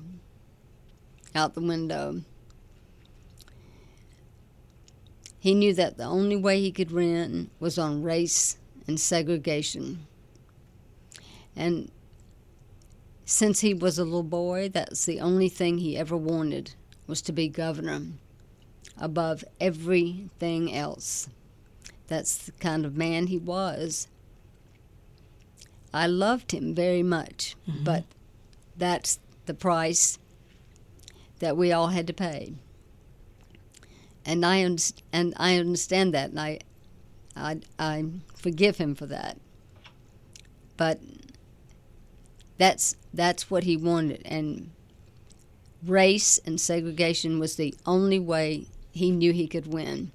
out 1.33 1.55
the 1.55 1.61
window. 1.61 2.21
He 5.39 5.55
knew 5.55 5.73
that 5.73 5.97
the 5.97 6.03
only 6.03 6.35
way 6.35 6.61
he 6.61 6.71
could 6.71 6.91
win 6.91 7.49
was 7.59 7.79
on 7.79 8.03
race 8.03 8.57
and 8.87 8.99
segregation. 8.99 10.05
And 11.55 11.91
since 13.25 13.61
he 13.61 13.73
was 13.73 13.97
a 13.97 14.03
little 14.03 14.23
boy, 14.23 14.69
that's 14.69 15.05
the 15.05 15.19
only 15.19 15.49
thing 15.49 15.77
he 15.77 15.97
ever 15.97 16.17
wanted 16.17 16.73
was 17.07 17.21
to 17.23 17.31
be 17.31 17.47
governor 17.47 18.01
above 18.97 19.43
everything 19.59 20.73
else. 20.73 21.29
That's 22.07 22.37
the 22.37 22.51
kind 22.53 22.85
of 22.85 22.95
man 22.95 23.27
he 23.27 23.37
was. 23.37 24.07
I 25.93 26.07
loved 26.07 26.51
him 26.51 26.73
very 26.73 27.03
much, 27.03 27.55
mm-hmm. 27.69 27.83
but 27.83 28.03
that's 28.75 29.19
the 29.45 29.53
price 29.53 30.17
that 31.39 31.55
we 31.55 31.71
all 31.71 31.87
had 31.87 32.07
to 32.07 32.13
pay. 32.13 32.53
And 34.25 34.45
I 34.45 34.57
and 35.11 35.33
I 35.37 35.57
understand 35.57 36.13
that, 36.13 36.29
and 36.29 36.39
I, 36.39 36.59
I, 37.35 37.59
I 37.77 38.05
forgive 38.35 38.77
him 38.77 38.95
for 38.95 39.05
that. 39.07 39.37
But 40.77 40.99
that's 42.57 42.95
that's 43.13 43.49
what 43.49 43.63
he 43.63 43.77
wanted, 43.77 44.21
and 44.25 44.71
race 45.85 46.39
and 46.45 46.59
segregation 46.59 47.39
was 47.39 47.55
the 47.55 47.73
only 47.85 48.19
way 48.19 48.65
he 48.91 49.11
knew 49.11 49.33
he 49.33 49.47
could 49.47 49.67
win. 49.67 50.11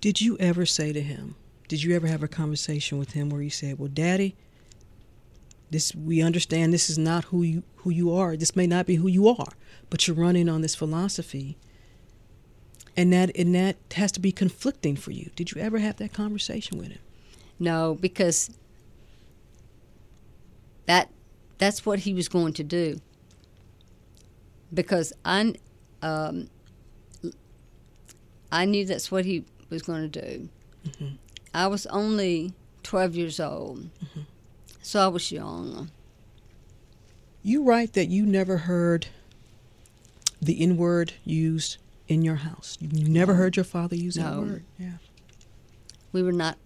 Did 0.00 0.20
you 0.20 0.36
ever 0.38 0.66
say 0.66 0.92
to 0.92 1.00
him? 1.00 1.34
Did 1.66 1.82
you 1.82 1.94
ever 1.94 2.06
have 2.06 2.22
a 2.22 2.28
conversation 2.28 2.98
with 2.98 3.12
him 3.12 3.28
where 3.28 3.42
you 3.42 3.50
said, 3.50 3.78
"Well, 3.78 3.90
Daddy, 3.92 4.34
this 5.70 5.94
we 5.94 6.22
understand 6.22 6.72
this 6.72 6.88
is 6.88 6.98
not 6.98 7.24
who 7.24 7.42
you 7.42 7.62
who 7.76 7.90
you 7.90 8.12
are. 8.12 8.36
This 8.36 8.56
may 8.56 8.66
not 8.66 8.86
be 8.86 8.96
who 8.96 9.08
you 9.08 9.28
are, 9.28 9.52
but 9.90 10.06
you're 10.06 10.16
running 10.16 10.48
on 10.48 10.62
this 10.62 10.74
philosophy." 10.74 11.56
And 12.96 13.12
that 13.12 13.36
and 13.36 13.54
that 13.54 13.76
has 13.94 14.10
to 14.12 14.20
be 14.20 14.32
conflicting 14.32 14.96
for 14.96 15.10
you. 15.10 15.30
Did 15.36 15.52
you 15.52 15.60
ever 15.60 15.78
have 15.78 15.96
that 15.96 16.12
conversation 16.12 16.78
with 16.78 16.88
him? 16.88 17.00
No, 17.58 17.96
because 18.00 18.50
that 20.86 21.10
that's 21.58 21.84
what 21.84 22.00
he 22.00 22.14
was 22.14 22.28
going 22.28 22.52
to 22.54 22.64
do. 22.64 23.00
Because 24.72 25.12
I, 25.24 25.54
um, 26.02 26.48
I 28.50 28.64
knew 28.64 28.84
that's 28.84 29.10
what 29.10 29.24
he 29.24 29.44
was 29.70 29.82
going 29.82 30.10
to 30.10 30.20
do. 30.20 30.48
Mm-hmm. 30.86 31.14
I 31.54 31.66
was 31.66 31.86
only 31.86 32.52
12 32.82 33.14
years 33.14 33.40
old, 33.40 33.78
mm-hmm. 33.80 34.20
so 34.82 35.00
I 35.00 35.08
was 35.08 35.32
young. 35.32 35.90
You 37.42 37.62
write 37.62 37.94
that 37.94 38.06
you 38.06 38.26
never 38.26 38.58
heard 38.58 39.08
the 40.40 40.60
N 40.60 40.76
word 40.76 41.14
used 41.24 41.78
in 42.06 42.22
your 42.22 42.36
house. 42.36 42.76
You 42.80 43.08
never 43.08 43.32
no. 43.32 43.38
heard 43.38 43.56
your 43.56 43.64
father 43.64 43.96
use 43.96 44.16
no. 44.16 44.22
that 44.22 44.38
word. 44.38 44.64
Yeah. 44.78 44.92
We 46.12 46.22
were 46.22 46.32
not 46.32 46.58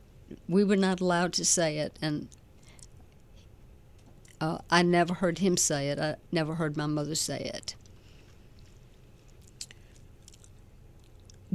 we 0.48 0.64
were 0.64 0.76
not 0.76 1.00
allowed 1.00 1.32
to 1.34 1.44
say 1.44 1.78
it 1.78 1.98
and 2.00 2.28
uh, 4.42 4.58
I 4.70 4.82
never 4.82 5.14
heard 5.14 5.38
him 5.38 5.56
say 5.56 5.88
it. 5.90 6.00
I 6.00 6.16
never 6.32 6.56
heard 6.56 6.76
my 6.76 6.86
mother 6.86 7.14
say 7.14 7.38
it. 7.54 7.76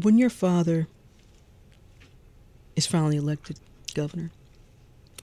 When 0.02 0.18
your 0.18 0.30
father 0.30 0.88
is 2.78 2.88
finally 2.88 3.18
elected 3.18 3.60
governor, 3.94 4.32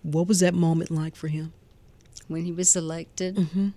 what 0.02 0.28
was 0.28 0.40
that 0.40 0.52
moment 0.52 0.90
like 0.90 1.16
for 1.16 1.28
him? 1.28 1.54
When 2.28 2.44
he 2.44 2.52
was 2.52 2.76
elected? 2.76 3.36
Mm-hmm. 3.36 3.68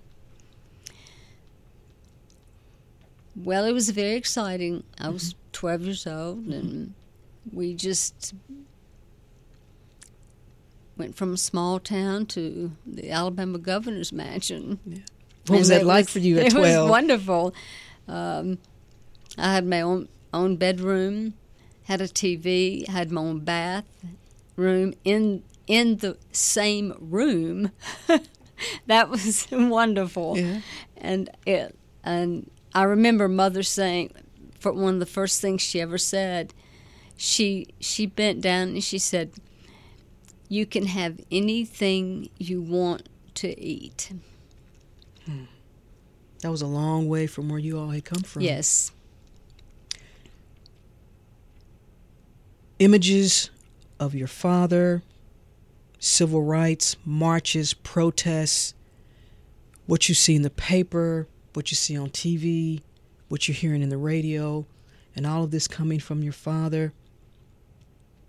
Well, 3.36 3.64
it 3.64 3.72
was 3.72 3.88
very 3.88 4.16
exciting. 4.16 4.84
I 5.00 5.08
was 5.08 5.32
mm-hmm. 5.32 5.52
12 5.52 5.82
years 5.82 6.06
old, 6.06 6.46
and 6.48 6.92
we 7.50 7.72
just 7.72 8.34
went 10.98 11.16
from 11.16 11.32
a 11.32 11.36
small 11.36 11.78
town 11.78 12.26
to 12.26 12.72
the 12.86 13.10
Alabama 13.10 13.58
governor's 13.58 14.12
mansion. 14.12 14.80
Yeah. 14.84 14.98
What 15.46 15.58
was 15.60 15.68
that 15.68 15.86
like 15.86 16.06
was, 16.06 16.12
for 16.12 16.18
you 16.18 16.38
at 16.38 16.46
it 16.46 16.50
12? 16.52 16.66
It 16.66 16.80
was 16.80 16.90
wonderful. 16.90 17.54
Um, 18.06 18.58
I 19.36 19.54
had 19.54 19.66
my 19.66 19.80
own 19.80 20.08
own 20.34 20.56
bedroom, 20.56 21.34
had 21.84 22.00
a 22.00 22.08
TV, 22.08 22.86
had 22.86 23.10
my 23.10 23.20
own 23.20 23.40
bath 23.40 23.84
room 24.56 24.92
in 25.04 25.42
in 25.66 25.96
the 25.98 26.16
same 26.32 26.94
room. 26.98 27.70
that 28.86 29.08
was 29.08 29.46
wonderful. 29.52 30.36
Yeah. 30.38 30.60
And 30.96 31.30
it 31.46 31.76
and 32.04 32.50
I 32.74 32.82
remember 32.82 33.28
mother 33.28 33.62
saying 33.62 34.12
for 34.58 34.72
one 34.72 34.94
of 34.94 35.00
the 35.00 35.06
first 35.06 35.40
things 35.40 35.62
she 35.62 35.80
ever 35.80 35.98
said, 35.98 36.52
she 37.16 37.68
she 37.80 38.06
bent 38.06 38.40
down 38.40 38.68
and 38.68 38.84
she 38.84 38.98
said, 38.98 39.32
you 40.48 40.66
can 40.66 40.86
have 40.86 41.20
anything 41.30 42.30
you 42.38 42.60
want 42.60 43.08
to 43.34 43.58
eat. 43.60 44.12
Hmm. 45.26 45.44
That 46.40 46.50
was 46.50 46.62
a 46.62 46.66
long 46.66 47.08
way 47.08 47.26
from 47.26 47.48
where 47.48 47.58
you 47.58 47.78
all 47.78 47.90
had 47.90 48.04
come 48.04 48.22
from. 48.22 48.42
Yes. 48.42 48.92
Images 52.78 53.50
of 53.98 54.14
your 54.14 54.28
father, 54.28 55.02
civil 55.98 56.42
rights, 56.42 56.96
marches, 57.04 57.74
protests, 57.74 58.74
what 59.86 60.08
you 60.08 60.14
see 60.14 60.36
in 60.36 60.42
the 60.42 60.50
paper, 60.50 61.26
what 61.54 61.70
you 61.72 61.74
see 61.74 61.96
on 61.96 62.10
TV, 62.10 62.82
what 63.28 63.48
you're 63.48 63.54
hearing 63.54 63.82
in 63.82 63.88
the 63.88 63.96
radio, 63.96 64.64
and 65.16 65.26
all 65.26 65.42
of 65.42 65.50
this 65.50 65.66
coming 65.66 65.98
from 65.98 66.22
your 66.22 66.32
father. 66.32 66.92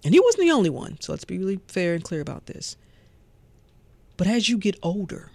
And 0.04 0.14
he 0.14 0.20
wasn't 0.20 0.43
the 0.43 0.52
only 0.52 0.70
one, 0.70 1.00
so 1.02 1.12
let's 1.12 1.26
be 1.26 1.38
really 1.38 1.60
fair 1.68 1.93
and 1.93 2.04
clear 2.04 2.22
about 2.22 2.45
this. 2.45 2.78
But 4.18 4.28
as 4.28 4.50
you 4.50 4.58
get 4.58 4.78
older, 4.82 5.32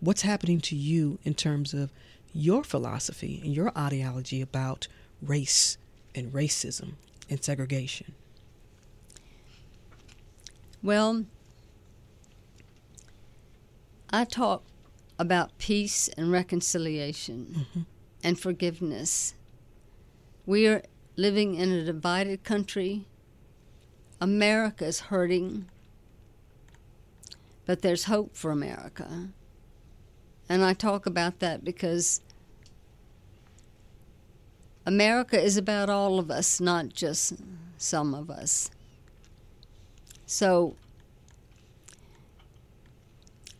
what's 0.00 0.22
happening 0.22 0.60
to 0.62 0.76
you 0.76 1.18
in 1.24 1.34
terms 1.34 1.74
of 1.74 1.90
your 2.32 2.62
philosophy 2.64 3.40
and 3.44 3.54
your 3.54 3.72
ideology 3.76 4.40
about 4.40 4.86
race 5.20 5.76
and 6.14 6.32
racism 6.32 6.92
and 7.28 7.42
segregation? 7.42 8.14
Well, 10.82 11.26
I 14.10 14.24
talk 14.24 14.64
about 15.18 15.58
peace 15.58 16.08
and 16.16 16.32
reconciliation 16.32 17.54
mm-hmm. 17.58 17.80
and 18.24 18.40
forgiveness. 18.40 19.34
We 20.46 20.66
are 20.66 20.82
living 21.16 21.54
in 21.56 21.70
a 21.70 21.84
divided 21.84 22.42
country 22.42 23.04
America 24.20 24.84
is 24.84 25.00
hurting, 25.00 25.66
but 27.64 27.80
there's 27.80 28.04
hope 28.04 28.36
for 28.36 28.50
America. 28.50 29.28
And 30.48 30.64
I 30.64 30.74
talk 30.74 31.06
about 31.06 31.38
that 31.38 31.64
because 31.64 32.20
America 34.84 35.40
is 35.40 35.56
about 35.56 35.88
all 35.88 36.18
of 36.18 36.30
us, 36.30 36.60
not 36.60 36.88
just 36.88 37.34
some 37.78 38.14
of 38.14 38.28
us. 38.30 38.70
So, 40.26 40.76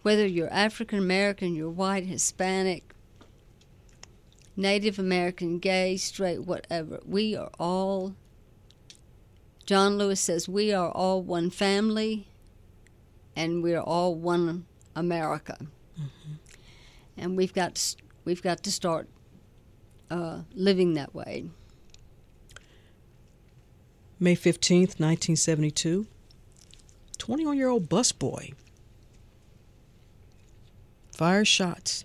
whether 0.02 0.26
you're 0.26 0.52
African 0.52 0.98
American, 0.98 1.54
you're 1.54 1.70
white, 1.70 2.04
Hispanic, 2.04 2.94
Native 4.56 4.98
American, 4.98 5.58
gay, 5.58 5.96
straight, 5.96 6.40
whatever, 6.40 7.00
we 7.06 7.34
are 7.36 7.50
all 7.58 8.14
John 9.70 9.98
Lewis 9.98 10.20
says, 10.20 10.48
We 10.48 10.72
are 10.72 10.90
all 10.90 11.22
one 11.22 11.48
family 11.48 12.26
and 13.36 13.62
we're 13.62 13.78
all 13.78 14.16
one 14.16 14.66
America. 14.96 15.58
Mm-hmm. 15.96 16.32
And 17.16 17.36
we've 17.36 17.54
got 17.54 17.76
to, 17.76 17.96
we've 18.24 18.42
got 18.42 18.64
to 18.64 18.72
start 18.72 19.08
uh, 20.10 20.40
living 20.56 20.94
that 20.94 21.14
way. 21.14 21.44
May 24.18 24.34
15th, 24.34 24.98
1972, 24.98 26.08
21 27.18 27.56
year 27.56 27.68
old 27.68 27.88
busboy 27.88 28.54
fires 31.12 31.46
shots 31.46 32.04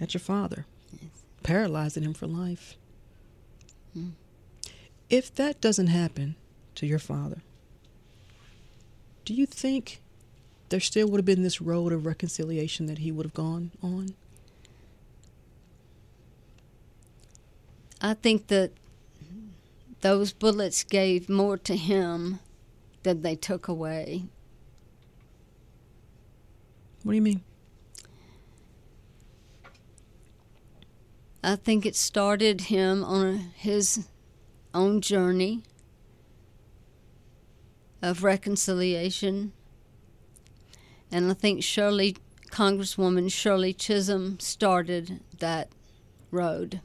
at 0.00 0.14
your 0.14 0.20
father, 0.20 0.66
yes. 1.00 1.12
paralyzing 1.44 2.02
him 2.02 2.12
for 2.12 2.26
life. 2.26 2.76
Mm 3.96 4.14
if 5.10 5.34
that 5.34 5.60
doesn't 5.60 5.88
happen 5.88 6.36
to 6.74 6.86
your 6.86 6.98
father, 6.98 7.42
do 9.24 9.34
you 9.34 9.46
think 9.46 10.00
there 10.68 10.80
still 10.80 11.08
would 11.08 11.18
have 11.18 11.24
been 11.24 11.42
this 11.42 11.60
road 11.60 11.92
of 11.92 12.06
reconciliation 12.06 12.86
that 12.86 12.98
he 12.98 13.12
would 13.12 13.26
have 13.26 13.34
gone 13.34 13.70
on? 13.82 14.14
I 18.00 18.14
think 18.14 18.48
that 18.48 18.72
those 20.00 20.32
bullets 20.32 20.84
gave 20.84 21.28
more 21.30 21.56
to 21.58 21.76
him 21.76 22.40
than 23.02 23.22
they 23.22 23.36
took 23.36 23.68
away. 23.68 24.24
What 27.02 27.12
do 27.12 27.16
you 27.16 27.22
mean? 27.22 27.42
I 31.42 31.56
think 31.56 31.86
it 31.86 31.94
started 31.94 32.62
him 32.62 33.04
on 33.04 33.36
his 33.54 34.06
own 34.74 35.00
journey 35.00 35.62
of 38.02 38.22
reconciliation. 38.22 39.52
And 41.10 41.30
I 41.30 41.34
think 41.34 41.62
Shirley, 41.62 42.16
Congresswoman 42.50 43.32
Shirley 43.32 43.72
Chisholm, 43.72 44.38
started 44.40 45.20
that 45.38 45.68
road. 46.30 46.80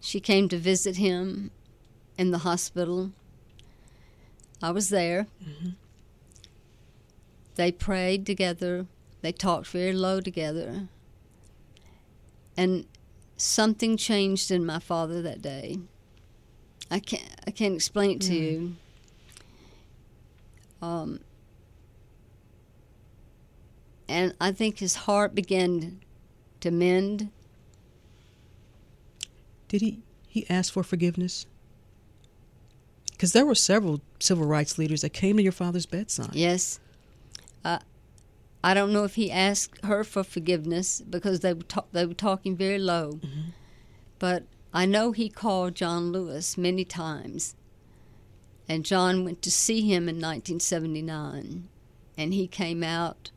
She 0.00 0.20
came 0.20 0.48
to 0.50 0.58
visit 0.58 0.96
him 0.96 1.50
in 2.16 2.30
the 2.30 2.38
hospital. 2.38 3.10
I 4.62 4.70
was 4.70 4.90
there. 4.90 5.26
Mm-hmm. 5.42 5.70
They 7.56 7.72
prayed 7.72 8.24
together. 8.26 8.86
They 9.22 9.32
talked 9.32 9.66
very 9.66 9.92
low 9.92 10.20
together. 10.20 10.88
And 12.56 12.86
something 13.36 13.96
changed 13.96 14.50
in 14.50 14.64
my 14.64 14.78
father 14.78 15.20
that 15.22 15.42
day. 15.42 15.78
I 16.90 16.98
can't 17.00 17.22
I 17.46 17.50
can't 17.50 17.74
explain 17.74 18.12
it 18.12 18.20
to 18.22 18.32
Mm. 18.32 18.40
you. 18.40 18.76
Um, 20.82 21.20
and 24.08 24.34
I 24.40 24.52
think 24.52 24.78
his 24.78 24.94
heart 24.94 25.34
began 25.34 26.00
to 26.60 26.70
mend. 26.70 27.30
Did 29.68 29.80
he 29.80 30.00
he 30.28 30.48
ask 30.48 30.72
for 30.72 30.82
forgiveness? 30.82 31.46
Because 33.12 33.32
there 33.32 33.46
were 33.46 33.54
several 33.54 34.00
civil 34.20 34.44
rights 34.46 34.76
leaders 34.78 35.00
that 35.00 35.10
came 35.10 35.36
to 35.38 35.42
your 35.42 35.52
father's 35.52 35.86
bedside. 35.86 36.34
Yes. 36.34 36.78
Uh, 37.64 37.78
I 38.62 38.74
don't 38.74 38.92
know 38.92 39.04
if 39.04 39.14
he 39.14 39.30
asked 39.30 39.82
her 39.84 40.04
for 40.04 40.22
forgiveness 40.22 41.00
because 41.00 41.40
they 41.40 41.54
were 41.54 41.62
ta- 41.62 41.86
they 41.92 42.04
were 42.06 42.14
talking 42.14 42.54
very 42.56 42.78
low. 42.78 43.18
But 44.18 44.44
I 44.72 44.86
know 44.86 45.12
he 45.12 45.28
called 45.28 45.74
John 45.74 46.12
Lewis 46.12 46.58
many 46.58 46.84
times. 46.84 47.54
And 48.68 48.84
John 48.84 49.24
went 49.24 49.42
to 49.42 49.50
see 49.50 49.82
him 49.82 50.08
in 50.08 50.16
1979 50.16 51.68
and 52.18 52.34
he 52.34 52.46
came 52.46 52.82
out 52.82 53.30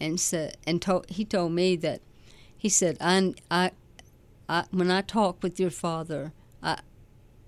and 0.00 0.18
said 0.18 0.56
and 0.66 0.80
told 0.80 1.10
he 1.10 1.24
told 1.24 1.52
me 1.52 1.76
that 1.76 2.00
he 2.56 2.70
said 2.70 2.96
I 2.98 3.34
I, 3.50 3.72
I 4.48 4.64
when 4.70 4.90
I 4.90 5.02
talked 5.02 5.42
with 5.42 5.60
your 5.60 5.70
father 5.70 6.32
I 6.62 6.78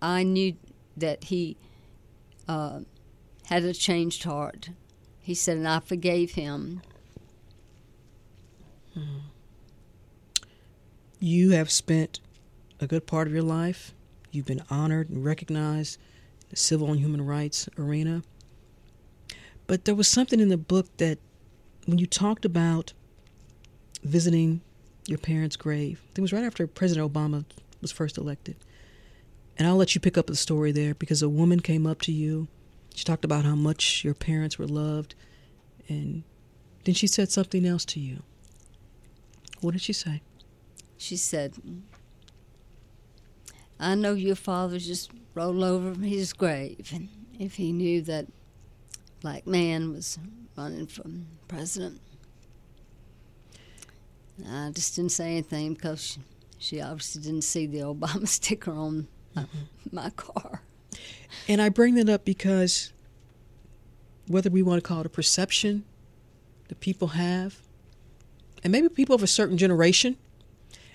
I 0.03 0.25
knew 0.25 0.57
that 0.97 1.25
he 1.25 1.57
uh, 2.49 2.81
had 3.45 3.65
a 3.65 3.73
changed 3.73 4.25
heart. 4.25 4.71
He 5.21 5.35
said, 5.35 5.59
and 5.59 5.69
I 5.69 5.81
forgave 5.81 6.33
him. 6.33 6.83
You 11.21 11.51
have 11.51 11.71
spent 11.71 12.19
a 12.83 12.87
good 12.87 13.07
part 13.07 13.27
of 13.27 13.33
your 13.33 13.43
life. 13.43 13.95
You've 14.31 14.47
been 14.47 14.63
honored 14.69 15.09
and 15.09 15.25
recognized 15.25 15.99
in 16.43 16.49
the 16.51 16.57
civil 16.57 16.91
and 16.91 16.99
human 16.99 17.25
rights 17.25 17.69
arena. 17.79 18.23
But 19.67 19.85
there 19.85 19.95
was 19.95 20.09
something 20.09 20.41
in 20.41 20.49
the 20.49 20.57
book 20.57 20.89
that, 20.97 21.19
when 21.87 21.99
you 21.99 22.07
talked 22.07 22.45
about 22.45 22.93
visiting 24.03 24.61
your 25.07 25.19
parents' 25.19 25.57
grave, 25.57 26.03
it 26.17 26.21
was 26.21 26.33
right 26.33 26.45
after 26.45 26.67
President 26.67 27.13
Obama 27.13 27.45
was 27.81 27.93
first 27.93 28.19
elected. 28.19 28.57
And 29.59 29.69
I'll 29.69 29.77
let 29.77 29.95
you 29.95 30.01
pick 30.01 30.19
up 30.19 30.27
the 30.27 30.37
story 30.37 30.73
there 30.73 30.95
because 30.95 31.23
a 31.23 31.29
woman 31.29 31.61
came 31.61 31.87
up 31.87 32.01
to 32.03 32.13
you. 32.13 32.49
She 32.95 33.05
talked 33.05 33.25
about 33.25 33.45
how 33.45 33.55
much 33.55 34.05
your 34.05 34.15
parents 34.15 34.59
were 34.59 34.67
loved. 34.67 35.15
And 35.89 36.25
then 36.85 36.95
she 36.95 37.07
said 37.07 37.31
something 37.31 37.67
else 37.67 37.85
to 37.87 38.01
you. 38.01 38.23
What 39.61 39.73
did 39.73 39.83
she 39.83 39.93
say? 39.93 40.23
She 40.97 41.17
said, 41.17 41.55
I 43.83 43.97
know 43.97 44.15
your 44.15 44.37
father 44.37 44.79
just 44.79 45.11
rolled 45.35 45.63
over 45.63 45.93
from 45.93 46.05
his 46.05 46.33
grave, 46.33 46.93
and 46.95 47.09
if 47.39 47.57
he 47.57 47.73
knew 47.73 48.01
that 48.03 48.27
black 49.21 49.45
man 49.45 49.93
was 49.93 50.21
running 50.57 50.87
for 50.87 51.03
president. 51.49 52.01
I 54.49 54.71
just 54.71 54.95
didn't 54.95 55.11
say 55.11 55.33
anything 55.33 55.75
because 55.75 56.01
she, 56.01 56.21
she 56.59 56.81
obviously 56.81 57.23
didn't 57.23 57.43
see 57.43 57.67
the 57.67 57.79
Obama 57.79 58.29
sticker 58.29 58.71
on 58.71 59.09
my, 59.35 59.47
my 59.91 60.11
car. 60.11 60.63
And 61.49 61.61
I 61.61 61.69
bring 61.69 61.97
that 61.97 62.09
up 62.09 62.25
because 62.25 62.93
whether 64.29 64.49
we 64.49 64.63
want 64.63 64.83
to 64.83 64.87
call 64.87 65.01
it 65.01 65.07
a 65.07 65.11
perception 65.11 65.85
that 66.69 66.79
people 66.79 67.09
have, 67.09 67.59
and 68.63 68.71
maybe 68.71 68.89
people 68.89 69.17
of 69.17 69.25
a 69.25 69.29
certain 69.29 69.59
generation, 69.59 70.17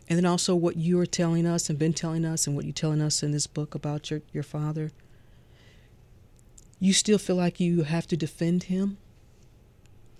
and 0.09 0.17
then 0.17 0.25
also 0.25 0.55
what 0.55 0.77
you 0.77 0.99
are 0.99 1.05
telling 1.05 1.45
us 1.45 1.69
and 1.69 1.77
been 1.77 1.93
telling 1.93 2.25
us 2.25 2.47
and 2.47 2.55
what 2.55 2.65
you're 2.65 2.73
telling 2.73 3.01
us 3.01 3.21
in 3.23 3.31
this 3.31 3.47
book 3.47 3.75
about 3.75 4.09
your, 4.09 4.21
your 4.31 4.43
father, 4.43 4.91
you 6.79 6.93
still 6.93 7.17
feel 7.17 7.35
like 7.35 7.59
you 7.59 7.83
have 7.83 8.07
to 8.07 8.17
defend 8.17 8.63
him? 8.63 8.97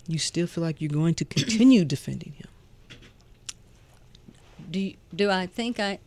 You 0.06 0.18
still 0.18 0.46
feel 0.46 0.62
like 0.64 0.80
you're 0.80 0.90
going 0.90 1.14
to 1.14 1.24
continue 1.24 1.84
defending 1.86 2.32
him? 2.32 2.48
Do 4.70 4.80
you, 4.80 4.94
do 5.14 5.30
I 5.30 5.46
think 5.46 5.80
I 5.80 5.98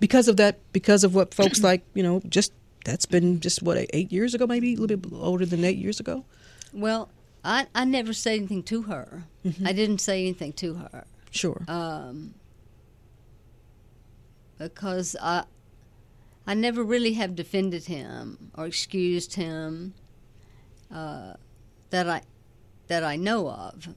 Because 0.00 0.26
of 0.28 0.38
that, 0.38 0.58
because 0.72 1.04
of 1.04 1.14
what 1.14 1.34
folks 1.34 1.62
like, 1.62 1.82
you 1.92 2.02
know, 2.02 2.22
just 2.28 2.52
that's 2.86 3.04
been 3.04 3.40
just 3.40 3.62
what, 3.62 3.84
eight 3.92 4.10
years 4.10 4.32
ago, 4.32 4.46
maybe 4.46 4.74
a 4.74 4.76
little 4.78 4.96
bit 4.96 5.12
older 5.12 5.44
than 5.44 5.64
eight 5.64 5.76
years 5.76 6.00
ago? 6.00 6.24
Well, 6.72 7.10
I, 7.44 7.66
I 7.74 7.84
never 7.84 8.14
said 8.14 8.38
anything 8.38 8.62
to 8.64 8.82
her. 8.82 9.24
I 9.64 9.72
didn't 9.72 9.98
say 10.00 10.22
anything 10.22 10.52
to 10.54 10.74
her. 10.74 11.04
Sure. 11.30 11.62
Um, 11.68 12.34
because 14.58 15.16
I 15.20 15.44
I 16.46 16.54
never 16.54 16.84
really 16.84 17.14
have 17.14 17.34
defended 17.34 17.86
him 17.86 18.52
or 18.54 18.66
excused 18.66 19.34
him 19.34 19.94
uh, 20.92 21.34
that 21.90 22.08
I 22.08 22.22
that 22.88 23.02
I 23.02 23.16
know 23.16 23.48
of. 23.48 23.88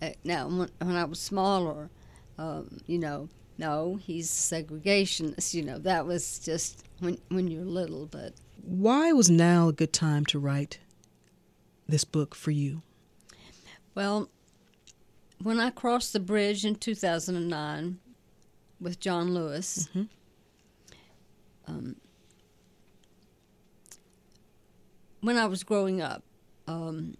Uh, 0.00 0.10
now, 0.24 0.48
when, 0.48 0.68
when 0.80 0.96
I 0.96 1.04
was 1.04 1.20
smaller, 1.20 1.88
um, 2.36 2.78
you 2.86 2.98
know, 2.98 3.28
no, 3.56 4.00
he's 4.02 4.28
segregationist. 4.28 5.54
You 5.54 5.62
know, 5.62 5.78
that 5.78 6.06
was 6.06 6.40
just 6.40 6.84
when 6.98 7.18
when 7.28 7.48
you're 7.48 7.64
little. 7.64 8.06
But 8.06 8.34
Why 8.62 9.12
was 9.12 9.30
now 9.30 9.68
a 9.68 9.72
good 9.72 9.92
time 9.92 10.26
to 10.26 10.38
write 10.40 10.80
this 11.88 12.04
book 12.04 12.34
for 12.34 12.50
you? 12.50 12.82
Well, 13.94 14.28
when 15.40 15.60
I 15.60 15.70
crossed 15.70 16.12
the 16.12 16.20
bridge 16.20 16.64
in 16.64 16.74
2009 16.76 17.98
with 18.82 19.00
John 19.00 19.32
Lewis, 19.32 19.88
um, 21.66 21.96
when 25.20 25.38
I 25.38 25.46
was 25.46 25.62
growing 25.62 26.00
up, 26.02 26.22
um, 26.66 27.16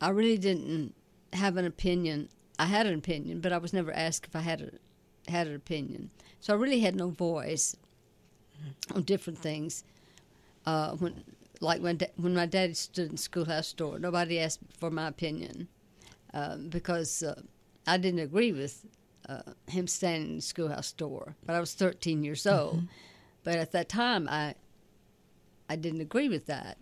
I 0.00 0.10
really 0.10 0.38
didn't 0.38 0.94
have 1.32 1.56
an 1.56 1.64
opinion. 1.64 2.28
I 2.58 2.66
had 2.66 2.86
an 2.86 2.94
opinion, 2.94 3.40
but 3.40 3.52
I 3.52 3.58
was 3.58 3.72
never 3.72 3.92
asked 3.92 4.26
if 4.26 4.36
I 4.36 4.40
had 4.40 4.60
a, 4.60 5.30
had 5.30 5.46
an 5.46 5.54
opinion. 5.54 6.10
So 6.40 6.52
I 6.52 6.56
really 6.56 6.80
had 6.80 6.94
no 6.94 7.08
voice 7.08 7.76
on 8.94 9.02
different 9.02 9.38
things. 9.38 9.84
Uh, 10.66 10.92
when, 10.96 11.24
like 11.60 11.80
when 11.80 11.96
da- 11.96 12.12
when 12.16 12.34
my 12.34 12.46
daddy 12.46 12.74
stood 12.74 13.06
in 13.06 13.12
the 13.12 13.18
schoolhouse 13.18 13.72
door, 13.72 13.98
nobody 13.98 14.38
asked 14.38 14.60
for 14.78 14.90
my 14.90 15.08
opinion 15.08 15.68
um, 16.34 16.68
because 16.68 17.22
uh, 17.22 17.40
I 17.86 17.96
didn't 17.96 18.20
agree 18.20 18.52
with 18.52 18.84
uh, 19.28 19.42
him 19.66 19.86
standing 19.86 20.30
in 20.30 20.36
the 20.36 20.42
schoolhouse 20.42 20.92
door. 20.92 21.36
But 21.44 21.56
I 21.56 21.60
was 21.60 21.74
13 21.74 22.22
years 22.24 22.46
old. 22.46 22.82
But 23.44 23.56
at 23.56 23.72
that 23.72 23.88
time, 23.88 24.28
I 24.28 24.54
I 25.68 25.76
didn't 25.76 26.00
agree 26.00 26.28
with 26.28 26.46
that. 26.46 26.78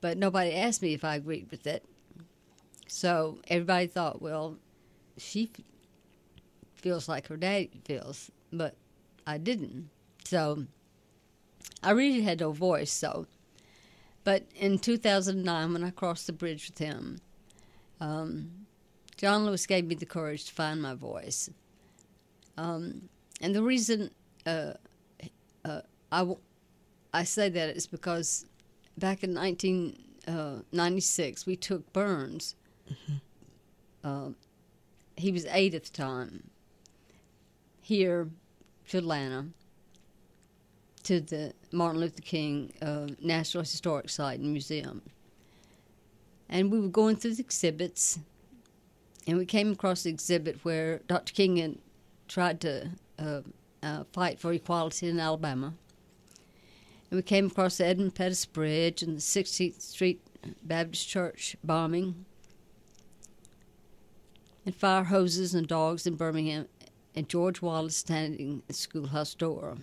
But 0.00 0.18
nobody 0.18 0.54
asked 0.54 0.82
me 0.82 0.92
if 0.92 1.04
I 1.04 1.16
agreed 1.16 1.50
with 1.50 1.66
it. 1.66 1.84
So 2.86 3.38
everybody 3.48 3.86
thought, 3.86 4.20
well, 4.20 4.58
she 5.16 5.50
f- 5.58 5.64
feels 6.74 7.08
like 7.08 7.28
her 7.28 7.36
dad 7.36 7.68
feels, 7.84 8.30
but 8.52 8.76
I 9.26 9.38
didn't. 9.38 9.88
So 10.24 10.66
I 11.82 11.90
really 11.92 12.22
had 12.22 12.40
no 12.40 12.52
voice. 12.52 12.92
So, 12.92 13.26
but 14.24 14.44
in 14.54 14.78
2009, 14.78 15.72
when 15.72 15.84
I 15.84 15.90
crossed 15.90 16.26
the 16.26 16.32
bridge 16.32 16.68
with 16.68 16.78
him, 16.78 17.20
um, 18.00 18.63
John 19.16 19.46
Lewis 19.46 19.66
gave 19.66 19.86
me 19.86 19.94
the 19.94 20.06
courage 20.06 20.44
to 20.46 20.52
find 20.52 20.82
my 20.82 20.94
voice. 20.94 21.48
Um, 22.56 23.08
and 23.40 23.54
the 23.54 23.62
reason 23.62 24.10
uh, 24.46 24.72
uh, 25.64 25.80
I, 26.12 26.18
w- 26.18 26.40
I 27.12 27.24
say 27.24 27.48
that 27.48 27.76
is 27.76 27.86
because 27.86 28.46
back 28.98 29.24
in 29.24 29.34
1996, 29.34 31.46
we 31.46 31.56
took 31.56 31.90
Burns. 31.92 32.54
Uh, 34.02 34.30
he 35.16 35.32
was 35.32 35.46
eight 35.46 35.74
at 35.74 35.84
the 35.84 35.92
time. 35.92 36.50
Here 37.80 38.28
to 38.88 38.98
Atlanta, 38.98 39.46
to 41.04 41.20
the 41.20 41.52
Martin 41.72 42.00
Luther 42.00 42.22
King 42.22 42.72
uh, 42.82 43.06
National 43.20 43.62
Historic 43.62 44.08
Site 44.08 44.40
and 44.40 44.52
Museum. 44.52 45.02
And 46.48 46.70
we 46.70 46.80
were 46.80 46.88
going 46.88 47.16
through 47.16 47.34
the 47.34 47.42
exhibits, 47.42 48.18
and 49.26 49.38
we 49.38 49.46
came 49.46 49.72
across 49.72 50.02
the 50.02 50.10
exhibit 50.10 50.64
where 50.64 51.00
Dr. 51.06 51.32
King 51.32 51.56
had 51.56 51.78
tried 52.28 52.60
to 52.62 52.90
uh, 53.18 53.40
uh, 53.82 54.04
fight 54.12 54.38
for 54.38 54.52
equality 54.52 55.08
in 55.08 55.20
Alabama. 55.20 55.74
And 57.10 57.18
we 57.18 57.22
came 57.22 57.46
across 57.46 57.78
the 57.78 57.86
Edmund 57.86 58.14
Pettus 58.14 58.44
Bridge 58.46 59.02
and 59.02 59.16
the 59.16 59.20
16th 59.20 59.80
Street 59.80 60.20
Baptist 60.62 61.08
Church 61.08 61.56
bombing, 61.64 62.24
and 64.66 64.74
fire 64.74 65.04
hoses 65.04 65.54
and 65.54 65.66
dogs 65.66 66.06
in 66.06 66.16
Birmingham, 66.16 66.68
and 67.14 67.28
George 67.28 67.62
Wallace 67.62 67.96
standing 67.96 68.58
at 68.58 68.68
the 68.68 68.74
schoolhouse 68.74 69.34
door. 69.34 69.76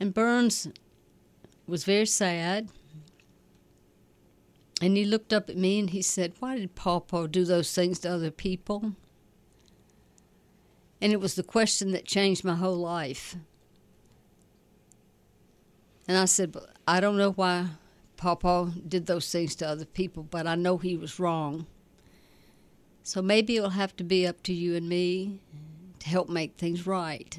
And 0.00 0.14
Burns 0.14 0.68
was 1.66 1.84
very 1.84 2.06
sad. 2.06 2.68
And 4.80 4.96
he 4.96 5.04
looked 5.04 5.32
up 5.32 5.50
at 5.50 5.56
me 5.56 5.78
and 5.78 5.90
he 5.90 6.02
said, 6.02 6.34
Why 6.38 6.56
did 6.56 6.74
Pawpaw 6.74 7.26
do 7.26 7.44
those 7.44 7.72
things 7.72 7.98
to 8.00 8.10
other 8.10 8.30
people? 8.30 8.92
And 11.00 11.12
it 11.12 11.20
was 11.20 11.34
the 11.34 11.42
question 11.42 11.92
that 11.92 12.04
changed 12.04 12.44
my 12.44 12.54
whole 12.54 12.76
life. 12.76 13.36
And 16.06 16.16
I 16.16 16.24
said, 16.24 16.56
I 16.86 17.00
don't 17.00 17.18
know 17.18 17.32
why 17.32 17.66
Papa 18.16 18.72
did 18.86 19.06
those 19.06 19.30
things 19.30 19.54
to 19.56 19.68
other 19.68 19.84
people, 19.84 20.22
but 20.22 20.46
I 20.46 20.54
know 20.54 20.78
he 20.78 20.96
was 20.96 21.20
wrong. 21.20 21.66
So 23.02 23.22
maybe 23.22 23.56
it'll 23.56 23.70
have 23.70 23.96
to 23.96 24.04
be 24.04 24.26
up 24.26 24.42
to 24.44 24.52
you 24.52 24.74
and 24.74 24.88
me 24.88 25.40
to 26.00 26.08
help 26.08 26.28
make 26.28 26.56
things 26.56 26.86
right. 26.86 27.38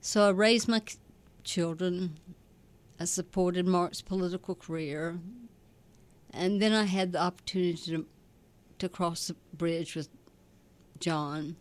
So 0.00 0.28
I 0.28 0.30
raised 0.30 0.68
my 0.68 0.82
children. 1.42 2.18
I 3.00 3.04
supported 3.04 3.66
Mark's 3.66 4.02
political 4.02 4.54
career. 4.54 5.18
And 6.34 6.60
then 6.60 6.72
I 6.72 6.84
had 6.84 7.12
the 7.12 7.20
opportunity 7.20 7.92
to, 7.92 8.06
to 8.80 8.88
cross 8.88 9.28
the 9.28 9.36
bridge 9.52 9.94
with 9.94 10.08
John. 10.98 11.56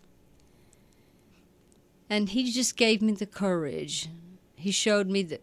And 2.10 2.30
he 2.30 2.52
just 2.52 2.76
gave 2.76 3.02
me 3.02 3.14
the 3.14 3.26
courage. 3.26 4.10
He 4.56 4.72
showed 4.72 5.08
me 5.08 5.24
that 5.24 5.42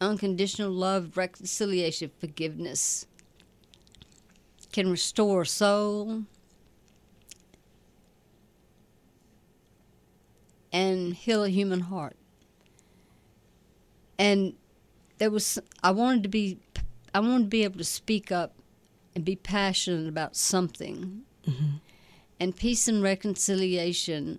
unconditional 0.00 0.70
love, 0.70 1.16
reconciliation, 1.16 2.10
forgiveness 2.18 3.06
can 4.72 4.90
restore 4.90 5.42
a 5.42 5.46
soul 5.46 6.22
and 10.72 11.14
heal 11.14 11.44
a 11.44 11.48
human 11.48 11.80
heart. 11.80 12.16
And 14.18 14.54
there 15.18 15.30
was 15.30 15.58
I 15.82 15.90
wanted 15.90 16.22
to 16.22 16.28
be 16.28 16.58
I 17.14 17.20
wanted 17.20 17.44
to 17.44 17.48
be 17.48 17.64
able 17.64 17.78
to 17.78 17.84
speak 17.84 18.30
up 18.30 18.54
and 19.14 19.24
be 19.24 19.36
passionate 19.36 20.08
about 20.08 20.36
something. 20.36 21.22
Mm-hmm. 21.46 21.76
And 22.38 22.56
peace 22.56 22.88
and 22.88 23.02
reconciliation 23.02 24.38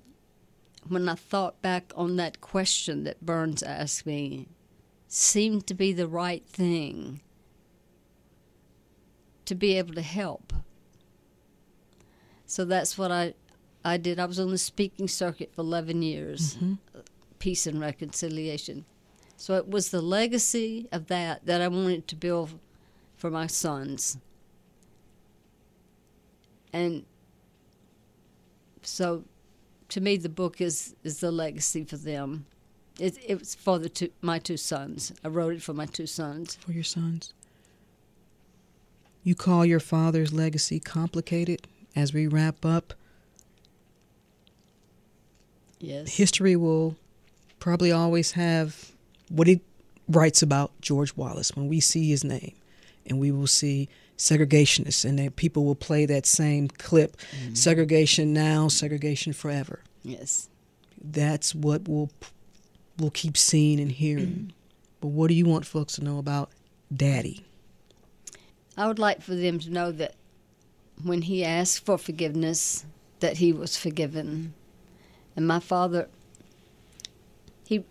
when 0.87 1.07
I 1.07 1.15
thought 1.15 1.61
back 1.61 1.93
on 1.95 2.15
that 2.15 2.41
question 2.41 3.03
that 3.03 3.25
Burns 3.25 3.61
asked 3.61 4.05
me 4.05 4.47
seemed 5.07 5.67
to 5.67 5.73
be 5.73 5.93
the 5.93 6.07
right 6.07 6.45
thing 6.47 7.21
to 9.45 9.55
be 9.55 9.77
able 9.77 9.93
to 9.93 10.01
help. 10.01 10.53
So 12.45 12.65
that's 12.65 12.97
what 12.97 13.11
I 13.11 13.33
I 13.83 13.97
did. 13.97 14.19
I 14.19 14.25
was 14.25 14.39
on 14.39 14.51
the 14.51 14.57
speaking 14.57 15.07
circuit 15.07 15.53
for 15.53 15.61
11 15.61 16.01
years, 16.03 16.55
mm-hmm. 16.55 16.73
peace 17.39 17.65
and 17.65 17.81
reconciliation. 17.81 18.85
So 19.37 19.55
it 19.55 19.67
was 19.67 19.89
the 19.89 20.01
legacy 20.01 20.87
of 20.91 21.07
that 21.07 21.45
that 21.45 21.61
I 21.61 21.67
wanted 21.67 22.07
to 22.09 22.15
build 22.15 22.59
for 23.15 23.31
my 23.31 23.47
sons. 23.47 24.17
And 26.73 27.05
so 28.81 29.23
to 29.89 30.01
me 30.01 30.17
the 30.17 30.29
book 30.29 30.61
is 30.61 30.95
is 31.03 31.19
the 31.19 31.31
legacy 31.31 31.83
for 31.83 31.97
them. 31.97 32.45
It, 32.99 33.17
it 33.25 33.39
was 33.39 33.55
for 33.55 33.79
the 33.79 33.89
two, 33.89 34.09
my 34.21 34.39
two 34.39 34.57
sons. 34.57 35.13
I 35.23 35.29
wrote 35.29 35.53
it 35.53 35.61
for 35.61 35.73
my 35.73 35.85
two 35.85 36.05
sons. 36.05 36.55
For 36.55 36.71
your 36.71 36.83
sons. 36.83 37.33
You 39.23 39.35
call 39.35 39.65
your 39.65 39.79
father's 39.79 40.33
legacy 40.33 40.79
complicated 40.79 41.67
as 41.95 42.13
we 42.13 42.27
wrap 42.27 42.65
up. 42.65 42.93
Yes. 45.79 46.15
History 46.17 46.55
will 46.55 46.95
probably 47.59 47.91
always 47.91 48.33
have 48.33 48.91
what 49.29 49.47
it 49.47 49.61
writes 50.07 50.41
about 50.41 50.71
George 50.81 51.15
Wallace 51.15 51.55
when 51.55 51.67
we 51.67 51.79
see 51.79 52.09
his 52.09 52.23
name. 52.23 52.53
And 53.05 53.19
we 53.19 53.31
will 53.31 53.47
see 53.47 53.89
segregationists, 54.21 55.03
and 55.03 55.17
that 55.17 55.35
people 55.35 55.65
will 55.65 55.75
play 55.75 56.05
that 56.05 56.27
same 56.27 56.67
clip 56.67 57.17
mm-hmm. 57.17 57.55
segregation 57.55 58.33
now, 58.33 58.67
segregation 58.67 59.33
forever. 59.33 59.79
Yes. 60.03 60.47
That's 61.03 61.55
what 61.55 61.87
we'll 61.87 62.11
we'll 62.99 63.09
keep 63.09 63.35
seeing 63.35 63.79
and 63.79 63.91
hearing. 63.91 64.27
Mm-hmm. 64.27 64.49
But 65.01 65.07
what 65.07 65.29
do 65.29 65.33
you 65.33 65.45
want 65.45 65.65
folks 65.65 65.93
to 65.95 66.03
know 66.03 66.19
about 66.19 66.51
Daddy? 66.95 67.43
I 68.77 68.87
would 68.87 68.99
like 68.99 69.23
for 69.23 69.33
them 69.33 69.57
to 69.57 69.71
know 69.71 69.91
that 69.91 70.13
when 71.03 71.23
he 71.23 71.43
asked 71.43 71.83
for 71.83 71.97
forgiveness, 71.97 72.85
that 73.21 73.37
he 73.37 73.51
was 73.51 73.75
forgiven. 73.75 74.53
And 75.35 75.47
my 75.47 75.59
father, 75.59 76.09
he 77.65 77.83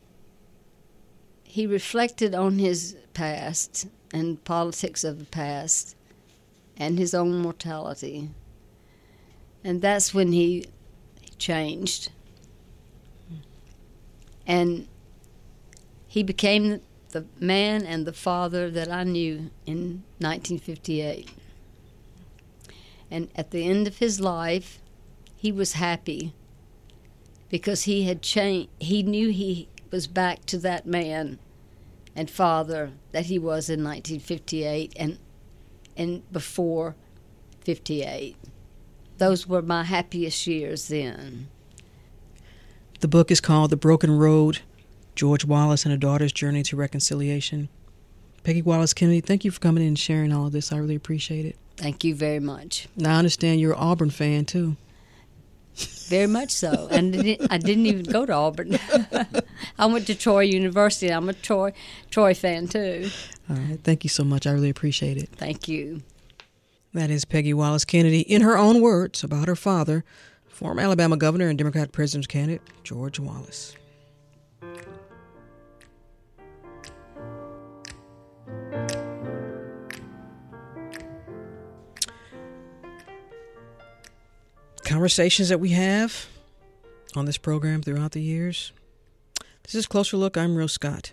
he 1.43 1.67
reflected 1.67 2.37
on 2.37 2.61
his 2.61 2.97
past 3.15 3.89
and 4.13 4.43
politics 4.45 5.03
of 5.03 5.19
the 5.19 5.25
past 5.25 5.97
and 6.81 6.99
his 6.99 7.13
own 7.13 7.37
mortality. 7.37 8.31
And 9.63 9.83
that's 9.83 10.15
when 10.15 10.33
he 10.33 10.65
changed. 11.37 12.11
And 14.47 14.89
he 16.09 16.23
became 16.23 16.81
the 17.11 17.27
man 17.39 17.85
and 17.85 18.07
the 18.07 18.15
father 18.15 18.71
that 18.71 18.91
I 18.91 19.05
knew 19.05 19.51
in 19.67 20.03
1958. 20.19 21.31
And 23.11 23.29
at 23.37 23.51
the 23.51 23.69
end 23.69 23.87
of 23.87 23.99
his 23.99 24.19
life, 24.19 24.79
he 25.37 25.53
was 25.53 25.75
happy 25.75 26.33
because 27.51 27.83
he 27.83 28.05
had 28.05 28.23
changed. 28.23 28.71
He 28.79 29.03
knew 29.03 29.29
he 29.29 29.69
was 29.91 30.07
back 30.07 30.47
to 30.47 30.59
that 30.59 30.87
man 30.87 31.39
and 32.17 32.31
father 32.31 32.93
that 33.13 33.27
he 33.27 33.39
was 33.39 33.69
in 33.69 33.85
1958 33.85 34.95
and 34.97 35.19
and 36.01 36.33
before 36.33 36.97
58. 37.61 38.35
Those 39.19 39.47
were 39.47 39.61
my 39.61 39.85
happiest 39.85 40.47
years 40.47 40.89
then. 40.89 41.49
The 43.01 43.09
book 43.09 43.31
is 43.31 43.41
called 43.41 43.71
The 43.71 43.77
Broken 43.77 44.11
Road 44.11 44.61
George 45.15 45.45
Wallace 45.45 45.85
and 45.85 45.93
a 45.93 45.99
Daughter's 45.99 46.33
Journey 46.33 46.63
to 46.63 46.77
Reconciliation. 46.77 47.69
Peggy 48.43 48.63
Wallace 48.63 48.95
Kennedy, 48.95 49.21
thank 49.21 49.45
you 49.45 49.51
for 49.51 49.61
coming 49.61 49.83
in 49.83 49.89
and 49.89 49.99
sharing 49.99 50.33
all 50.33 50.47
of 50.47 50.53
this. 50.53 50.73
I 50.73 50.79
really 50.79 50.95
appreciate 50.95 51.45
it. 51.45 51.57
Thank 51.77 52.05
you 52.05 52.15
very 52.15 52.41
much. 52.41 52.89
Now, 52.97 53.17
I 53.17 53.19
understand 53.19 53.61
you're 53.61 53.75
an 53.75 53.79
Auburn 53.79 54.09
fan, 54.09 54.47
too. 54.47 54.77
Very 56.09 56.27
much 56.27 56.51
so. 56.51 56.89
And 56.91 57.15
I 57.51 57.59
didn't 57.59 57.87
even 57.87 58.03
go 58.03 58.27
to 58.27 58.33
Auburn. 58.33 58.79
I 59.79 59.87
went 59.87 60.07
to 60.09 60.15
Troy 60.15 60.41
University. 60.41 61.09
I'm 61.09 61.29
a 61.29 61.33
Troy 61.33 61.73
Troy 62.11 62.35
fan 62.35 62.67
too. 62.69 63.11
All 63.49 63.57
right. 63.57 63.79
Thank 63.83 64.05
you 64.05 64.11
so 64.11 64.25
much. 64.25 64.47
I 64.47 64.51
really 64.51 64.71
appreciate 64.71 65.17
it. 65.17 65.29
Thank 65.37 65.69
you. 65.69 66.03
That 66.93 67.11
is 67.11 67.25
Peggy 67.25 67.55
Wallace 67.55 67.85
Kennedy 67.85 68.23
in 68.23 68.43
her 68.43 68.59
own 68.59 68.81
words 68.81 69.23
about 69.23 69.47
her 69.47 69.55
father, 69.55 70.05
former 70.49 70.83
Alabama 70.83 71.17
governor 71.17 71.49
and 71.49 71.57
Democrat 71.57 71.93
president's 71.93 72.27
candidate 72.27 72.63
George 72.83 73.21
Wallace. 73.21 73.77
Conversations 84.91 85.51
that 85.51 85.61
we 85.61 85.69
have 85.69 86.27
on 87.15 87.25
this 87.25 87.39
program 87.39 87.81
throughout 87.81 88.11
the 88.11 88.21
years. 88.21 88.73
This 89.63 89.77
is 89.77 89.87
Closer 89.87 90.17
Look. 90.17 90.37
I'm 90.37 90.57
Rose 90.57 90.73
Scott. 90.73 91.13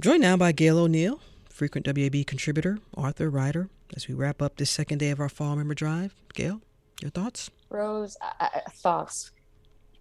Joined 0.00 0.22
now 0.22 0.34
by 0.38 0.52
Gail 0.52 0.78
O'Neill, 0.78 1.20
frequent 1.50 1.84
WABE 1.84 2.26
contributor, 2.26 2.78
author, 2.96 3.28
writer, 3.28 3.68
as 3.94 4.08
we 4.08 4.14
wrap 4.14 4.40
up 4.40 4.56
this 4.56 4.70
second 4.70 4.96
day 4.96 5.10
of 5.10 5.20
our 5.20 5.28
Fall 5.28 5.54
Member 5.54 5.74
Drive. 5.74 6.14
Gail, 6.32 6.62
your 7.02 7.10
thoughts? 7.10 7.50
Rose, 7.68 8.16
uh, 8.22 8.48
thoughts. 8.70 9.32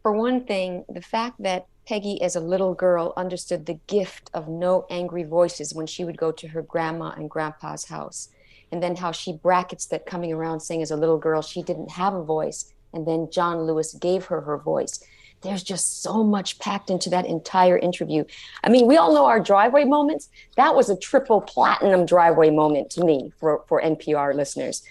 For 0.02 0.14
one 0.14 0.46
thing, 0.46 0.86
the 0.88 1.02
fact 1.02 1.44
that 1.44 1.68
Peggy, 1.86 2.22
as 2.22 2.38
a 2.38 2.40
little 2.40 2.74
girl, 2.74 3.12
understood 3.18 3.66
the 3.66 3.82
gift 3.88 4.32
of 4.34 4.48
no 4.48 4.86
angry 4.90 5.26
voices 5.26 5.74
when 5.74 5.88
she 5.88 6.06
would 6.06 6.18
go 6.18 6.32
to 6.32 6.48
her 6.48 6.62
grandma 6.62 7.10
and 7.10 7.30
grandpa's 7.30 7.84
house 7.84 8.30
and 8.72 8.82
then 8.82 8.96
how 8.96 9.12
she 9.12 9.34
brackets 9.34 9.86
that 9.88 10.06
coming 10.06 10.34
around 10.34 10.60
saying 10.60 10.82
as 10.82 10.92
a 10.92 10.96
little 10.96 11.18
girl 11.18 11.42
she 11.42 11.62
didn't 11.64 11.92
have 11.92 12.14
a 12.14 12.24
voice 12.24 12.74
and 12.94 13.08
then 13.08 13.30
john 13.32 13.62
lewis 13.64 13.94
gave 13.94 14.26
her 14.26 14.42
her 14.42 14.58
voice. 14.58 15.04
There's 15.42 15.62
just 15.62 16.02
so 16.02 16.24
much 16.24 16.58
packed 16.58 16.90
into 16.90 17.12
that 17.12 17.28
entire 17.28 17.78
interview. 17.78 18.24
I 18.64 18.70
mean 18.70 18.88
we 18.88 18.98
all 18.98 19.14
know 19.14 19.26
our 19.26 19.40
driveway 19.40 19.86
moments. 19.86 20.30
That 20.56 20.76
was 20.76 20.90
a 20.90 20.98
triple 20.98 21.42
platinum 21.42 22.06
driveway 22.06 22.50
moment 22.50 22.90
to 22.92 23.04
me 23.04 23.32
for, 23.40 23.64
for 23.68 23.82
npr 23.82 24.34
listeners. 24.34 24.82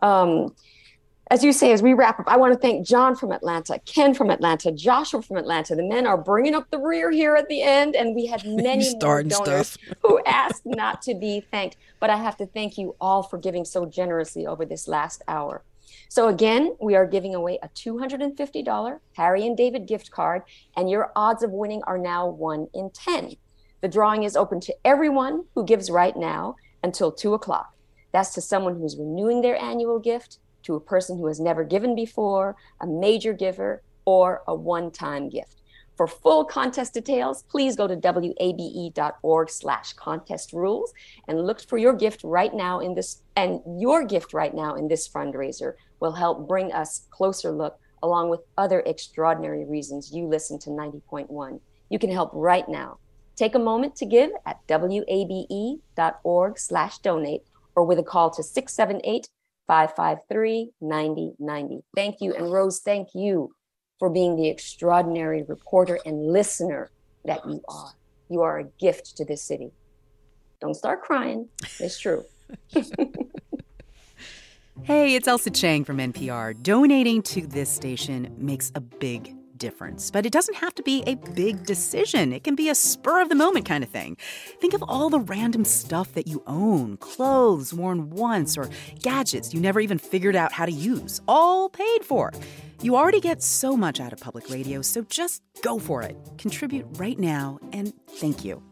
Um, 0.00 0.54
as 1.30 1.44
you 1.44 1.52
say, 1.52 1.72
as 1.72 1.80
we 1.80 1.94
wrap 1.94 2.18
up, 2.18 2.26
I 2.26 2.36
want 2.36 2.52
to 2.52 2.58
thank 2.58 2.84
John 2.84 3.14
from 3.14 3.30
Atlanta, 3.30 3.78
Ken 3.86 4.14
from 4.14 4.30
Atlanta, 4.30 4.72
Joshua 4.72 5.22
from 5.22 5.36
Atlanta. 5.36 5.76
The 5.76 5.84
men 5.84 6.04
are 6.04 6.16
bringing 6.16 6.56
up 6.56 6.68
the 6.70 6.78
rear 6.78 7.12
here 7.12 7.36
at 7.36 7.48
the 7.48 7.62
end, 7.62 7.94
and 7.94 8.16
we 8.16 8.26
had 8.26 8.44
many 8.46 8.96
more 9.00 9.22
donors 9.22 9.78
who 10.02 10.20
asked 10.26 10.66
not 10.66 11.02
to 11.02 11.14
be 11.14 11.40
thanked. 11.52 11.76
But 12.00 12.10
I 12.10 12.16
have 12.16 12.36
to 12.38 12.46
thank 12.46 12.76
you 12.76 12.96
all 13.00 13.22
for 13.22 13.38
giving 13.38 13.64
so 13.64 13.86
generously 13.86 14.44
over 14.44 14.66
this 14.66 14.88
last 14.88 15.22
hour. 15.28 15.62
So 16.08 16.26
again, 16.26 16.74
we 16.80 16.96
are 16.96 17.06
giving 17.06 17.36
away 17.36 17.60
a 17.62 17.68
$250 17.68 18.98
Harry 19.12 19.46
and 19.46 19.56
David 19.56 19.86
gift 19.86 20.10
card, 20.10 20.42
and 20.76 20.90
your 20.90 21.12
odds 21.14 21.44
of 21.44 21.52
winning 21.52 21.82
are 21.86 21.98
now 21.98 22.26
one 22.26 22.66
in 22.74 22.90
10. 22.90 23.36
The 23.82 23.88
drawing 23.88 24.24
is 24.24 24.34
open 24.34 24.58
to 24.62 24.74
everyone 24.84 25.44
who 25.54 25.64
gives 25.64 25.90
right 25.90 26.16
now 26.16 26.56
until 26.82 27.12
two 27.12 27.34
o'clock. 27.34 27.72
That's 28.10 28.34
to 28.34 28.40
someone 28.40 28.80
who's 28.80 28.96
renewing 28.96 29.42
their 29.42 29.56
annual 29.56 30.00
gift 30.00 30.38
to 30.64 30.74
a 30.74 30.80
person 30.80 31.18
who 31.18 31.26
has 31.26 31.40
never 31.40 31.64
given 31.64 31.94
before, 31.94 32.56
a 32.80 32.86
major 32.86 33.32
giver, 33.32 33.82
or 34.04 34.42
a 34.46 34.54
one 34.54 34.90
time 34.90 35.28
gift. 35.28 35.60
For 35.96 36.06
full 36.06 36.46
contest 36.46 36.94
details, 36.94 37.42
please 37.42 37.76
go 37.76 37.86
to 37.86 37.94
wabe.org 37.94 39.50
slash 39.50 39.92
contest 39.92 40.54
rules 40.54 40.94
and 41.28 41.46
look 41.46 41.60
for 41.60 41.76
your 41.76 41.92
gift 41.92 42.24
right 42.24 42.54
now 42.54 42.80
in 42.80 42.94
this 42.94 43.20
and 43.36 43.60
your 43.78 44.04
gift 44.04 44.32
right 44.32 44.54
now 44.54 44.76
in 44.76 44.88
this 44.88 45.06
fundraiser 45.06 45.74
will 46.00 46.12
help 46.12 46.48
bring 46.48 46.72
us 46.72 47.06
closer 47.10 47.52
look 47.52 47.78
along 48.02 48.30
with 48.30 48.40
other 48.56 48.80
extraordinary 48.86 49.66
reasons 49.66 50.10
you 50.10 50.26
listen 50.26 50.58
to 50.60 50.70
90.1. 50.70 51.60
You 51.90 51.98
can 51.98 52.10
help 52.10 52.30
right 52.32 52.66
now. 52.66 52.98
Take 53.36 53.54
a 53.54 53.58
moment 53.58 53.94
to 53.96 54.06
give 54.06 54.30
at 54.46 54.60
wabe.org 54.68 56.58
slash 56.58 56.98
donate 57.00 57.42
or 57.74 57.84
with 57.84 57.98
a 57.98 58.02
call 58.02 58.30
to 58.30 58.42
678 58.42 59.28
553 59.70 60.72
9090. 60.80 61.84
Thank 61.94 62.16
you. 62.20 62.34
And 62.34 62.52
Rose, 62.52 62.80
thank 62.80 63.10
you 63.14 63.54
for 64.00 64.10
being 64.10 64.34
the 64.34 64.48
extraordinary 64.48 65.44
reporter 65.44 66.00
and 66.04 66.26
listener 66.26 66.90
that 67.24 67.46
you 67.46 67.62
are. 67.68 67.92
You 68.28 68.42
are 68.42 68.58
a 68.58 68.64
gift 68.64 69.16
to 69.18 69.24
this 69.24 69.44
city. 69.44 69.70
Don't 70.60 70.74
start 70.74 71.02
crying. 71.02 71.48
It's 71.78 72.00
true. 72.00 72.24
hey, 74.82 75.14
it's 75.14 75.28
Ailsa 75.28 75.54
Chang 75.54 75.84
from 75.84 75.98
NPR. 75.98 76.60
Donating 76.60 77.22
to 77.22 77.46
this 77.46 77.70
station 77.70 78.34
makes 78.36 78.72
a 78.74 78.80
big 78.80 79.36
difference, 79.60 80.10
but 80.10 80.26
it 80.26 80.32
doesn't 80.32 80.56
have 80.56 80.74
to 80.74 80.82
be 80.82 81.04
a 81.06 81.14
big 81.14 81.64
decision. 81.64 82.32
It 82.32 82.42
can 82.42 82.56
be 82.56 82.68
a 82.68 82.74
spur 82.74 83.20
of 83.22 83.28
the 83.28 83.36
moment 83.36 83.66
kind 83.66 83.84
of 83.84 83.90
thing. 83.90 84.16
Think 84.60 84.74
of 84.74 84.82
all 84.88 85.08
the 85.08 85.20
random 85.20 85.64
stuff 85.64 86.12
that 86.14 86.26
you 86.26 86.42
own 86.48 86.96
clothes 86.96 87.72
worn 87.72 88.10
once 88.10 88.58
or 88.58 88.68
gadgets 89.00 89.54
you 89.54 89.60
never 89.60 89.78
even 89.78 89.98
figured 89.98 90.34
out 90.34 90.50
how 90.50 90.66
to 90.66 90.72
use, 90.72 91.20
all 91.28 91.68
paid 91.68 92.04
for. 92.04 92.32
You 92.82 92.96
already 92.96 93.20
get 93.20 93.42
so 93.42 93.76
much 93.76 94.00
out 94.00 94.12
of 94.12 94.18
public 94.18 94.50
radio, 94.50 94.82
so 94.82 95.02
just 95.02 95.42
go 95.62 95.78
for 95.78 96.02
it. 96.02 96.16
Contribute 96.38 96.86
right 96.98 97.18
now, 97.18 97.60
and 97.72 97.92
thank 98.08 98.44
you. 98.44 98.62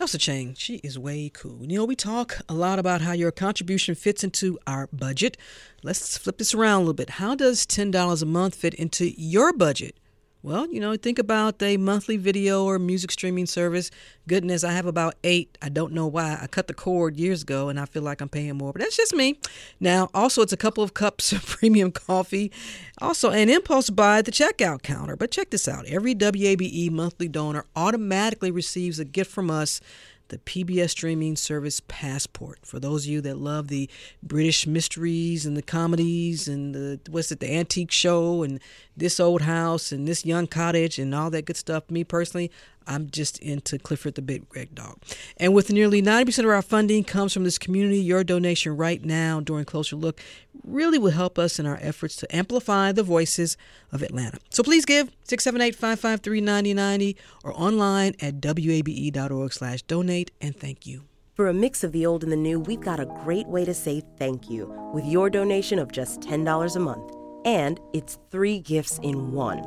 Ailsa 0.00 0.18
Chang, 0.18 0.54
she 0.56 0.76
is 0.76 0.98
way 0.98 1.28
cool. 1.28 1.58
You 1.60 1.76
know, 1.76 1.84
we 1.84 1.94
talk 1.94 2.38
a 2.48 2.54
lot 2.54 2.78
about 2.78 3.02
how 3.02 3.12
your 3.12 3.30
contribution 3.30 3.94
fits 3.94 4.24
into 4.24 4.58
our 4.66 4.86
budget. 4.86 5.36
Let's 5.82 6.16
flip 6.16 6.38
this 6.38 6.54
around 6.54 6.76
a 6.76 6.78
little 6.78 6.94
bit. 6.94 7.10
How 7.10 7.34
does 7.34 7.66
$10 7.66 8.22
a 8.22 8.24
month 8.24 8.54
fit 8.54 8.72
into 8.72 9.12
your 9.20 9.52
budget? 9.52 9.99
Well, 10.42 10.68
you 10.72 10.80
know, 10.80 10.96
think 10.96 11.18
about 11.18 11.62
a 11.62 11.76
monthly 11.76 12.16
video 12.16 12.64
or 12.64 12.78
music 12.78 13.10
streaming 13.10 13.44
service. 13.44 13.90
Goodness, 14.26 14.64
I 14.64 14.72
have 14.72 14.86
about 14.86 15.16
eight. 15.22 15.58
I 15.60 15.68
don't 15.68 15.92
know 15.92 16.06
why. 16.06 16.38
I 16.40 16.46
cut 16.46 16.66
the 16.66 16.72
cord 16.72 17.18
years 17.18 17.42
ago 17.42 17.68
and 17.68 17.78
I 17.78 17.84
feel 17.84 18.02
like 18.02 18.22
I'm 18.22 18.30
paying 18.30 18.56
more, 18.56 18.72
but 18.72 18.80
that's 18.80 18.96
just 18.96 19.14
me. 19.14 19.38
Now, 19.80 20.08
also, 20.14 20.40
it's 20.40 20.52
a 20.52 20.56
couple 20.56 20.82
of 20.82 20.94
cups 20.94 21.32
of 21.32 21.44
premium 21.46 21.92
coffee. 21.92 22.50
Also, 23.02 23.28
an 23.28 23.50
impulse 23.50 23.90
buy 23.90 24.20
at 24.20 24.24
the 24.24 24.30
checkout 24.30 24.80
counter. 24.82 25.14
But 25.14 25.30
check 25.30 25.50
this 25.50 25.68
out 25.68 25.84
every 25.84 26.14
WABE 26.14 26.90
monthly 26.90 27.28
donor 27.28 27.66
automatically 27.76 28.50
receives 28.50 28.98
a 28.98 29.04
gift 29.04 29.30
from 29.30 29.50
us 29.50 29.82
the 30.30 30.38
PBS 30.38 30.90
streaming 30.90 31.36
service 31.36 31.80
Passport. 31.86 32.60
For 32.62 32.80
those 32.80 33.04
of 33.04 33.10
you 33.10 33.20
that 33.20 33.36
love 33.36 33.68
the 33.68 33.88
British 34.22 34.66
mysteries 34.66 35.44
and 35.44 35.56
the 35.56 35.62
comedies 35.62 36.48
and 36.48 36.74
the 36.74 37.00
what's 37.10 37.30
it, 37.30 37.40
the 37.40 37.52
antique 37.52 37.92
show 37.92 38.42
and 38.42 38.58
this 38.96 39.20
old 39.20 39.42
house 39.42 39.92
and 39.92 40.08
this 40.08 40.24
young 40.24 40.46
cottage 40.46 40.98
and 40.98 41.14
all 41.14 41.30
that 41.30 41.44
good 41.44 41.56
stuff. 41.56 41.90
Me 41.90 42.02
personally, 42.04 42.50
I'm 42.86 43.10
just 43.10 43.38
into 43.38 43.78
Clifford 43.78 44.14
the 44.14 44.22
Big 44.22 44.44
Red 44.54 44.74
Dog. 44.74 44.98
And 45.36 45.54
with 45.54 45.70
nearly 45.70 46.02
90% 46.02 46.40
of 46.40 46.50
our 46.50 46.62
funding 46.62 47.04
comes 47.04 47.32
from 47.32 47.44
this 47.44 47.58
community, 47.58 48.00
your 48.00 48.24
donation 48.24 48.76
right 48.76 49.04
now 49.04 49.40
during 49.40 49.64
Closer 49.64 49.96
Look 49.96 50.20
really 50.70 50.98
will 50.98 51.10
help 51.10 51.38
us 51.38 51.58
in 51.58 51.66
our 51.66 51.78
efforts 51.80 52.16
to 52.16 52.34
amplify 52.34 52.92
the 52.92 53.02
voices 53.02 53.56
of 53.92 54.02
Atlanta. 54.02 54.38
So 54.50 54.62
please 54.62 54.84
give 54.84 55.10
678-553-9090 55.26 57.16
or 57.44 57.52
online 57.54 58.14
at 58.20 58.44
wabe.org 58.44 59.52
slash 59.52 59.82
donate 59.82 60.30
and 60.40 60.56
thank 60.56 60.86
you. 60.86 61.04
For 61.34 61.48
a 61.48 61.54
mix 61.54 61.82
of 61.82 61.92
the 61.92 62.04
old 62.04 62.22
and 62.22 62.30
the 62.30 62.36
new, 62.36 62.60
we've 62.60 62.80
got 62.80 63.00
a 63.00 63.06
great 63.06 63.46
way 63.46 63.64
to 63.64 63.72
say 63.72 64.02
thank 64.18 64.50
you 64.50 64.66
with 64.92 65.04
your 65.04 65.30
donation 65.30 65.78
of 65.78 65.90
just 65.90 66.20
$10 66.20 66.76
a 66.76 66.78
month. 66.78 67.10
And 67.46 67.80
it's 67.94 68.18
three 68.30 68.60
gifts 68.60 68.98
in 69.02 69.32
one. 69.32 69.62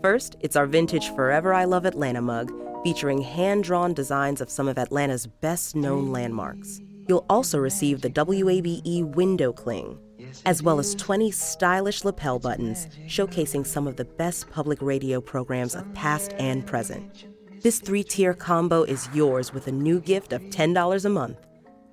First, 0.00 0.36
it's 0.40 0.54
our 0.54 0.66
vintage 0.66 1.08
Forever 1.16 1.52
I 1.52 1.64
Love 1.64 1.84
Atlanta 1.84 2.22
mug 2.22 2.52
featuring 2.84 3.20
hand 3.20 3.64
drawn 3.64 3.92
designs 3.92 4.40
of 4.40 4.50
some 4.50 4.68
of 4.68 4.78
Atlanta's 4.78 5.26
best 5.26 5.74
known 5.74 6.12
landmarks. 6.12 6.80
You'll 7.08 7.26
also 7.28 7.58
receive 7.58 8.00
the 8.00 8.10
WABE 8.10 9.14
window 9.14 9.52
cling, 9.52 9.98
as 10.46 10.62
well 10.62 10.78
as 10.78 10.94
20 10.94 11.30
stylish 11.30 12.04
lapel 12.04 12.38
buttons 12.38 12.88
showcasing 13.06 13.66
some 13.66 13.86
of 13.86 13.96
the 13.96 14.04
best 14.04 14.50
public 14.50 14.80
radio 14.82 15.20
programs 15.20 15.74
of 15.74 15.92
past 15.94 16.34
and 16.38 16.66
present. 16.66 17.26
This 17.60 17.80
three 17.80 18.04
tier 18.04 18.34
combo 18.34 18.84
is 18.84 19.08
yours 19.12 19.52
with 19.52 19.66
a 19.66 19.72
new 19.72 20.00
gift 20.00 20.32
of 20.32 20.40
$10 20.42 21.04
a 21.04 21.08
month. 21.08 21.38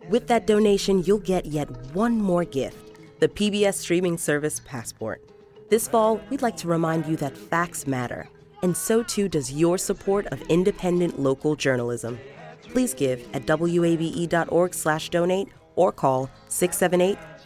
With 0.09 0.27
that 0.27 0.45
donation, 0.45 1.03
you'll 1.03 1.19
get 1.19 1.47
yet 1.47 1.69
one 1.93 2.21
more 2.21 2.45
gift 2.45 2.91
the 3.19 3.29
PBS 3.29 3.75
streaming 3.75 4.17
service 4.17 4.59
Passport. 4.65 5.21
This 5.69 5.87
fall, 5.87 6.19
we'd 6.29 6.41
like 6.41 6.57
to 6.57 6.67
remind 6.67 7.05
you 7.07 7.15
that 7.15 7.37
facts 7.37 7.87
matter, 7.87 8.27
and 8.61 8.75
so 8.75 9.01
too 9.01 9.29
does 9.29 9.53
your 9.53 9.77
support 9.77 10.27
of 10.27 10.41
independent 10.43 11.19
local 11.19 11.55
journalism. 11.55 12.19
Please 12.61 12.93
give 12.93 13.27
at 13.33 13.47
wabe.org/donate 13.47 15.47
or 15.75 15.91
call 15.91 16.29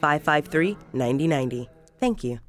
678-553-9090. 0.02 1.68
Thank 2.00 2.24
you. 2.24 2.39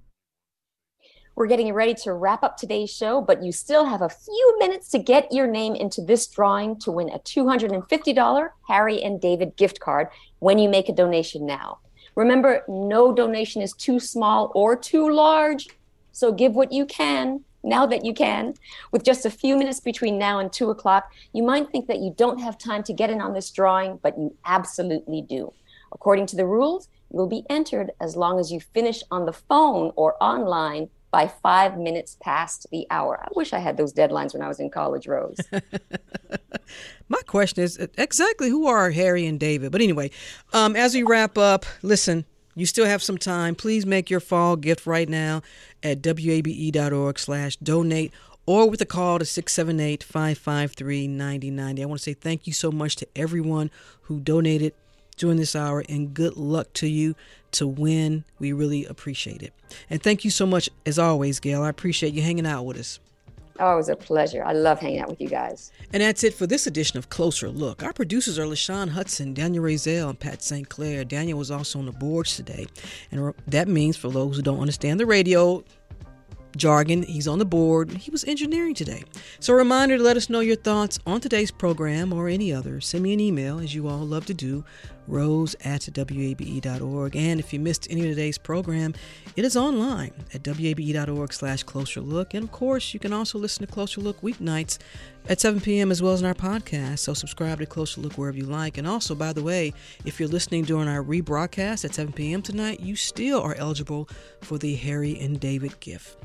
We're 1.36 1.46
getting 1.46 1.72
ready 1.72 1.94
to 2.02 2.12
wrap 2.12 2.42
up 2.42 2.56
today's 2.56 2.90
show, 2.90 3.20
but 3.22 3.42
you 3.42 3.50
still 3.50 3.86
have 3.86 4.02
a 4.02 4.08
few 4.08 4.56
minutes 4.58 4.90
to 4.90 4.98
get 4.98 5.32
your 5.32 5.46
name 5.46 5.74
into 5.74 6.02
this 6.02 6.26
drawing 6.26 6.78
to 6.80 6.90
win 6.90 7.08
a 7.08 7.18
$250 7.20 8.50
Harry 8.68 9.02
and 9.02 9.20
David 9.20 9.56
gift 9.56 9.80
card 9.80 10.08
when 10.40 10.58
you 10.58 10.68
make 10.68 10.88
a 10.88 10.92
donation 10.94 11.46
now. 11.46 11.78
Remember, 12.14 12.62
no 12.68 13.14
donation 13.14 13.62
is 13.62 13.72
too 13.72 13.98
small 14.00 14.52
or 14.54 14.76
too 14.76 15.10
large. 15.10 15.68
So 16.12 16.32
give 16.32 16.54
what 16.54 16.72
you 16.72 16.84
can 16.84 17.42
now 17.62 17.86
that 17.86 18.04
you 18.04 18.12
can. 18.12 18.54
With 18.92 19.04
just 19.04 19.24
a 19.24 19.30
few 19.30 19.56
minutes 19.56 19.80
between 19.80 20.18
now 20.18 20.40
and 20.40 20.52
two 20.52 20.70
o'clock, 20.70 21.12
you 21.32 21.42
might 21.42 21.70
think 21.70 21.86
that 21.86 22.00
you 22.00 22.12
don't 22.16 22.40
have 22.40 22.58
time 22.58 22.82
to 22.82 22.92
get 22.92 23.10
in 23.10 23.20
on 23.20 23.32
this 23.32 23.50
drawing, 23.50 23.98
but 24.02 24.18
you 24.18 24.36
absolutely 24.44 25.22
do. 25.22 25.52
According 25.92 26.26
to 26.26 26.36
the 26.36 26.46
rules, 26.46 26.88
you'll 27.12 27.26
be 27.26 27.44
entered 27.50 27.90
as 28.00 28.16
long 28.16 28.38
as 28.38 28.52
you 28.52 28.60
finish 28.60 29.02
on 29.10 29.26
the 29.26 29.32
phone 29.32 29.92
or 29.96 30.14
online 30.22 30.88
by 31.10 31.26
five 31.26 31.76
minutes 31.76 32.16
past 32.22 32.68
the 32.70 32.86
hour. 32.90 33.20
I 33.20 33.26
wish 33.34 33.52
I 33.52 33.58
had 33.58 33.76
those 33.76 33.92
deadlines 33.92 34.32
when 34.32 34.42
I 34.42 34.48
was 34.48 34.60
in 34.60 34.70
college, 34.70 35.08
Rose. 35.08 35.38
My 37.08 37.20
question 37.26 37.64
is 37.64 37.76
exactly 37.98 38.48
who 38.48 38.68
are 38.68 38.90
Harry 38.90 39.26
and 39.26 39.40
David? 39.40 39.72
But 39.72 39.80
anyway, 39.80 40.12
um, 40.52 40.76
as 40.76 40.94
we 40.94 41.02
wrap 41.02 41.36
up, 41.36 41.66
listen, 41.82 42.24
you 42.54 42.66
still 42.66 42.86
have 42.86 43.02
some 43.02 43.18
time. 43.18 43.56
Please 43.56 43.84
make 43.84 44.10
your 44.10 44.20
fall 44.20 44.54
gift 44.54 44.86
right 44.86 45.08
now 45.08 45.42
at 45.82 46.06
wabe.org 46.06 47.18
slash 47.18 47.56
donate 47.56 48.12
or 48.46 48.70
with 48.70 48.80
a 48.80 48.86
call 48.86 49.18
to 49.18 49.24
678-553-9090. 49.24 51.82
I 51.82 51.84
want 51.84 51.98
to 51.98 52.02
say 52.02 52.14
thank 52.14 52.46
you 52.46 52.52
so 52.52 52.70
much 52.70 52.94
to 52.96 53.08
everyone 53.16 53.72
who 54.02 54.20
donated 54.20 54.74
during 55.20 55.36
this 55.36 55.54
hour 55.54 55.84
and 55.88 56.14
good 56.14 56.36
luck 56.36 56.72
to 56.72 56.88
you 56.88 57.14
to 57.52 57.66
win. 57.66 58.24
We 58.38 58.52
really 58.52 58.86
appreciate 58.86 59.42
it. 59.42 59.52
And 59.90 60.02
thank 60.02 60.24
you 60.24 60.30
so 60.30 60.46
much, 60.46 60.70
as 60.86 60.98
always, 60.98 61.38
Gail. 61.38 61.62
I 61.62 61.68
appreciate 61.68 62.14
you 62.14 62.22
hanging 62.22 62.46
out 62.46 62.64
with 62.64 62.78
us. 62.78 62.98
Oh, 63.58 63.74
it 63.74 63.76
was 63.76 63.90
a 63.90 63.96
pleasure. 63.96 64.42
I 64.42 64.54
love 64.54 64.80
hanging 64.80 65.00
out 65.00 65.10
with 65.10 65.20
you 65.20 65.28
guys. 65.28 65.70
And 65.92 66.02
that's 66.02 66.24
it 66.24 66.32
for 66.32 66.46
this 66.46 66.66
edition 66.66 66.98
of 66.98 67.10
Closer 67.10 67.50
Look. 67.50 67.82
Our 67.82 67.92
producers 67.92 68.38
are 68.38 68.46
LaShawn 68.46 68.88
Hudson, 68.88 69.34
Daniel 69.34 69.62
Razel, 69.62 70.08
and 70.08 70.18
Pat 70.18 70.42
St. 70.42 70.66
Clair. 70.66 71.04
Daniel 71.04 71.38
was 71.38 71.50
also 71.50 71.78
on 71.78 71.84
the 71.84 71.92
boards 71.92 72.34
today. 72.34 72.66
And 73.12 73.34
that 73.46 73.68
means, 73.68 73.98
for 73.98 74.08
those 74.10 74.36
who 74.36 74.42
don't 74.42 74.60
understand 74.60 74.98
the 74.98 75.04
radio, 75.04 75.62
jargon. 76.56 77.02
He's 77.02 77.28
on 77.28 77.38
the 77.38 77.44
board. 77.44 77.90
He 77.92 78.10
was 78.10 78.24
engineering 78.24 78.74
today. 78.74 79.04
So, 79.38 79.52
a 79.52 79.56
reminder 79.56 79.96
to 79.96 80.02
let 80.02 80.16
us 80.16 80.30
know 80.30 80.40
your 80.40 80.56
thoughts 80.56 80.98
on 81.06 81.20
today's 81.20 81.50
program 81.50 82.12
or 82.12 82.28
any 82.28 82.52
other. 82.52 82.80
Send 82.80 83.02
me 83.02 83.12
an 83.12 83.20
email, 83.20 83.58
as 83.58 83.74
you 83.74 83.88
all 83.88 84.06
love 84.06 84.26
to 84.26 84.34
do, 84.34 84.64
rose 85.06 85.56
at 85.64 85.88
wabe.org. 85.94 87.16
And 87.16 87.40
if 87.40 87.52
you 87.52 87.60
missed 87.60 87.86
any 87.90 88.02
of 88.02 88.06
today's 88.06 88.38
program, 88.38 88.94
it 89.36 89.44
is 89.44 89.56
online 89.56 90.12
at 90.32 90.46
wabe.org 90.46 91.32
slash 91.32 91.62
closer 91.62 92.00
look. 92.00 92.34
And 92.34 92.44
of 92.44 92.52
course, 92.52 92.94
you 92.94 93.00
can 93.00 93.12
also 93.12 93.38
listen 93.38 93.66
to 93.66 93.72
Closer 93.72 94.00
Look 94.00 94.20
weeknights 94.20 94.78
at 95.28 95.40
7 95.40 95.60
p.m. 95.60 95.90
as 95.90 96.02
well 96.02 96.12
as 96.12 96.20
in 96.20 96.26
our 96.26 96.34
podcast. 96.34 97.00
So 97.00 97.14
subscribe 97.14 97.58
to 97.58 97.66
Closer 97.66 98.00
Look 98.00 98.14
wherever 98.14 98.36
you 98.38 98.46
like. 98.46 98.78
And 98.78 98.86
also, 98.86 99.14
by 99.14 99.32
the 99.32 99.42
way, 99.42 99.72
if 100.04 100.18
you're 100.18 100.28
listening 100.28 100.64
during 100.64 100.88
our 100.88 101.02
rebroadcast 101.02 101.84
at 101.84 101.94
7 101.94 102.12
p.m. 102.12 102.42
tonight, 102.42 102.80
you 102.80 102.96
still 102.96 103.40
are 103.42 103.54
eligible 103.54 104.08
for 104.40 104.58
the 104.58 104.74
Harry 104.76 105.18
and 105.18 105.38
David 105.40 105.78
gift. 105.80 106.16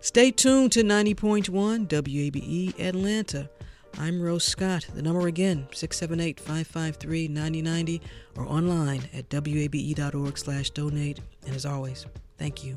Stay 0.00 0.30
tuned 0.30 0.72
to 0.72 0.82
90.1 0.82 1.88
WABE 1.88 2.80
Atlanta. 2.80 3.50
I'm 3.98 4.22
Rose 4.22 4.44
Scott. 4.44 4.86
The 4.94 5.02
number 5.02 5.26
again, 5.26 5.66
678-553-9090 5.72 8.00
or 8.36 8.46
online 8.46 9.02
at 9.12 9.26
wabe.org 9.32 10.38
slash 10.38 10.70
donate. 10.70 11.20
And 11.46 11.54
as 11.54 11.66
always, 11.66 12.06
thank 12.38 12.64
you. 12.64 12.76